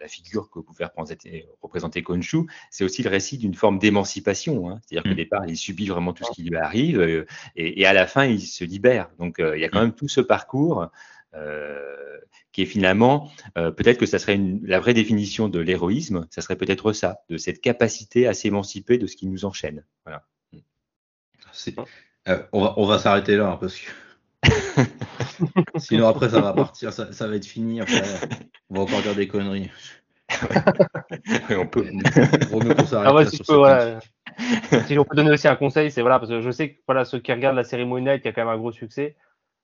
[0.00, 4.68] la figure que pouvait représenter, représenter Konshu, c'est aussi le récit d'une forme d'émancipation.
[4.68, 4.80] Hein.
[4.82, 5.22] C'est-à-dire qu'au mm.
[5.22, 8.40] départ, il subit vraiment tout ce qui lui arrive euh, et, à la fin, il
[8.40, 9.10] se libère.
[9.18, 9.84] Donc, euh, il y a quand mm.
[9.84, 10.88] même tout ce parcours
[11.34, 12.18] euh,
[12.52, 16.94] qui est finalement, peut-être que ça serait la vraie définition de l'héroïsme, ça serait peut-être
[16.94, 19.84] ça, de cette capacité à s'émanciper de ce qui nous enchaîne.
[20.06, 20.24] Voilà.
[22.52, 23.90] on va, on va s'arrêter là hein, parce que
[25.76, 27.80] Sinon, après, ça va partir, ça, ça, va être fini.
[27.80, 28.02] Après,
[28.70, 29.70] on va encore dire des conneries.
[31.50, 31.86] on peut.
[32.94, 33.36] Ah si,
[34.86, 37.04] si on peut donner aussi un conseil, c'est voilà, parce que je sais que voilà,
[37.04, 39.16] ceux qui regardent la série Moon Knight, il y a quand même un gros succès.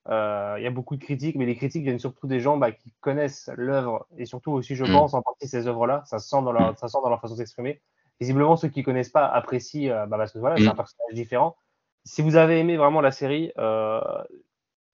[0.09, 2.73] Euh, il y a beaucoup de critiques, mais les critiques viennent surtout des gens bah,
[2.73, 4.93] qui connaissent l'œuvre et surtout aussi, je mm.
[4.93, 6.03] pense, en partie ces œuvres-là.
[6.07, 7.81] Ça se sent dans leur, ça sent dans leur façon d'exprimer.
[8.21, 10.71] Visiblement, ceux qui connaissent pas apprécient, euh, bah, parce que voilà, c'est mm.
[10.71, 11.57] un personnage différent.
[12.05, 14.01] Si vous avez aimé vraiment la série, euh,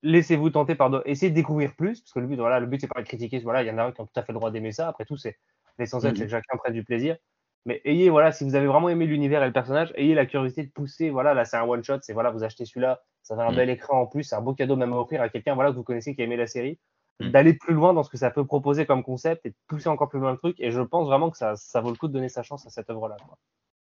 [0.02, 2.86] laissez-vous tenter par essayez de découvrir plus parce que le but voilà le but c'est
[2.86, 4.50] pas de critiquer voilà il y en a qui ont tout à fait le droit
[4.50, 5.36] d'aimer ça après tout c'est
[5.78, 7.16] l'essentiel c'est que chacun prenne du plaisir
[7.64, 10.62] mais ayez voilà si vous avez vraiment aimé l'univers et le personnage ayez la curiosité
[10.62, 13.42] de pousser voilà là c'est un one shot c'est voilà vous achetez celui-là ça fait
[13.42, 13.56] un mm.
[13.56, 15.76] bel écran en plus c'est un beau cadeau même à offrir à quelqu'un voilà que
[15.76, 16.78] vous connaissez qui a aimé la série
[17.20, 17.30] mm.
[17.30, 20.08] d'aller plus loin dans ce que ça peut proposer comme concept et de pousser encore
[20.08, 22.12] plus loin le truc et je pense vraiment que ça, ça vaut le coup de
[22.12, 23.16] donner sa chance à cette œuvre là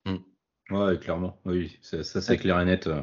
[0.06, 0.74] mm.
[0.74, 3.02] ouais clairement oui ça, c'est clair et net euh.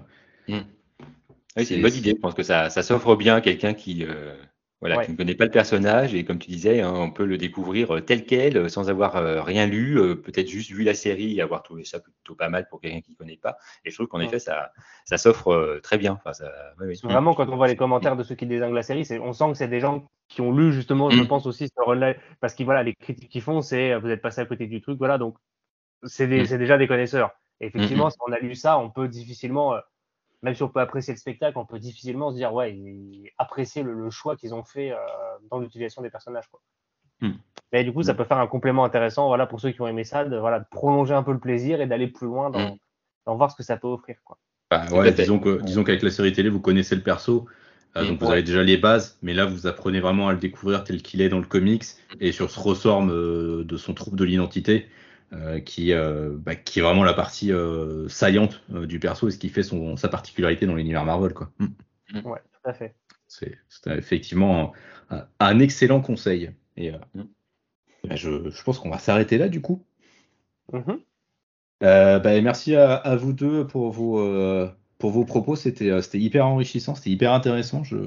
[1.58, 2.12] Oui, c'est une bonne idée.
[2.12, 4.36] Je pense que ça, ça s'offre bien à quelqu'un qui, euh,
[4.82, 7.38] voilà, qui ne connaît pas le personnage et comme tu disais, hein, on peut le
[7.38, 9.14] découvrir euh, tel quel, euh, sans avoir
[9.46, 12.82] rien lu, peut-être juste vu la série et avoir trouvé ça plutôt pas mal pour
[12.82, 13.58] quelqu'un qui ne connaît pas.
[13.86, 14.72] Et je trouve qu'en effet, ça,
[15.06, 16.14] ça s'offre très bien.
[16.14, 16.52] Enfin, ça,
[17.04, 19.58] Vraiment, quand on voit les commentaires de ceux qui désinguent la série, on sent que
[19.58, 21.28] c'est des gens qui ont lu justement, je mm.
[21.28, 24.42] pense aussi, ce run parce que voilà, les critiques qu'ils font, c'est vous êtes passé
[24.42, 25.38] à côté du truc, voilà, donc
[26.04, 26.58] c'est mm.
[26.58, 27.32] déjà des connaisseurs.
[27.62, 29.76] Et effectivement, mm, si on a lu ça, on peut difficilement
[30.44, 32.78] même si on peut apprécier le spectacle, on peut difficilement se dire, ouais,
[33.38, 34.98] apprécier le, choix qu'ils ont fait euh,
[35.50, 36.48] dans l'utilisation des personnages.
[36.50, 36.62] Quoi.
[37.22, 37.32] Hmm.
[37.72, 38.18] Mais du coup, ça hmm.
[38.18, 41.14] peut faire un complément intéressant voilà, pour ceux qui ont aimé ça, de, voilà, prolonger
[41.14, 43.38] un peu le plaisir et d'aller plus loin dans, hmm.
[43.38, 44.18] voir ce que ça peut offrir.
[44.26, 44.38] Quoi.
[44.70, 47.48] Bah, ouais, disons, que, disons qu'avec la série télé, vous connaissez le perso,
[47.96, 50.84] euh, donc vous avez déjà les bases, mais là, vous apprenez vraiment à le découvrir
[50.84, 51.86] tel qu'il est dans le comics
[52.20, 54.90] et sur ce ressort euh, de son trouble de l'identité.
[55.36, 59.40] Euh, qui, euh, bah, qui est vraiment la partie euh, saillante du perso et ce
[59.40, 61.34] qui fait son, sa particularité dans l'univers Marvel.
[61.34, 61.50] Quoi.
[61.58, 61.66] Mm.
[62.14, 62.28] Mm.
[62.28, 62.96] Ouais, tout à fait.
[63.28, 63.58] C'est
[63.88, 64.74] effectivement
[65.40, 66.52] un, excellent conseil.
[66.78, 67.24] Et mm.
[68.04, 69.84] bah, je, je, pense qu'on va s'arrêter là du coup.
[70.72, 71.00] Mm-hmm.
[71.82, 74.70] Bah, merci à, à, vous deux pour vos,
[75.00, 75.56] pour vos propos.
[75.56, 77.84] C'était hyper enrichissant, c'était hyper intéressant.
[77.84, 77.98] Je,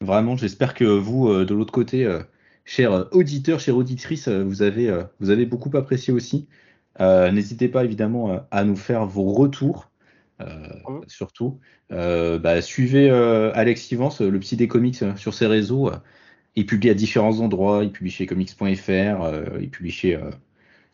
[0.00, 2.06] vraiment, j'espère que vous, de l'autre côté,
[2.64, 6.48] chers auditeurs, chères auditrices, euh, vous avez, euh, vous avez beaucoup apprécié aussi.
[7.00, 9.90] Euh, n'hésitez pas évidemment à nous faire vos retours.
[11.06, 11.60] surtout.
[11.90, 13.10] Bah, suivez
[13.54, 15.90] Alex Ivance, le psy des comics, sur ses réseaux.
[16.56, 17.84] il publie à différents endroits.
[17.84, 20.20] Il publie chez comics.fr, il publie chez,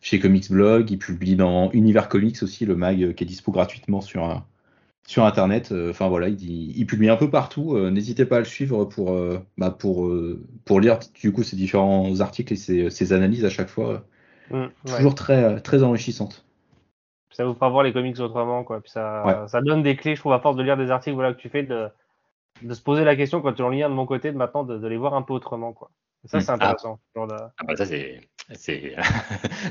[0.01, 4.01] chez Comics Blog, il publie dans Univers Comics aussi, le mag qui est dispo gratuitement
[4.01, 4.45] sur,
[5.09, 5.71] sur Internet.
[5.71, 7.75] Euh, enfin voilà, il, publie un peu partout.
[7.75, 10.07] Euh, n'hésitez pas à le suivre pour, euh, bah, pour,
[10.65, 14.03] pour lire du coup ses différents articles et ses, analyses à chaque fois.
[14.51, 16.45] Mm, toujours très, très enrichissante.
[17.31, 18.81] Ça vous fera voir les comics autrement, quoi.
[18.81, 21.33] Puis ça, ça donne des clés, je trouve, à force de lire des articles voilà,
[21.33, 21.87] que tu fais, de,
[22.61, 24.63] de se poser la question quand tu en lis un de mon côté, de maintenant
[24.63, 25.89] de, les voir un peu autrement, quoi.
[26.25, 26.41] ça, mm.
[26.41, 26.99] c'est intéressant.
[27.15, 27.25] Ah,
[27.65, 28.21] bah, ça, c'est
[28.55, 28.95] c'est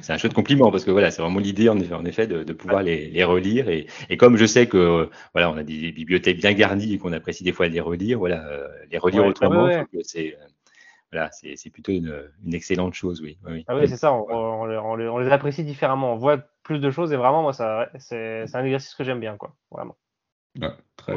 [0.09, 2.53] un chouette compliment parce que voilà, c'est vraiment l'idée en effet, en effet de, de
[2.53, 6.39] pouvoir les, les, relire et, et, comme je sais que voilà, on a des bibliothèques
[6.39, 9.69] bien garnies et qu'on apprécie des fois les relire, voilà, euh, les relire autrement,
[10.03, 10.37] c'est
[11.11, 13.39] voilà, c'est plutôt une, une, excellente chose, oui.
[13.47, 13.65] oui.
[13.67, 17.13] Ah oui, c'est ça, on, on, on, les apprécie différemment, on voit plus de choses
[17.13, 19.97] et vraiment, moi, ça, c'est un exercice que j'aime bien, quoi, vraiment.
[20.97, 21.15] très,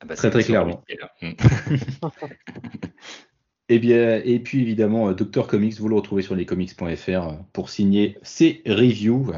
[0.00, 0.84] ah bah, très, très clairement.
[3.70, 7.32] Et, eh bien, et puis évidemment, euh, Docteur Comics, vous le retrouvez sur lescomics.fr euh,
[7.52, 9.32] pour signer ses reviews.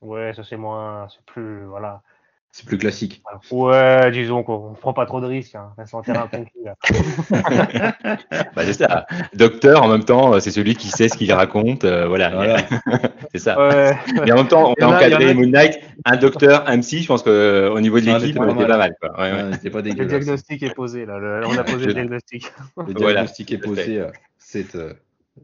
[0.00, 2.02] Ouais, ça c'est moins, c'est plus, voilà.
[2.50, 3.22] C'est plus classique.
[3.52, 5.54] Ouais, disons qu'on prend pas trop de risques.
[5.54, 5.70] Hein.
[5.92, 6.50] En terrain conquis.
[8.54, 9.06] Bah, c'est ça.
[9.34, 11.84] Docteur, en même temps, c'est celui qui sait ce qu'il raconte.
[11.84, 12.30] euh, voilà.
[12.30, 12.56] Voilà.
[13.32, 13.58] c'est ça.
[13.58, 13.96] Ouais.
[14.24, 17.02] Mais en même temps, on a encadré a- Moon Knight, un docteur, un psy.
[17.02, 18.68] Je pense qu'au niveau de l'équipe, on pas était mal.
[18.68, 18.94] pas mal.
[19.00, 19.20] Quoi.
[19.20, 19.42] Ouais, ouais.
[19.44, 21.18] Ouais, C'était pas Le diagnostic est posé là.
[21.18, 22.50] Le- on a posé le diagnostic.
[22.76, 22.94] Le Voilà.
[22.94, 23.98] diagnostic est posé.
[24.00, 24.94] euh, C'est euh,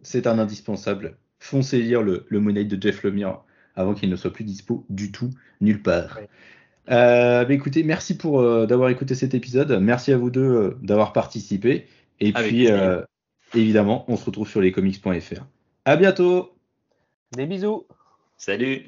[0.03, 1.17] c'est un indispensable.
[1.39, 3.39] Foncez lire le, le Moon Knight de Jeff Lemire
[3.77, 6.19] avant qu'il ne soit plus dispo du tout, nulle part.
[6.91, 9.79] Euh, bah, écoutez, merci pour euh, d'avoir écouté cet épisode.
[9.81, 11.87] Merci à vous deux euh, d'avoir participé.
[12.21, 13.03] Et Avec puis, euh,
[13.55, 15.45] évidemment, on se retrouve sur lescomics.fr.
[15.85, 16.53] À bientôt!
[17.33, 17.87] Des bisous.
[18.37, 18.87] Salut.